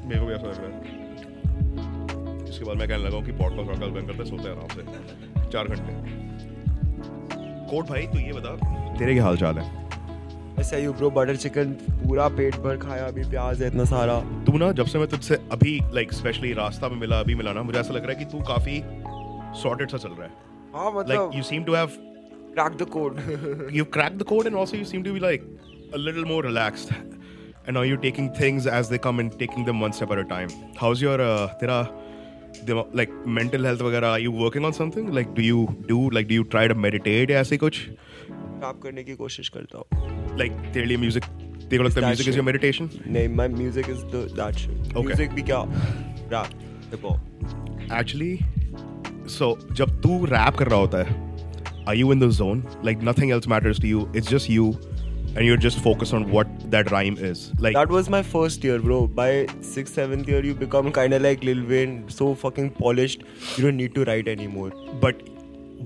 मेरे 0.07 0.21
को 0.21 0.27
भी 0.27 0.35
ऐसा 0.35 0.47
लग 0.47 0.59
रहा 0.59 0.67
है। 0.67 0.75
इसके 2.49 2.65
बाद 2.65 2.77
मैं 2.77 2.89
कहने 2.89 3.05
लगा 3.05 3.21
कि 3.27 3.33
पॉडकास्ट 3.33 3.69
वॉडकास्ट 3.69 3.95
बंद 3.95 4.07
करते 4.09 4.25
सोते 4.25 4.49
आराम 4.51 4.69
से। 4.69 5.51
चार 5.53 5.69
घंटे। 5.69 5.93
कोट 7.71 7.89
भाई 7.89 8.07
तू 8.07 8.19
ये 8.19 8.33
बता 8.33 8.51
तेरे 8.99 9.13
क्या 9.15 9.25
हाल 9.25 9.37
चाल 9.37 9.59
है? 9.59 9.65
ऐसा 10.61 10.77
यू 10.77 10.93
ब्रो 10.93 11.11
बटर 11.11 11.37
चिकन 11.37 11.73
पूरा 11.91 12.29
पेट 12.37 12.57
भर 12.57 12.77
खाया 12.77 13.07
अभी 13.07 13.25
प्याज 13.31 13.63
है 13.63 13.69
इतना 13.69 13.85
सारा। 13.85 14.21
तू 14.47 14.59
ना 14.59 14.73
जब 14.73 14.87
से 14.87 14.99
मैं 14.99 15.09
तुझसे 15.09 15.35
अभी 15.53 15.79
लाइक 15.95 16.13
स्पेशली 16.13 16.53
रास्ता 16.53 16.89
में 16.89 16.97
मिला 16.97 17.21
अभी 17.21 17.35
मिला 17.35 17.53
ना 17.53 17.63
मुझे 17.63 17.79
ऐसा 17.79 17.95
लग 17.95 18.03
रहा 18.03 18.13
है 18.13 18.25
कि 18.25 18.31
तू 18.33 18.45
काफ़ी 18.45 18.83
सॉर्टेड 19.63 19.91
सा 19.91 19.99
चल 19.99 20.11
रहा 20.11 20.25
है। 20.25 20.33
हाँ 20.75 20.87
like 20.87 20.99
मतलब 21.01 21.31
you 21.33 21.43
seem 21.51 21.63
to 21.69 21.73
have 21.81 21.93
crack 22.55 22.79
the 22.85 22.87
code 22.97 23.21
you've 23.79 23.91
cracked 23.99 24.19
the 24.23 24.29
code 24.33 24.47
and 24.51 24.57
also 24.63 24.77
you 24.77 24.85
seem 24.93 25.05
to 25.09 25.13
be 25.19 25.21
like 25.27 25.45
a 25.93 25.99
little 25.99 26.25
more 26.33 26.43
relaxed 26.43 26.91
and 27.67 27.75
now 27.79 27.83
you're 27.89 28.03
taking 28.07 28.33
things 28.41 28.67
as 28.79 28.89
they 28.89 28.99
come 28.99 29.21
and 29.25 29.39
taking 29.43 29.65
them 29.69 29.81
one 29.81 29.93
step 29.99 30.11
at 30.17 30.19
a 30.19 30.25
time 30.33 30.49
how's 30.81 31.03
your 31.07 31.21
uh, 31.21 31.47
tera 31.61 31.79
the, 32.67 32.75
like 33.01 33.15
mental 33.39 33.65
health 33.65 33.81
वगैरह 33.83 34.11
are 34.17 34.21
you 34.25 34.33
working 34.43 34.65
on 34.65 34.77
something 34.81 35.13
like 35.19 35.33
do 35.39 35.43
you 35.43 35.63
do 35.93 35.99
like 36.19 36.29
do 36.29 36.35
you 36.41 36.45
try 36.57 36.67
to 36.73 36.77
meditate 36.87 37.31
ऐसे 37.43 37.57
कुछ 37.65 37.81
rap 38.63 38.81
करने 38.83 39.05
की 39.05 39.15
कोशिश 39.23 39.49
करता 39.57 39.79
हूँ 39.79 40.37
like 40.43 40.61
तेरे 40.75 40.87
लिए 40.87 40.97
music 41.07 41.29
तेरे 41.71 41.79
को 41.79 41.85
लगता 41.85 42.01
है 42.01 42.07
that 42.07 42.11
music 42.13 42.33
is 42.33 42.41
your 42.41 42.47
meditation 42.51 42.89
नहीं 43.17 43.29
my 43.41 43.49
music 43.59 43.93
is 43.97 44.05
the 44.15 44.25
that 44.41 44.65
shit 44.65 44.97
Okay. 44.97 45.07
music 45.09 45.35
भी 45.35 45.43
क्या 45.51 45.61
rap 46.35 46.57
hip 46.93 47.07
hop 47.11 47.93
actually 48.01 48.33
so 49.39 49.55
जब 49.83 50.01
तू 50.03 50.19
rap 50.37 50.59
कर 50.59 50.69
रहा 50.69 50.81
होता 50.81 51.03
है 51.05 51.34
are 51.88 51.96
you 51.96 52.12
in 52.12 52.20
the 52.20 52.32
zone 52.32 52.64
like 52.84 53.02
nothing 53.02 53.32
else 53.32 53.48
matters 53.48 53.80
to 53.80 53.88
you 53.88 54.10
it's 54.14 54.28
just 54.28 54.50
you 54.50 54.66
and 55.36 55.46
you're 55.46 55.58
just 55.58 55.80
focused 55.80 56.14
on 56.14 56.30
what 56.32 56.48
that 56.72 56.90
rhyme 56.92 57.18
is 57.18 57.52
like 57.60 57.76
That 57.76 57.90
was 57.90 58.10
my 58.10 58.22
first 58.24 58.64
year, 58.64 58.80
bro. 58.80 59.06
By 59.08 59.46
sixth, 59.62 59.94
seventh 59.94 60.28
year, 60.28 60.44
you 60.44 60.56
become 60.56 60.92
kind 60.92 61.14
of 61.14 61.22
like 61.22 61.44
Lil 61.44 61.64
Wayne, 61.68 62.10
so 62.10 62.34
fucking 62.34 62.72
polished. 62.72 63.22
You 63.56 63.64
don't 63.66 63.78
need 63.78 63.94
to 63.96 64.06
write 64.06 64.28
anymore. 64.28 64.72
but 65.00 65.22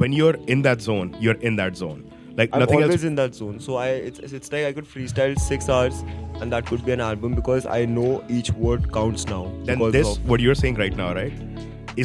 when 0.04 0.14
you're 0.14 0.36
in 0.48 0.62
that 0.64 0.82
zone 0.82 1.16
you're 1.20 1.36
in 1.50 1.58
that 1.58 1.76
zone 1.76 2.00
like 2.38 2.50
I'm 2.54 2.62
nothing 2.62 2.82
always 2.82 2.96
else 2.96 3.04
in 3.04 3.16
that 3.16 3.36
zone. 3.36 3.60
So 3.60 3.76
I, 3.76 3.88
it's 3.90 4.20
it's 4.40 4.52
like 4.52 4.66
I 4.66 4.72
could 4.74 4.86
freestyle 4.94 5.38
six 5.40 5.68
hours, 5.70 6.00
and 6.42 6.52
that 6.52 6.66
could 6.66 6.84
be 6.86 6.92
an 6.94 7.02
album 7.08 7.36
because 7.36 7.68
I 7.68 7.86
know 7.86 8.24
each 8.38 8.52
word 8.52 8.92
counts 8.92 9.28
now. 9.28 9.44
then 9.66 9.78
because 9.78 9.94
this 9.94 10.16
of- 10.18 10.28
what 10.34 10.40
you're 10.40 10.56
saying 10.64 10.76
right 10.76 10.96
now 11.04 11.14
right 11.14 11.34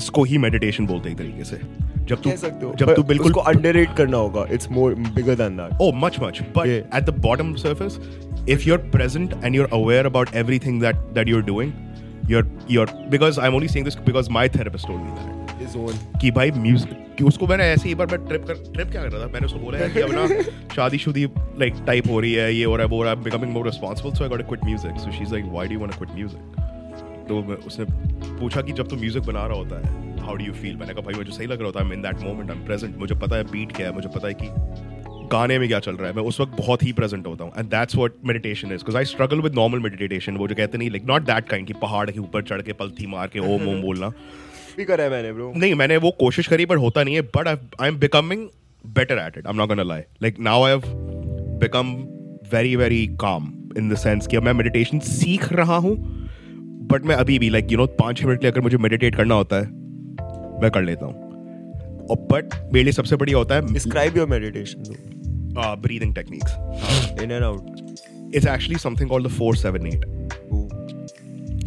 इसको 0.00 0.22
ही 0.30 0.38
meditation 0.38 0.86
बोलते 0.86 1.08
हैं 1.08 1.16
एक 1.16 1.18
तरीके 1.18 1.44
से 1.44 1.60
जब 2.09 2.21
तू 2.21 2.31
जब 2.75 2.93
तू 2.95 3.03
बिल्कुल 3.03 3.27
उसको 3.27 3.39
अंडररेट 3.51 3.95
करना 3.97 4.17
होगा। 4.17 4.45
It's 4.51 4.69
more 4.71 4.95
bigger 5.15 5.35
than 5.35 5.57
that 5.57 5.81
oh 5.81 5.91
much 5.95 6.19
much 6.23 6.41
but 6.57 6.67
at 6.67 7.03
the 7.03 7.15
bottom 7.19 7.53
surface 7.55 7.99
if 8.49 8.67
you 8.67 8.73
are 8.73 8.89
present 8.89 9.33
and 9.43 9.55
you 9.55 9.63
are 9.63 9.69
aware 9.73 10.05
about 10.05 10.35
everything 10.35 10.81
that 10.81 10.95
that 11.13 11.29
you 11.29 11.37
are 11.37 11.43
doing 11.43 11.71
you 12.31 12.37
are 12.37 12.49
you 12.71 12.81
are 12.81 12.91
because 13.09 13.39
I 13.39 13.47
am 13.47 13.55
only 13.55 13.67
saying 13.67 13.85
this 13.85 13.97
because 14.05 14.29
my 14.31 14.49
therapist 14.49 14.87
told 14.87 15.01
me 15.01 15.09
that 15.09 15.67
is 15.69 15.77
on 15.77 16.19
कि 16.21 16.31
भाई 16.31 16.51
music 16.51 16.99
कि 17.17 17.23
उसको 17.23 17.47
मैंने 17.47 17.63
ऐसे 17.63 17.87
ही 17.89 17.95
बार 17.95 18.07
मैं 18.07 18.25
trip 18.27 18.45
कर 18.45 18.53
trip 18.73 18.91
क्या 18.91 19.01
कर 19.01 19.11
रहा 19.11 19.21
था? 19.21 19.27
मैंने 19.27 19.45
उसको 19.45 19.59
बोला 19.59 19.79
है 19.79 19.89
कि 19.89 20.01
अब 20.01 20.11
ना 20.11 20.27
शादीशुदी 20.75 21.25
लाइक 21.59 21.83
टाइप 21.87 22.09
हो 22.11 22.19
रही 22.19 22.33
है 22.33 22.53
ये 22.55 22.63
हो 22.65 22.75
रहा 22.75 22.85
है 22.85 22.91
वो 22.91 23.03
I 23.05 23.13
am 23.13 23.23
becoming 23.23 23.53
more 23.53 23.65
responsible 23.65 24.13
so 24.13 24.23
I 24.23 24.29
got 24.29 24.41
to 24.41 24.47
quit 24.47 24.65
music 24.65 24.97
so 24.97 25.11
she 25.11 25.23
is 25.23 25.33
like 25.33 25.45
why 25.45 25.67
do 25.67 25.73
you 25.73 25.79
want 25.79 25.93
to 25.93 25.97
quit 25.97 26.15
music 26.15 26.61
तो 27.29 27.39
उसने 27.67 27.85
पूछा 28.39 28.61
कि 28.61 28.71
जब 28.71 28.87
तू 28.87 28.95
म्यूज़िक 28.95 29.23
बना 29.23 29.45
रहा 29.45 29.57
होता 29.57 29.75
है 29.77 30.12
हाउ 30.23 30.35
डू 30.35 30.45
यू 30.45 30.53
फील 30.53 30.75
मैंने 30.75 30.93
कहा 30.93 31.01
भाई 31.01 31.13
मुझे 31.13 31.31
सही 31.31 31.47
लग 31.47 31.59
रहा 31.59 31.65
होता 31.65 31.85
है 31.85 31.93
in 31.93 32.01
that 32.01 32.21
moment 32.23 32.51
I 32.51 32.57
am 32.57 32.65
present 32.65 32.97
मुझे 32.97 33.15
पता 33.15 33.35
है 33.35 33.43
बीट 33.51 33.75
क्या 33.75 33.87
है 33.87 33.93
मुझे 33.93 34.09
पता 34.09 34.27
है 34.27 34.33
कि 34.33 34.47
गाने 35.31 35.57
में 35.59 35.67
क्या 35.67 35.79
चल 35.79 35.95
रहा 35.95 36.09
है 36.09 36.15
मैं 36.15 36.23
उस 36.23 36.39
वक्त 36.41 36.51
बहुत 36.57 36.83
ही 36.83 36.91
प्रेजेंट 36.93 37.27
होता 37.27 37.43
हूँ 37.43 37.51
and 37.57 37.69
that's 37.69 37.95
what 37.95 38.11
meditation 38.25 38.67
is 38.67 38.75
because 38.75 38.97
I 38.97 39.05
struggle 39.05 39.41
with 39.41 39.55
normal 39.55 39.79
meditation 39.79 40.37
वो 40.37 40.47
जो 40.47 40.55
कहते 40.55 40.77
नहीं 40.77 40.89
लाइक 40.89 41.05
नॉट 41.05 41.21
दैट 41.21 41.47
काइंड 41.49 41.67
कि 41.67 41.73
पहाड़ 41.73 42.09
के 42.11 42.19
ऊपर 42.19 42.41
चढ़ 42.41 42.61
के 42.61 42.73
पलथी 42.73 43.07
मार 43.07 43.27
के 43.27 43.39
ओम 43.39 43.67
ओम 43.69 43.81
बोलना। 43.81 44.09
भी 44.77 44.85
करा 44.85 45.03
है 45.03 45.09
मैंने 45.09 45.33
ब्रो 45.33 45.51
नहीं 45.55 45.73
मैंने 45.75 45.97
वो 45.97 46.11
कोशिश 46.11 46.47
करी 46.47 46.65
बट 46.65 46.77
होता 46.77 47.03
नहीं 47.03 47.15
है 47.15 47.21
but 47.21 47.47
I 47.47 47.87
am 47.87 47.97
becoming 47.99 48.47
better 48.85 49.17
at 49.17 49.37
it 49.37 49.47
I 49.47 49.53
am 49.53 49.57
not 49.57 49.67
gonna 49.67 49.83
lie 49.83 50.01
like 50.23 50.39
now 50.39 50.63
I 50.63 50.71
have 50.71 50.81
become 51.59 51.93
very 52.53 52.75
very 52.75 53.07
calm 53.07 53.53
in 53.77 53.89
the 53.89 53.97
sense 53.97 54.27
कि 54.27 54.39
मैं 54.39 54.53
मेडिटेशन 54.53 54.99
सीख 54.99 55.53
रहा 55.53 55.75
हूँ 55.75 55.95
बट 56.91 57.05
मैं 57.05 57.15
अभी 57.15 57.39
भी 57.39 57.49
लाइक 57.49 57.71
यू 57.71 57.77
नो 57.77 57.85
पाँच 57.85 58.17
छः 58.17 58.27
मिनट 58.27 58.43
लिए 58.43 58.51
अगर 58.51 58.61
मुझे 58.61 58.77
मेडिटेट 58.77 59.15
करना 59.15 59.35
होता 59.35 59.55
है 59.55 59.82
मैं 60.62 60.70
कर 60.70 60.82
लेता 60.82 61.06
हूँ 61.06 62.06
और 62.10 62.16
बट 62.32 62.54
मेरे 62.72 62.82
लिए 62.84 62.92
सबसे 62.92 63.16
बढ़िया 63.16 63.38
होता 63.38 63.54
है 63.54 63.62
describe 63.74 64.16
your 64.20 64.28
meditation 64.34 64.88
though 64.88 65.74
breathing 65.86 66.14
techniques 66.14 66.52
in 67.22 67.34
and 67.36 67.44
out 67.50 68.34
it's 68.34 68.46
actually 68.46 68.78
something 68.78 69.08
called 69.10 69.26
the 69.26 69.30
four 69.38 69.56
seven 69.56 69.86
eight 69.86 70.04
Ooh. 70.52 70.66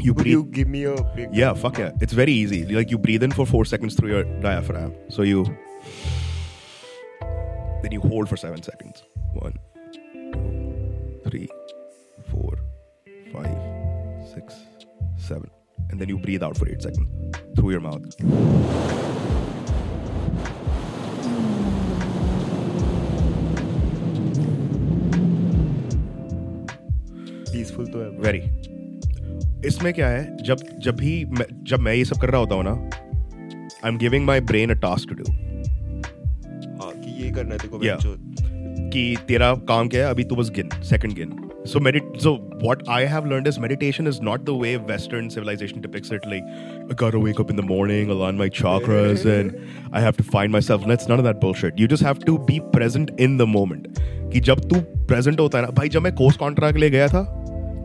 You 0.06 0.14
could 0.14 0.22
breathe 0.22 0.34
you 0.34 0.43
give 0.58 0.72
me 0.76 0.84
a 0.91 0.95
break 1.16 1.36
Yeah, 1.41 1.54
fuck 1.64 1.80
yeah. 1.84 2.06
It's 2.06 2.18
very 2.20 2.36
easy. 2.43 2.60
Like 2.78 2.93
you 2.93 2.99
breathe 3.08 3.26
in 3.28 3.36
for 3.39 3.45
four 3.52 3.64
seconds 3.72 3.97
through 3.99 4.12
your 4.14 4.24
diaphragm. 4.45 4.93
So 5.18 5.28
you 5.30 5.43
then 7.84 7.95
you 7.97 8.02
hold 8.02 8.32
for 8.34 8.38
seven 8.38 8.64
seconds. 8.70 9.04
One, 9.34 9.56
three, 11.28 11.47
four, 12.34 12.52
five, 13.34 13.58
six, 14.34 14.56
seven. 15.30 15.49
And 15.91 16.01
then 16.01 16.09
you 16.09 16.18
breathe 16.18 16.43
out 16.43 16.57
for 16.57 16.68
eight 16.68 16.82
seconds 16.82 17.09
through 17.55 17.70
your 17.70 17.80
mouth. 17.80 18.05
peaceful 27.53 27.91
तो 27.93 28.01
है 28.01 28.11
Very. 28.22 28.41
इसमें 29.66 29.93
क्या 29.95 30.09
है 30.09 30.37
जब 30.45 30.59
जब 30.84 30.97
भी 30.97 31.12
मैं, 31.24 31.47
जब 31.64 31.80
मैं 31.80 31.95
ये 31.95 32.05
सब 32.05 32.20
कर 32.20 32.30
रहा 32.30 32.41
होता 32.41 32.55
हूँ 32.55 32.64
ना 32.64 32.70
I 32.70 33.89
am 33.91 33.99
giving 33.99 34.26
my 34.26 34.41
brain 34.51 34.70
a 34.70 34.74
task 34.82 35.09
to 35.09 35.14
do 35.14 35.32
हाँ 36.82 36.93
कि 37.01 37.22
ये 37.22 37.30
करना 37.32 37.55
है 37.55 37.59
तेरे 37.59 37.68
को 37.68 37.84
Yeah. 37.84 37.99
कि 38.93 39.16
तेरा 39.28 39.55
काम 39.68 39.89
क्या 39.89 40.05
है 40.05 40.11
अभी 40.11 40.24
तू 40.24 40.37
बस 40.37 40.51
गिन 40.57 40.68
सेकंड 40.91 41.12
गिन 41.14 41.30
so 41.72 41.80
medit 41.86 42.22
so 42.22 42.32
what 42.66 42.80
i 42.89 42.99
have 43.06 43.28
learned 43.32 43.49
is 43.49 43.58
meditation 43.66 44.08
is 44.12 44.20
not 44.28 44.45
the 44.45 44.54
way 44.62 44.72
western 44.91 45.28
civilization 45.34 45.82
depicts 45.82 46.14
it 46.18 46.24
like 46.32 46.47
i 46.93 46.95
gotta 47.02 47.20
wake 47.26 47.41
up 47.43 47.52
in 47.54 47.60
the 47.60 47.66
morning 47.72 48.14
align 48.16 48.39
my 48.39 48.47
chakras 48.62 49.26
and 49.34 49.60
i 49.99 50.02
have 50.06 50.18
to 50.22 50.26
find 50.32 50.56
myself 50.56 50.88
that's 50.91 51.12
none 51.12 51.24
of 51.24 51.28
that 51.28 51.39
bullshit 51.43 51.84
you 51.84 51.89
just 51.93 52.08
have 52.08 52.24
to 52.30 52.38
be 52.49 52.58
present 52.78 53.14
in 53.28 53.38
the 53.43 53.47
moment 53.58 54.02
कि 54.34 54.39
जब 54.39 54.60
तू 54.70 54.82
present 55.14 55.39
होता 55.39 55.58
है 55.58 55.64
ना 55.66 55.72
भाई 55.72 55.89
जब 55.89 56.02
मैं 56.02 56.14
course 56.16 56.38
Contra 56.38 56.72
के 56.72 56.80
लिए 56.80 56.89
गया 56.89 57.08
था 57.08 57.24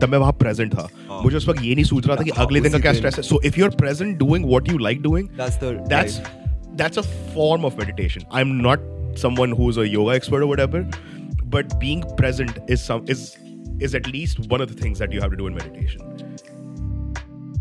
तब 0.01 0.09
मैं 0.09 0.17
वहां 0.17 0.33
प्रेजेंट 0.33 0.73
था 0.73 0.89
मुझे 1.23 1.37
उस 1.37 1.47
वक्त 1.47 1.63
ये 1.63 1.75
नहीं 1.75 1.85
सूझ 1.85 2.07
रहा 2.07 2.15
था 2.15 2.23
कि 2.23 2.29
हाँ, 2.29 2.45
अगले 2.45 2.59
दिन 2.59 2.71
का 2.71 2.75
उसी 2.75 2.81
क्या 2.81 2.91
दिन। 2.91 2.99
स्ट्रेस 2.99 3.15
है 3.15 3.23
so 3.23 3.41
if 3.45 3.57
you 3.57 3.65
are 3.65 3.71
present 3.71 4.17
doing 4.17 4.45
what 4.45 4.69
you 4.69 4.77
like 4.77 5.01
doing 5.01 5.29
that's 5.29 5.57
the 5.63 5.71
that's 5.93 6.19
that's 6.81 7.01
a 7.01 7.05
form 7.35 7.65
of 7.69 7.77
meditation 7.81 8.25
i'm 8.39 8.53
not 8.67 8.87
someone 9.23 9.55
who's 9.59 9.79
a 9.83 9.87
yoga 9.95 10.15
expert 10.19 10.45
or 10.45 10.49
whatever 10.51 10.81
but 11.55 11.75
being 11.83 12.03
present 12.21 12.57
is 12.75 12.83
some 12.87 13.05
is 13.15 13.23
is 13.88 13.94
at 14.00 14.06
least 14.14 14.40
one 14.54 14.64
of 14.66 14.70
the 14.72 14.78
things 14.82 15.02
that 15.04 15.12
you 15.16 15.20
have 15.24 15.34
to 15.36 15.40
do 15.42 15.50
in 15.52 15.58
meditation 15.62 16.08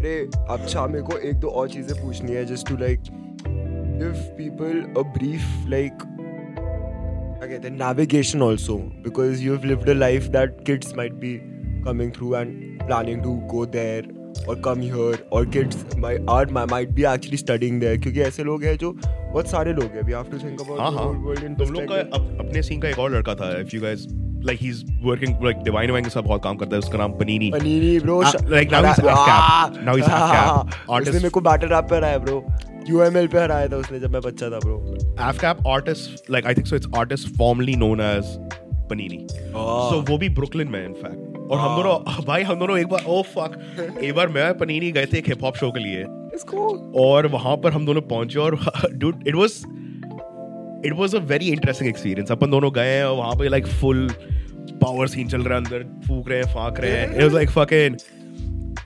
अरे 0.02 0.14
अच्छा 0.54 0.86
मेरे 0.88 1.02
को 1.10 1.18
एक 1.30 1.36
दो 1.40 1.48
और 1.62 1.70
चीज़ें 1.70 2.02
पूछनी 2.02 2.32
है 2.36 2.46
just 2.52 2.68
to 2.70 2.78
like 2.78 3.02
give 3.48 4.14
people 4.38 4.80
a 5.00 5.04
brief 5.18 5.68
like 5.70 5.98
क्या 6.04 7.48
कहते 7.48 7.68
हैं 7.68 7.78
navigation 7.82 8.46
also 8.48 8.78
because 9.10 9.44
you 9.46 9.52
have 9.58 9.68
lived 9.74 9.92
a 9.94 9.98
life 10.00 10.32
that 10.38 10.58
kids 10.72 10.96
might 11.02 11.20
be 11.26 11.36
coming 11.90 12.12
through 12.18 12.34
and 12.40 12.82
planning 12.90 13.22
to 13.28 13.36
go 13.54 13.66
there 13.78 14.02
or 14.48 14.56
come 14.66 14.82
here 14.82 15.16
or 15.38 15.42
kids 15.56 15.80
might 16.04 16.30
are 16.36 16.46
might 16.74 16.94
be 17.00 17.06
actually 17.14 17.40
studying 17.44 17.80
there 17.86 17.98
क्योंकि 18.06 18.22
ऐसे 18.28 18.44
लोग 18.44 18.64
हैं 18.64 18.76
जो 18.84 18.92
बहुत 19.06 19.48
सारे 19.50 19.74
लोग 19.82 19.98
हैं 20.00 20.04
we 20.10 20.18
have 20.20 20.30
to 20.34 20.42
think 20.44 20.62
about 20.66 20.80
हाँ 20.86 20.92
the 20.92 20.98
हाँ 20.98 21.06
whole 21.08 21.22
world 21.28 21.44
in 21.50 21.58
तुम 21.60 21.74
लोग 21.74 21.88
का 21.92 21.96
perspective. 21.96 22.14
अप, 22.20 22.46
अपने 22.48 22.62
सीन 22.70 22.82
का 22.82 22.90
एक 22.90 23.00
और 23.00 23.16
लड़का 23.16 23.36
था 23.42 23.52
if 23.64 23.74
you 23.78 23.82
guys 23.88 24.08
like 24.50 24.60
he's 24.60 24.80
working 25.08 25.34
like 25.48 25.64
divine 25.64 25.92
wine 25.92 26.04
के 26.04 26.10
साथ 26.10 26.22
बहुत 26.24 26.44
काम 26.44 26.58
करता 26.58 26.76
है 26.76 26.80
उसका 26.80 26.98
नाम 26.98 27.12
Panini 27.20 27.50
Panini 27.52 28.00
bro 28.00 28.22
Ah, 28.24 28.32
like 28.54 28.72
now 28.72 28.82
he's 28.86 29.02
half 29.08 29.26
cap. 29.30 29.78
Now 29.88 29.96
he's 29.96 30.08
half 30.08 30.32
cap. 30.32 30.76
उसने 30.90 30.96
Artist. 30.96 31.14
मेरे 31.14 31.30
को 31.30 31.42
बैटर 31.42 31.74
रैप 31.76 31.90
पे 31.90 31.96
हराया 31.96 32.18
ब्रो 32.18 32.44
यूएमएल 32.90 33.28
पे 33.28 33.40
हराया 33.40 33.68
था 33.68 33.78
उसने 33.78 34.00
जब 34.00 34.14
मैं 34.14 34.22
बच्चा 34.22 34.50
था 34.50 34.60
bro 34.60 34.78
AFCAP 35.30 35.66
artist 35.76 36.32
like 36.36 36.48
I 36.52 36.54
think 36.60 36.72
so 36.72 36.80
it's 36.82 36.92
artist 37.02 37.36
formerly 37.42 37.76
known 37.84 38.02
as 38.08 38.32
Panini. 38.92 39.20
So 39.90 40.00
वो 40.10 40.18
भी 40.18 40.30
ब्रुकलिन 40.40 40.68
में 40.68 40.86
इनफैक्ट 40.86 41.38
और 41.52 41.60
हम 41.60 41.76
दोनों 41.76 42.24
भाई 42.26 42.44
हम 42.44 42.60
दोनों 42.60 42.78
एक 42.78 42.88
बार 42.88 43.04
ओ 43.08 43.22
फक 43.36 43.60
एक 44.04 44.14
बार 44.16 44.28
मैं 44.38 44.58
पनीनी 44.58 44.92
गए 44.92 45.06
थे 45.06 45.18
एक 45.18 45.28
हिप 45.28 45.44
हॉप 45.44 45.56
शो 45.58 45.72
के 45.72 45.80
लिए. 45.80 46.04
और 47.02 47.28
वहाँ 47.28 47.56
पर 47.64 47.72
हम 47.72 47.86
दोनों 47.86 48.02
पहुँचे 48.10 48.40
और 48.40 48.58
dude 48.94 49.24
it 49.28 49.36
was 49.36 49.62
it 50.86 50.94
was 50.94 51.16
a 51.16 51.20
very 51.20 51.46
interesting 51.46 51.90
experience 51.90 52.32
अपन 52.32 52.52
दोनों 52.52 52.72
गए 52.76 52.88
हैं 52.88 53.06
और 53.06 53.18
वहाँ 53.18 53.36
पे 53.36 53.50
लाइक 53.50 53.68
फुल 53.68 54.10
पावर 54.82 55.08
सीन 55.08 55.28
चल 55.28 55.42
रहा 55.42 55.58
है 55.58 55.64
अंदर 55.64 56.02
फूक 56.08 56.30
रहे 56.30 56.38
हैं 56.38 56.46
फाक 56.46 56.80
रहे 56.80 56.92
हैं। 56.92 57.16
It 57.16 57.22
was 57.22 57.34
like 57.34 57.50
fucking 57.50 57.96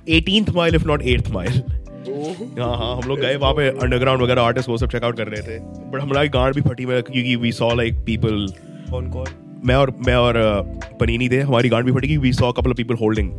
18th 0.10 0.56
mile 0.56 0.76
if 0.76 0.86
not 0.86 1.04
8th 1.04 1.32
mile 1.32 1.64
हाँ 2.60 2.78
हाँ 2.78 2.98
हम 2.98 3.08
लोग 3.08 3.20
गए 3.20 3.36
वहाँ 3.36 3.54
पे 3.54 3.70
अंडरग्राउंड 3.70 4.22
वगैरह 4.22 4.42
आर्टिस्ट 4.42 4.70
वो 4.70 4.78
सब 4.78 4.90
चेकआउट 4.90 5.18
कर 5.18 5.28
रहे 5.28 5.42
थे। 5.42 5.60
बट 5.60 6.02
हमारी 6.02 6.30
गांड 6.30 6.56
भी 6.56 6.62
फटी 6.62 6.86
में 6.86 7.04
क्योंकि 7.04 7.36
वी 7.36 7.52
सॉ 7.52 7.74
लाइक 7.74 7.96
पीपल 8.06 8.48
कौन 8.92 9.10
कौन? 9.10 9.26
मैं 9.66 9.76
और 9.76 9.94
मैं 10.08 10.16
और 10.16 10.34
uh, 10.34 10.98
पनीनी 11.00 11.30
थे 11.30 11.40
हमारी 11.40 11.70
गांड 11.70 11.86
भी 11.86 11.92
फटी 11.92 12.18
we 12.18 12.34
saw 12.34 12.52
couple 12.52 12.70
of 12.70 12.78
people 12.78 12.96
holding 12.96 13.32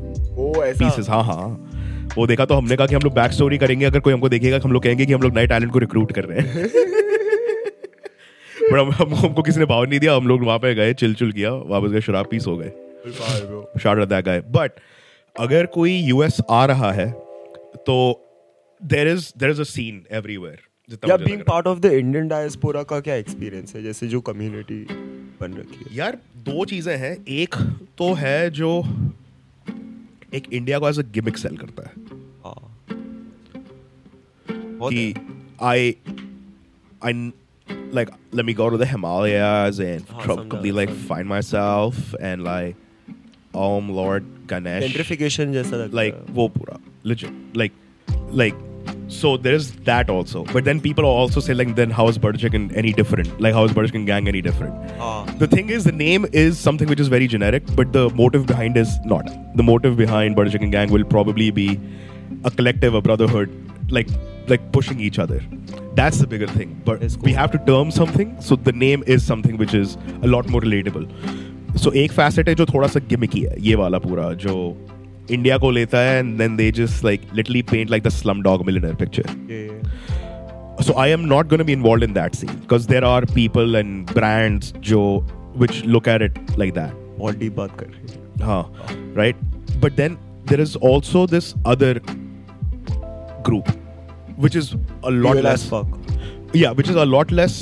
pieces 0.79 1.09
हाँ 1.09 1.25
हाँ। 1.25 1.71
वो 2.19 2.27
देखा 2.27 2.45
तो 2.45 2.55
हमने 2.55 2.77
कहा 2.77 2.87
कि 2.87 2.95
हम 2.95 3.01
लोग 3.05 3.15
बैक 3.15 3.33
स्टोरी 3.33 3.59
करेंगे 3.59 3.85
अगर 3.85 4.01
कोई 4.01 4.13
हमको 4.13 4.29
देखेगा 4.29 4.61
हम 4.65 4.73
लोग 4.73 4.83
कहेंगे 4.83 5.07
कि 5.07 5.13
हम 5.13 5.23
लोग 5.23 5.35
नए 5.35 5.47
टैलेंट 5.47 5.73
को 5.73 5.79
रिक्रूट 5.79 6.13
कर 6.13 6.25
रहे 6.25 6.41
हैं। 6.41 6.69
बट 8.73 8.79
हम, 8.79 8.91
हम, 8.91 9.15
हमको 9.15 9.43
किसी 9.43 9.61
ने 9.61 9.67
पावर 9.67 9.89
नहीं 9.89 10.01
दिया 10.01 10.15
हम 10.15 10.29
लोग 10.29 10.45
वहाँ 10.45 10.59
पे 10.59 10.75
गए 10.75 10.95
चिल 10.95 11.15
चिल 11.15 11.33
किया 11.33 11.53
वापस 11.67 11.91
गए 11.91 12.01
शराब 12.01 12.27
पीस 12.31 12.47
हो 12.47 12.57
गए। 12.57 12.71
शार्ट 13.81 14.09
दैट 14.09 14.25
गाय 14.25 14.41
बट 14.51 14.81
अगर 15.37 15.67
कोई 15.67 15.97
यूएस 15.97 16.39
आ 16.51 16.65
रहा 16.67 16.93
है 16.93 17.11
तो 17.87 17.99
there 18.81 19.09
is 19.09 19.33
there 19.39 19.51
is 19.51 19.61
a 19.61 19.65
scene 19.65 20.05
everywhere 20.13 20.59
या 21.09 21.17
being 21.17 21.43
part 21.43 21.67
of 21.67 21.79
the 21.79 21.85
Indian 21.85 22.29
diaspora 22.29 22.83
का 22.83 23.01
क्या 23.01 23.15
एक्सपीरियंस 23.15 23.75
है? 23.77 23.83
जैसे 23.83 24.09
जो 24.09 24.21
कम्युनिटी 24.21 24.85
बन 25.41 25.55
रखी 25.55 25.85
है। 25.85 25.97
यार 25.97 26.19
दो 26.37 26.65
चीज़ें 26.65 26.97
हैं। 26.97 27.17
एक 27.29 27.55
तो 27.99 28.13
है 28.15 28.51
जो 28.51 28.71
एक 30.35 30.53
इंडिया 30.53 30.79
को 30.79 30.89
एज 30.89 30.99
अ 30.99 31.03
गिमिक 31.03 31.37
सेल 31.39 31.57
करता 31.57 31.83
है। 31.83 31.93
हाँ। 32.45 32.63
कि। 34.83 35.15
I 35.57 35.77
I 37.05 37.13
like 37.93 38.11
let 38.33 38.45
me 38.45 38.55
go 38.55 38.71
to 38.71 38.77
the 38.77 38.87
Himalayas 38.87 39.79
and 39.79 40.07
probably 40.09 40.49
completely 40.49 40.73
like 40.73 40.91
find 40.91 41.29
myself 41.29 42.15
and 42.21 42.45
like 42.45 42.77
Om 43.55 43.89
Lord 43.91 44.47
Ganesh. 44.47 44.85
Gentrification 44.85 45.53
just 45.53 45.73
like 45.93 46.15
Vopura. 46.27 46.75
Uh, 46.75 46.79
legit 47.05 47.33
like 47.57 47.73
like 48.31 48.55
so 49.09 49.37
there's 49.37 49.73
that 49.89 50.11
also. 50.11 50.45
But 50.45 50.65
then 50.65 50.81
people 50.81 51.05
also 51.05 51.41
say 51.41 51.55
like 51.55 51.75
then 51.77 51.91
how 51.91 52.09
is 52.09 52.19
Butter 52.19 52.39
Chicken 52.39 52.73
any 52.75 52.93
different? 52.93 53.41
Like 53.41 53.55
how 53.55 53.65
is 53.65 53.73
Butter 53.73 53.89
Chicken 53.89 54.05
Gang 54.05 54.29
any 54.29 54.43
different? 54.43 54.75
Uh. 55.01 55.25
The 55.39 55.47
thing 55.47 55.71
is 55.71 55.85
the 55.85 55.93
name 55.93 56.27
is 56.33 56.59
something 56.59 56.89
which 56.89 57.01
is 57.01 57.09
very 57.09 57.27
generic, 57.27 57.65
but 57.75 57.93
the 57.93 58.11
motive 58.11 58.47
behind 58.47 58.77
is 58.77 58.99
not. 59.05 59.29
The 59.57 59.63
motive 59.63 59.97
behind 59.97 60.37
Butter 60.37 60.51
Chicken 60.51 60.71
Gang 60.71 60.91
will 60.91 61.05
probably 61.05 61.51
be 61.51 61.81
a 62.45 62.51
collective, 62.51 62.95
a 62.95 63.01
brotherhood 63.01 63.66
like 63.98 64.10
like 64.52 64.64
pushing 64.76 65.00
each 65.08 65.18
other 65.24 65.40
that's 65.96 66.20
the 66.24 66.28
bigger 66.28 66.48
thing 66.48 66.70
but 66.86 67.00
That's 67.02 67.18
we 67.18 67.32
cool. 67.32 67.40
have 67.40 67.52
to 67.56 67.60
term 67.72 67.92
something 67.98 68.30
so 68.50 68.56
the 68.70 68.72
name 68.84 69.04
is 69.16 69.24
something 69.32 69.58
which 69.64 69.74
is 69.80 69.98
a 70.24 70.30
lot 70.36 70.50
more 70.56 70.62
relatable 70.68 71.06
so 71.84 71.94
एक 72.04 72.12
facet 72.20 72.48
है 72.50 72.56
जो 72.62 72.66
थोड़ा 72.74 72.88
सा 72.96 73.00
gimmicky 73.12 73.44
है 73.50 73.60
ये 73.68 73.76
वाला 73.82 74.00
पूरा 74.06 74.32
जो 74.46 74.56
इंडिया 75.32 75.58
को 75.64 75.70
लेता 75.72 75.98
है 76.08 76.22
and 76.24 76.40
then 76.44 76.56
they 76.62 76.70
just 76.80 77.04
like 77.10 77.28
literally 77.40 77.62
paint 77.74 77.94
like 77.96 78.04
the 78.08 78.14
slumdog 78.16 78.66
millionaire 78.70 78.98
picture 79.04 79.28
ये 79.52 79.68
so 80.88 80.94
I 81.02 81.08
am 81.14 81.26
not 81.32 81.48
going 81.50 81.60
to 81.60 81.66
be 81.70 81.74
involved 81.78 82.04
in 82.10 82.14
that 82.14 82.36
scene 82.42 82.56
because 82.62 82.88
there 82.92 83.06
are 83.12 83.22
people 83.38 83.76
and 83.82 84.14
brands 84.20 84.72
जो 84.90 85.02
which 85.64 85.84
look 85.96 86.08
at 86.16 86.24
it 86.28 86.40
like 86.64 86.74
that. 86.80 86.94
बहुत 87.20 87.40
deep 87.44 87.56
बात 87.62 87.78
कर 87.80 87.86
रही 87.86 88.14
है 88.14 88.20
Huh, 88.50 88.64
right? 89.22 89.42
But 89.82 89.98
then 89.98 90.18
there 90.52 90.60
is 90.60 90.76
also 90.90 91.26
this 91.34 91.54
other 91.74 91.92
group, 93.49 93.73
which 94.47 94.57
is 94.63 94.75
a 95.03 95.15
lot 95.27 95.43
less. 95.49 95.69
fuck 95.75 95.97
Yeah, 96.53 96.73
which 96.81 96.89
is 96.89 96.97
a 96.97 97.07
lot 97.15 97.33
less. 97.41 97.57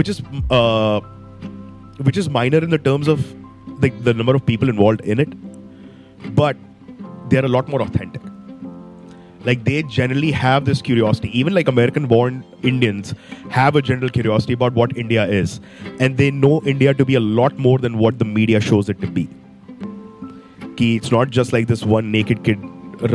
Which 0.00 0.08
is 0.08 0.22
uh, 0.58 1.00
which 2.08 2.20
is 2.22 2.28
minor 2.36 2.60
in 2.66 2.70
the 2.74 2.78
terms 2.78 3.08
of 3.14 3.24
the, 3.80 3.90
the 4.08 4.14
number 4.14 4.34
of 4.34 4.44
people 4.46 4.68
involved 4.74 5.02
in 5.14 5.20
it, 5.24 5.34
but 6.42 6.56
they 7.28 7.40
are 7.42 7.44
a 7.44 7.52
lot 7.56 7.68
more 7.74 7.82
authentic. 7.82 8.22
Like 9.48 9.64
they 9.64 9.82
generally 9.82 10.30
have 10.30 10.64
this 10.64 10.80
curiosity. 10.88 11.36
Even 11.38 11.54
like 11.58 11.68
American-born 11.68 12.44
Indians 12.62 13.14
have 13.50 13.76
a 13.76 13.82
general 13.82 14.08
curiosity 14.08 14.52
about 14.58 14.74
what 14.74 14.96
India 15.04 15.24
is, 15.42 15.60
and 15.98 16.16
they 16.16 16.30
know 16.30 16.62
India 16.74 16.94
to 16.94 17.04
be 17.04 17.16
a 17.16 17.24
lot 17.42 17.58
more 17.58 17.78
than 17.86 17.98
what 17.98 18.20
the 18.24 18.24
media 18.24 18.60
shows 18.72 18.92
it 18.96 19.00
to 19.06 19.14
be. 19.20 19.28
कि 20.76 20.94
it's 20.98 21.10
not 21.12 21.30
just 21.38 21.52
like 21.52 21.66
this 21.70 21.82
one 21.94 22.12
naked 22.12 22.44
kid 22.44 22.62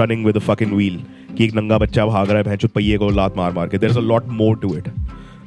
running 0.02 0.26
with 0.28 0.38
a 0.42 0.44
fucking 0.48 0.76
wheel 0.80 1.00
कि 1.38 1.46
एक 1.46 1.56
नंगा 1.56 1.78
बच्चा 1.78 2.06
भाग 2.06 2.30
रहा 2.30 2.38
है 2.38 2.44
भैंचो 2.44 2.68
पहिए 2.76 2.98
को 2.98 3.10
लात 3.12 3.38
मार 3.38 3.52
मार 3.54 3.68
के। 3.68 3.78
There 3.78 3.90
is 3.90 3.98
a 3.98 4.02
lot 4.04 4.28
more 4.34 4.58
to 4.58 4.76
it 4.78 4.88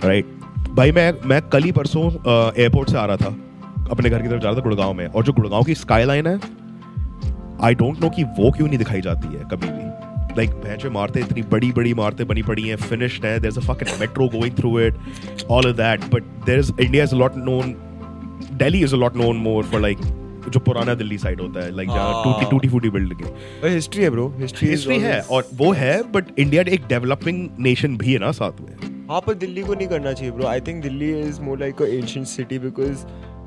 right 0.05 0.27
भाई, 0.71 0.93
मैं 0.93 1.13
मैं 1.27 1.41
कल 1.49 1.63
ही 1.63 1.73
परसों 1.73 2.03
एयरपोर्ट 2.03 2.91
से 2.91 2.97
आ 2.99 3.05
रहा 3.05 3.17
था, 3.17 3.37
अपने 3.91 4.11
घर 4.11 4.23
की 4.23 4.29
तरफ़ 4.29 4.41
जा 4.41 4.49
रहा 4.49 4.59
था 4.59 4.63
गुड़गांव 4.63 4.93
में। 4.95 5.07
और 5.07 5.25
जो 5.25 5.33
गुड़गांव 5.33 5.63
की 5.65 5.75
स्काई 5.77 6.05
लाइन 6.05 6.27
है 6.27 6.39
आई 7.63 7.75
डोंट 7.75 8.03
नो 8.03 8.11
कि 8.11 8.25
वो 8.39 8.51
क्यों 8.51 8.67
नहीं 8.67 8.79
दिखाई 8.79 9.01
जाती 9.01 9.37
है 9.37 9.45
कभी 9.51 9.69
भी। 9.69 9.89
लाइक 10.37 10.51
भैंचो 10.65 10.89
इमारतें 10.89 11.21
इतनी 11.21 11.43
बड़ी 11.53 11.71
बड़ी 11.73 11.91
इमारतें 11.91 12.27
बनी 12.27 12.43
पड़ी 12.43 12.69
हैं 12.69 12.77
फिनिश्ड 12.79 13.25
है 13.27 13.37
is 13.39 13.59
a 13.59 13.75
metro 14.01 14.29
going 14.31 14.57
through 14.57 14.79
it 14.81 14.95
all 15.51 15.69
of 15.69 15.77
that 15.77 16.05
but 16.15 16.23
there 16.47 16.59
is 16.59 16.73
India 16.81 17.05
is 17.05 17.15
lot 17.15 17.37
known 17.39 17.75
Delhi 18.55 18.83
is 18.83 18.95
a 18.95 18.99
lot 18.99 19.17
known 19.17 19.37
more 19.39 19.65
for 19.65 19.81
like 19.81 19.99
जो 20.49 20.61
पुराना 20.61 20.95
दिल्ली 20.95 21.19
साइड 21.19 21.41
होता 21.41 21.65
है 21.65 21.75
लाइक 21.77 21.89
जहाँ। 21.89 22.23
टूटी 22.25 22.51
टूटी 22.51 22.69
फूटी 22.69 22.91
बिल्डिंग 22.91 23.21
हिस्ट्री 23.65 24.03
है 24.03 24.11
ब्रो 24.11 24.29
हिस्ट्री 24.39 24.69
हिस्ट्री 24.69 24.99
है 24.99 25.21
और 25.23 25.49
वो 25.55 25.73
है 25.73 26.03
बट 26.13 26.39
इंडिया 26.39 26.63
एक 26.69 26.87
डेवलपिंग 26.89 27.49
नेशन 27.59 27.97
भी 27.97 28.13
है 28.13 28.19
ना 28.19 28.31
साथ 28.33 28.61
में। 28.61 29.07
हाँ 29.11 29.21
पर 29.21 29.35
दिल्ली 29.35 29.63
को 29.63 29.75
नहीं 29.75 29.89
करना 29.89 30.13
चाहिए 30.13 30.33
bro 30.33 30.47
I 30.47 30.61
think 30.61 30.83
Delhi 30.83 31.11
is 31.21 31.41
more 31.41 31.59
like 31.59 31.83
a 31.83 31.87
ancient 31.87 32.27
city 32.29 32.59
because 32.59 33.05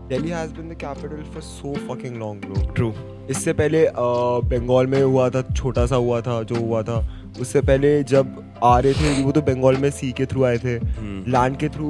Delhi 0.10 0.30
has 0.30 0.52
been 0.54 0.70
the 0.70 0.74
capital 0.82 1.24
for 1.34 1.42
so 1.42 1.74
fucking 1.88 2.16
long 2.18 2.46
bro 2.46 2.72
true 2.74 2.94
इससे 3.30 3.54
पहले 3.54 3.86
बंगाल 3.98 4.88
में 4.88 5.02
हुआ 5.02 5.30
था 5.30 5.42
छोटा 5.42 5.86
सा 5.86 5.96
हुआ 5.96 6.22
था 6.22 6.42
जो 6.44 6.56
हुआ 6.56 6.82
था। 6.84 6.98
उससे 7.42 7.62
पहले 7.62 7.92
जब 8.04 8.42
आ 8.64 8.78
रहे 8.80 8.94
थे 8.94 9.24
वो 9.24 9.32
तो 9.32 9.42
बंगाल 9.42 9.78
में 9.78 9.90
सी 9.92 10.12
के 10.12 10.26
थ्रू 10.26 10.44
आए 10.44 10.58
थे। 10.58 10.76
हम्म। 10.78 11.32
लैंड 11.32 11.58
के 11.58 11.70
थ्रू 11.70 11.88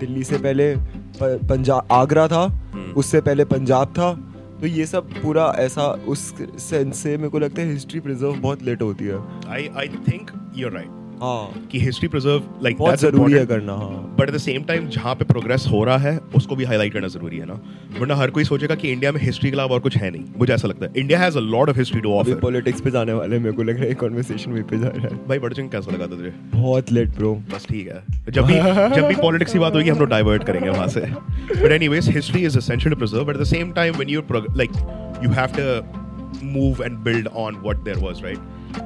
दिल्ली 0.00 0.24
से 0.24 0.38
पहले 0.38 0.74
पंजाब 1.22 1.88
आगरा 1.92 2.28
था। 2.28 2.42
हम्म। 2.72 2.92
उससे 2.92 3.20
पहले 3.20 3.44
पंजाब 3.44 3.92
था। 3.98 4.12
तो 4.60 4.66
ये 4.66 4.86
सब 4.86 5.12
पूरा 5.12 5.52
ऐसा 5.58 5.86
उस 6.08 6.32
सेंस 6.60 6.96
से 6.96 7.16
मेरे 7.16 7.28
को 7.28 7.38
लगता 7.38 7.62
है 7.62 7.72
हिस्ट्री 7.72 8.00
प्रिजर्व 8.00 8.34
बहुत 8.34 8.62
लेट 8.62 8.82
होती 8.82 9.04
है। 9.04 9.20
I 9.48 9.68
I 9.76 9.88
think 10.08 10.30
you 10.56 10.66
are 10.68 10.72
right 10.72 11.01
हाँ। 11.22 11.66
कि 11.72 11.80
हिस्ट्री 11.80 12.08
प्रिजर्व 12.08 12.42
लाइक 12.62 12.76
बहुत 12.76 12.98
ज़रूरी 13.00 13.32
है 13.32 13.44
करना 13.46 13.72
हाँ। 13.72 14.16
But 14.18 14.28
at 14.28 14.34
the 14.34 14.38
same 14.38 14.62
time 14.62 14.88
जहाँ 14.88 15.14
पे 15.14 15.24
प्रोग्रेस 15.24 15.66
हो 15.72 15.82
रहा 15.84 15.96
है 15.98 16.16
उसको 16.34 16.56
भी 16.56 16.64
हाईलाइट 16.64 16.92
करना 16.92 17.08
ज़रूरी 17.08 17.38
है 17.38 17.46
ना। 17.46 17.60
वरना 17.98 18.14
हर 18.16 18.30
कोई 18.30 18.44
सोचेगा 18.44 18.74
कि 18.74 18.92
इंडिया 18.92 19.12
में 19.12 19.20
हिस्ट्री 19.20 19.50
के 19.50 19.56
अलावा 19.56 19.74
और 19.74 19.80
कुछ 19.80 19.96
है 19.96 20.10
नहीं। 20.10 20.24
मुझे 20.38 20.52
ऐसा 20.54 20.68
लगता 20.68 20.86
है। 20.86 20.92
India 20.96 21.18
has 21.18 21.38
a 21.38 21.40
lot 21.40 21.68
of 21.68 21.78
history 21.78 22.00
to 22.00 22.12
offer 22.12 22.34
politics 22.40 22.80
पे 22.80 22.90
जाने 22.90 23.12
वाले 23.12 23.38
मेरे 23.38 23.52
को 23.56 23.62
लग 23.62 23.78
रहा 23.78 23.88
है 23.88 23.94
कॉन्वर्सेशन 23.94 24.52
वहीं 24.52 24.62
पे 24.62 24.78
जा 24.78 24.88
रहा 24.88 25.06
है। 25.06 25.26
भाई 25.28 25.38
बड़े 25.38 25.68
कैसा 25.68 25.92
लगा 25.92 26.06
तुझे? 26.06 26.32
बहुत 26.54 26.92
लेट 26.92 27.14
ब्रो 27.16 27.34
बस 27.54 27.66
ठीक 27.68 27.88
है। 27.88 28.32
जब 28.32 28.46
भी 28.46 28.54
जब 28.96 29.06
भी 29.08 29.14
पॉलिटिक्स 29.14 29.52
की 29.52 29.58
बात 29.58 29.74
होगी 29.74 29.90
हम 29.90 29.98
लोग 29.98 30.08
डाइवर्ट 30.08 30.44
करेंगे 30.44 30.68
वहाँ 30.68 30.88
से। 30.88 31.00
But 31.00 31.72
anyways 31.72 32.08
history 32.08 32.44
is 32.44 32.58
essential 32.58 32.94
to 32.94 32.98
preserve 32.98 33.24
but 33.24 33.36
at 33.36 33.42
the 33.42 33.46
same 33.46 33.72
time 33.72 33.94
when 33.94 34.08
you 34.08 34.22
like 34.32 34.70
you 35.24 35.30
have 35.30 35.58
to 35.58 36.46
move 36.46 36.82
and 36.84 36.98
build 36.98 37.28
on 37.28 37.56
what 37.62 37.84
there 37.84 37.98
was 37.98 38.22
right 38.24 38.38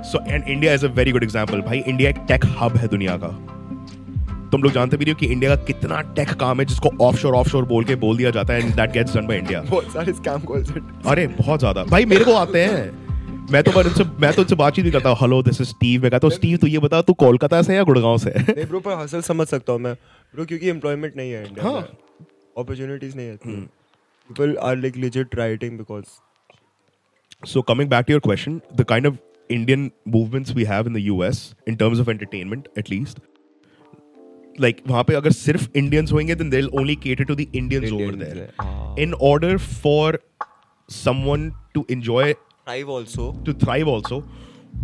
so 0.05 0.25
and 0.27 0.49
India 0.49 0.75
is 0.75 0.87
a 0.87 0.89
very 0.95 1.13
good 1.13 1.23
example 1.23 1.61
भाई 1.63 1.79
India 1.79 2.11
एक 2.11 2.25
tech 2.29 2.45
hub 2.59 2.77
है 2.77 2.89
दुनिया 2.89 3.17
का। 3.17 3.29
तुम 4.53 4.63
लोग 4.63 4.73
जानते 4.73 4.97
भी 4.97 5.05
नहीं 5.05 5.15
हो 5.15 5.19
कि 5.21 5.27
इंडिया 5.27 5.55
का 5.55 5.63
कितना 5.65 6.01
टेक 6.17 6.31
काम 6.41 6.61
है 6.61 6.65
जिसको 6.67 6.91
ऑफशोर 7.05 7.35
ऑफशोर 7.35 7.65
बोल 7.69 7.85
के 7.85 7.95
बोल 8.03 8.17
दिया 8.17 8.31
जाता 8.31 8.55
है 8.55 8.61
and 8.61 8.75
that 8.77 8.93
gets 8.93 9.17
done 9.17 9.27
by 9.27 9.39
India 9.39 9.61
बहुत 9.63 9.93
सारे 9.93 10.13
स्कैम 10.13 10.41
कॉल्स 10.43 10.71
अरे 11.07 11.27
बहुत 11.29 11.61
ज़्यादा। 11.61 11.85
भाई 11.85 12.05
मेरे 12.05 12.25
को 12.25 12.35
आते 12.37 12.65
हैं। 12.65 12.85
मैं 13.53 13.63
तो 13.63 13.73
उनसे 13.81 14.05
मैं 14.21 14.33
तो 14.33 14.43
उनसे 14.43 14.55
बातचीत 14.57 14.85
भी 14.85 14.91
करता। 14.91 15.09
हूँ 15.09 15.19
हेलो 15.21 15.43
दिस 15.43 15.61
इज़ 15.61 15.69
स्टीव 15.69 16.03
मैं 16.03 16.11
कहता 16.11 16.27
हूँ 16.27 16.35
स्टीव 16.35 16.57
तू 16.59 16.67
ये 16.67 16.79
बता 16.79 17.01
तू 17.03 17.13
कोलकाता 17.15 17.63
से 17.63 17.75
या 17.75 17.83
गुड़गांव 17.85 18.19
से? 18.19 18.31
है 18.31 18.43
नहीं 18.45 18.67
ब्रो 18.67 18.81
पर 18.81 18.99
हसल 19.01 19.21
समझ 19.23 19.47
सकता 19.49 19.73
हूँ 19.73 19.81
मैं। 19.81 19.95
ब्रो 20.35 20.45
क्योंकि 20.45 20.69
एम्प्लॉयमेंट 20.71 21.17
नहीं 21.17 21.33
है 21.33 21.45
इंडिया 21.47 21.69
हाँ। 21.69 21.81
अपॉर्चुनिटीज़ 22.59 23.17
नहीं 23.17 23.27
है 23.27 23.37
people 23.37 24.57
are 24.63 24.77
like 24.77 24.97
legit 25.05 25.35
writing 25.39 25.79
because 25.79 26.05
So 27.43 27.63
coming 27.63 27.89
back 27.89 28.07
to 28.07 28.13
your 28.13 28.21
question, 28.25 28.55
the 28.77 28.85
kind 28.91 29.07
of 29.09 29.17
Indian 29.49 29.91
movements 30.05 30.55
we 30.55 30.65
have 30.65 30.87
in 30.87 30.93
the 30.93 31.03
US 31.03 31.55
in 31.67 31.77
terms 31.77 31.99
of 31.99 32.09
entertainment, 32.09 32.69
at 32.77 32.91
least, 32.91 33.19
like 34.61 34.87
वहाँ 34.89 35.05
पे 35.05 35.15
अगर 35.15 35.33
सिर्फ़ 35.33 35.69
Indians 35.77 36.13
होंगे, 36.13 36.35
then 36.35 36.51
they'll 36.51 36.75
only 36.81 36.97
cater 36.97 37.25
to 37.25 37.35
the 37.35 37.49
Indians, 37.55 37.93
over 37.93 38.03
Indians 38.03 38.23
there. 38.23 38.37
है, 38.37 38.49
हाँ। 38.61 38.97
In 38.97 39.15
order 39.15 39.59
for 39.59 40.19
someone 40.89 41.53
to 41.75 41.85
enjoy, 41.91 42.33
thrive 42.33 42.93
also 42.97 43.45
to 43.45 43.53
thrive 43.65 43.89
also, 43.89 44.23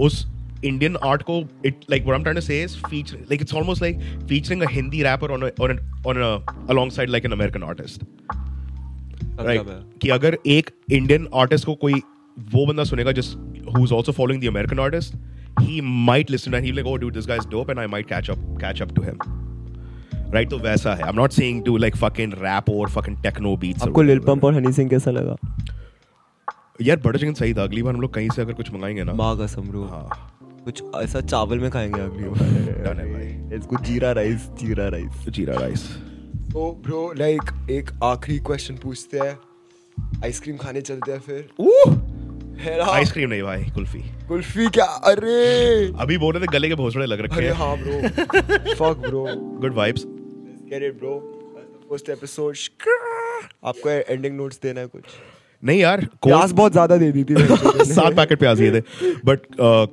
उस 0.00 0.26
Indian 0.64 0.96
art 0.96 1.22
को 1.22 1.48
it 1.64 1.84
like 1.88 2.04
what 2.06 2.16
I'm 2.16 2.22
trying 2.22 2.36
to 2.36 2.46
say 2.48 2.60
is 2.62 2.76
feature 2.90 3.18
like 3.30 3.40
it's 3.40 3.54
almost 3.60 3.80
like 3.80 4.00
featuring 4.28 4.62
a 4.62 4.68
Hindi 4.68 5.02
rapper 5.02 5.32
on 5.32 5.42
a 5.42 5.52
on 5.60 5.72
a 5.74 5.78
on 6.06 6.22
a 6.22 6.42
alongside 6.74 7.10
like 7.10 7.24
an 7.24 7.32
American 7.32 7.62
artist. 7.62 8.04
Right 9.40 9.98
कि 10.02 10.08
अगर 10.08 10.36
एक 10.46 10.70
Indian 10.92 11.28
artist 11.34 11.66
को 11.66 11.74
कोई 11.74 12.02
वो 12.38 12.66
बंदा 12.66 12.84
सुनेगा 12.84 13.12
जिस 13.12 13.34
who 13.76 13.84
is 13.84 13.94
also 13.94 14.12
following 14.12 14.42
the 14.42 14.46
American 14.46 14.78
artist 14.78 15.14
he 15.60 15.80
might 15.80 16.30
listen 16.30 16.54
and 16.54 16.64
he 16.64 16.72
like 16.72 16.86
oh 16.86 16.96
dude 16.96 17.14
this 17.14 17.26
guy 17.26 17.36
is 17.36 17.48
dope 17.48 17.70
and 17.70 17.78
I 17.78 17.86
might 17.86 18.06
catch 18.06 18.30
up 18.30 18.38
catch 18.38 18.82
up 18.82 18.94
to 18.94 19.02
him 19.02 19.18
right 20.34 20.50
तो 20.50 20.58
वैसा 20.58 20.94
है। 20.94 21.02
I 21.02 21.08
am 21.08 21.16
not 21.16 21.30
saying 21.30 21.64
to 21.64 21.76
like 21.76 21.96
fucking 21.96 22.32
rap 22.32 22.70
और 22.70 22.88
fucking 22.88 23.16
techno 23.22 23.56
beats 23.56 23.82
आपको 23.82 24.02
Lil 24.02 24.18
pump 24.18 24.44
और 24.44 24.54
हनी 24.54 24.72
सिंह 24.72 24.90
कैसा 24.90 25.10
लगा? 25.10 25.36
यार 26.82 26.96
butter 26.96 27.18
chicken 27.18 27.34
सही 27.34 27.54
था। 27.54 27.62
अगली 27.62 27.82
बार 27.82 27.94
हम 27.94 28.00
लोग 28.00 28.14
कहीं 28.14 28.28
से 28.30 28.42
अगर 28.42 28.52
कुछ 28.52 28.72
मंगाएँगे 28.72 29.04
ना। 29.04 29.12
माँ 29.12 29.38
कसम 29.38 29.62
ब्रो। 29.62 29.84
हाँ। 29.84 30.38
कुछ 30.64 30.82
ऐसा 30.96 31.20
चावल 31.20 31.58
में 31.58 31.70
खाएँगे 31.70 32.00
अगली 32.00 32.24
Done 32.24 32.98
है 32.98 33.12
भाई। 33.12 33.58
इसको 33.58 33.76
जीरा 33.76 34.12
राइस 34.12 34.48
जीरा 34.60 34.88
राइस। 34.88 35.28
जीरा 35.28 35.54
राइस। 35.54 35.86
तो 36.52 36.82
ब्रो 36.84 37.14
लाइक 37.16 37.68
एक 37.70 37.90
आखिरी 38.04 38.38
क्वेश्चन 38.38 38.74
पूछते 38.74 39.18
हैं। 39.18 39.38
आइसक्रीम 40.24 40.56
खाने 40.56 40.80
चलते 40.80 41.12
हैं 41.12 41.20
फिर। 41.20 41.48
है 41.60 41.66
ना? 41.66 42.21
आइसक्रीम 42.82 43.30
नहीं 43.30 43.42
भाई 43.42 43.62
कुल्फी। 43.74 43.98
कुल्फी 44.28 44.66
क्या? 44.68 44.84
अरे। 44.84 45.92
अभी 46.00 46.18
बोल 46.18 46.34
रहे 46.34 46.42
थे 46.42 46.52
गले 46.52 46.68
के 46.68 46.74
भोसड़े 46.74 47.06
लग 47.06 47.20
रखे 47.20 47.36
अरे 47.36 47.46
हैं। 47.46 47.54
हाँ 47.54 47.76
bro 47.78 48.74
fuck 48.74 49.06
bro 49.06 49.26
good 49.60 49.74
vibes 49.74 50.04
get 50.06 50.82
it 50.82 50.98
bro 50.98 51.18
first 51.90 52.08
episode 52.10 52.56
आपको 53.64 53.88
एंडिंग 53.88 54.36
नोट्स 54.36 54.60
देना 54.62 54.80
है 54.80 54.86
कुछ? 54.86 55.02
नहीं 55.62 55.80
यार 55.80 56.04
प्याज 56.24 56.52
बहुत 56.52 56.72
ज़्यादा 56.72 56.96
दे 56.96 57.10
दी 57.12 57.24
थी 57.24 57.34
सात 57.86 58.14
पैकेट 58.16 58.38
प्याज 58.38 58.58
दिए 58.58 58.70
थे। 58.72 58.80
बट 59.24 59.40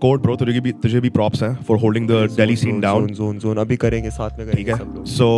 कोड 0.02 0.22
ब्रो 0.22 0.36
तुझे 0.36 0.60
भी 0.60 0.72
तुझे 0.84 1.00
भी 1.00 1.10
प्रॉप्स 1.10 1.44
हैं 1.44 1.54
for 1.64 1.78
holding 1.80 2.08
the 2.10 2.28
Delhi 2.36 2.56
scene 2.56 2.80
down 2.82 3.08
zone 3.14 3.40
zone 3.40 3.58
अभी 3.58 3.76
करेंगे 3.78 4.10
साथ 4.12 4.40
में 4.40 4.48
ठीक 4.48 4.56
करेंगे 4.56 4.72
है। 4.72 4.78
सब 4.78 4.96
लोग। 4.96 5.06
So 5.08 5.30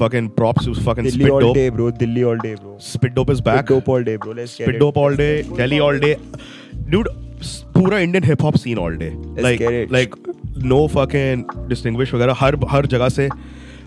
fucking 0.00 0.28
props 0.30 0.64
to 0.64 0.74
fucking 0.74 1.04
Delhi 1.04 1.18
spit 1.18 1.30
all 1.30 1.40
dope 1.40 1.54
day 1.54 1.68
bro 1.68 1.90
Delhi 2.02 2.24
all 2.24 2.38
day 2.44 2.54
bro 2.54 2.76
spit 2.78 3.14
dope 3.14 3.30
is 3.30 3.40
back 3.48 3.66
dope 3.66 3.88
all 3.94 4.02
day 4.02 4.16
bro 4.16 4.32
let's 4.32 4.56
get 4.56 4.66
spit 4.66 4.76
it 4.76 4.78
dope 4.84 4.96
all 4.96 5.16
day 5.22 5.32
delhi 5.60 5.80
all 5.88 5.98
day 6.06 6.14
dude 6.94 7.10
pura 7.42 7.72
पूरा 7.74 7.98
Indian 7.98 8.24
hip 8.24 8.42
hop 8.42 8.56
scene 8.56 8.78
all 8.78 8.96
day 8.96 9.10
like 9.42 9.60
get 9.60 9.78
it. 9.82 9.92
Like 9.92 10.14
no 10.72 10.86
fucking 10.94 11.44
distinguish 11.68 12.14
वगैरह 12.14 12.34
हर 12.40 12.56
हर 12.70 12.86
जगह 12.94 13.08
से 13.18 13.28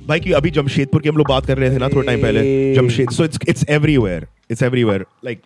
भाई 0.07 0.19
कि 0.19 0.31
अभी 0.39 0.49
जमशेदपुर 0.57 1.01
की 1.01 1.09
हम 1.09 1.17
लोग 1.17 1.27
बात 1.29 1.45
कर 1.45 1.57
रहे 1.57 1.69
थे 1.71 1.77
ना 1.79 1.89
थोड़ा 1.89 2.05
टाइम 2.05 2.21
पहले 2.21 2.73
Jamshed 2.75 3.09
so 3.09 3.23
it's 3.25 3.39
it's 3.49 3.65
everywhere 3.77 4.27
it's 4.51 4.63
everywhere 4.63 5.05
like 5.25 5.41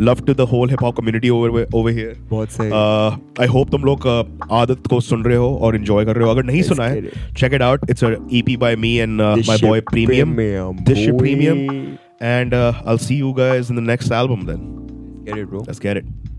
love 0.00 0.20
to 0.26 0.34
the 0.34 0.40
whole 0.52 0.70
hip 0.70 0.82
hop 0.82 0.96
community 0.96 1.28
over 1.30 1.66
over 1.74 1.90
here 1.92 2.16
बहुत 2.30 2.50
सही 2.50 2.70
आई 3.42 3.46
होप 3.52 3.70
तुम 3.70 3.84
लोग 3.84 4.06
uh, 4.12 4.50
आदत 4.60 4.86
को 4.90 5.00
सुन 5.00 5.24
रहे 5.24 5.36
हो 5.36 5.54
और 5.62 5.76
एंजॉय 5.76 6.04
कर 6.04 6.16
रहे 6.16 6.24
हो 6.24 6.30
अगर 6.30 6.44
नहीं 6.52 6.62
सुना 6.70 6.88
है 6.88 7.00
get 7.02 7.10
it. 7.12 7.18
check 7.42 7.56
it 7.58 7.64
out 7.68 7.86
it's 7.94 8.06
a 8.08 8.12
ep 8.40 8.50
by 8.64 8.72
me 8.86 8.92
and 9.06 9.24
uh, 9.26 9.34
This 9.36 9.48
my 9.52 9.56
shit 9.56 9.68
boy 9.68 9.80
premium 9.92 10.34
premium, 10.40 10.84
this 10.90 10.98
shit 11.04 11.16
boy. 11.16 11.24
premium 11.24 11.64
and 12.32 12.54
uh, 12.54 12.72
i'll 12.86 13.02
see 13.06 13.20
you 13.22 13.32
guys 13.38 13.70
in 13.74 13.80
the 13.82 13.86
next 13.92 14.12
album 14.20 14.44
then 14.50 14.68
get 15.30 15.42
it 15.44 15.50
bro 15.54 15.64
let's 15.70 15.82
get 15.88 16.02
it 16.02 16.31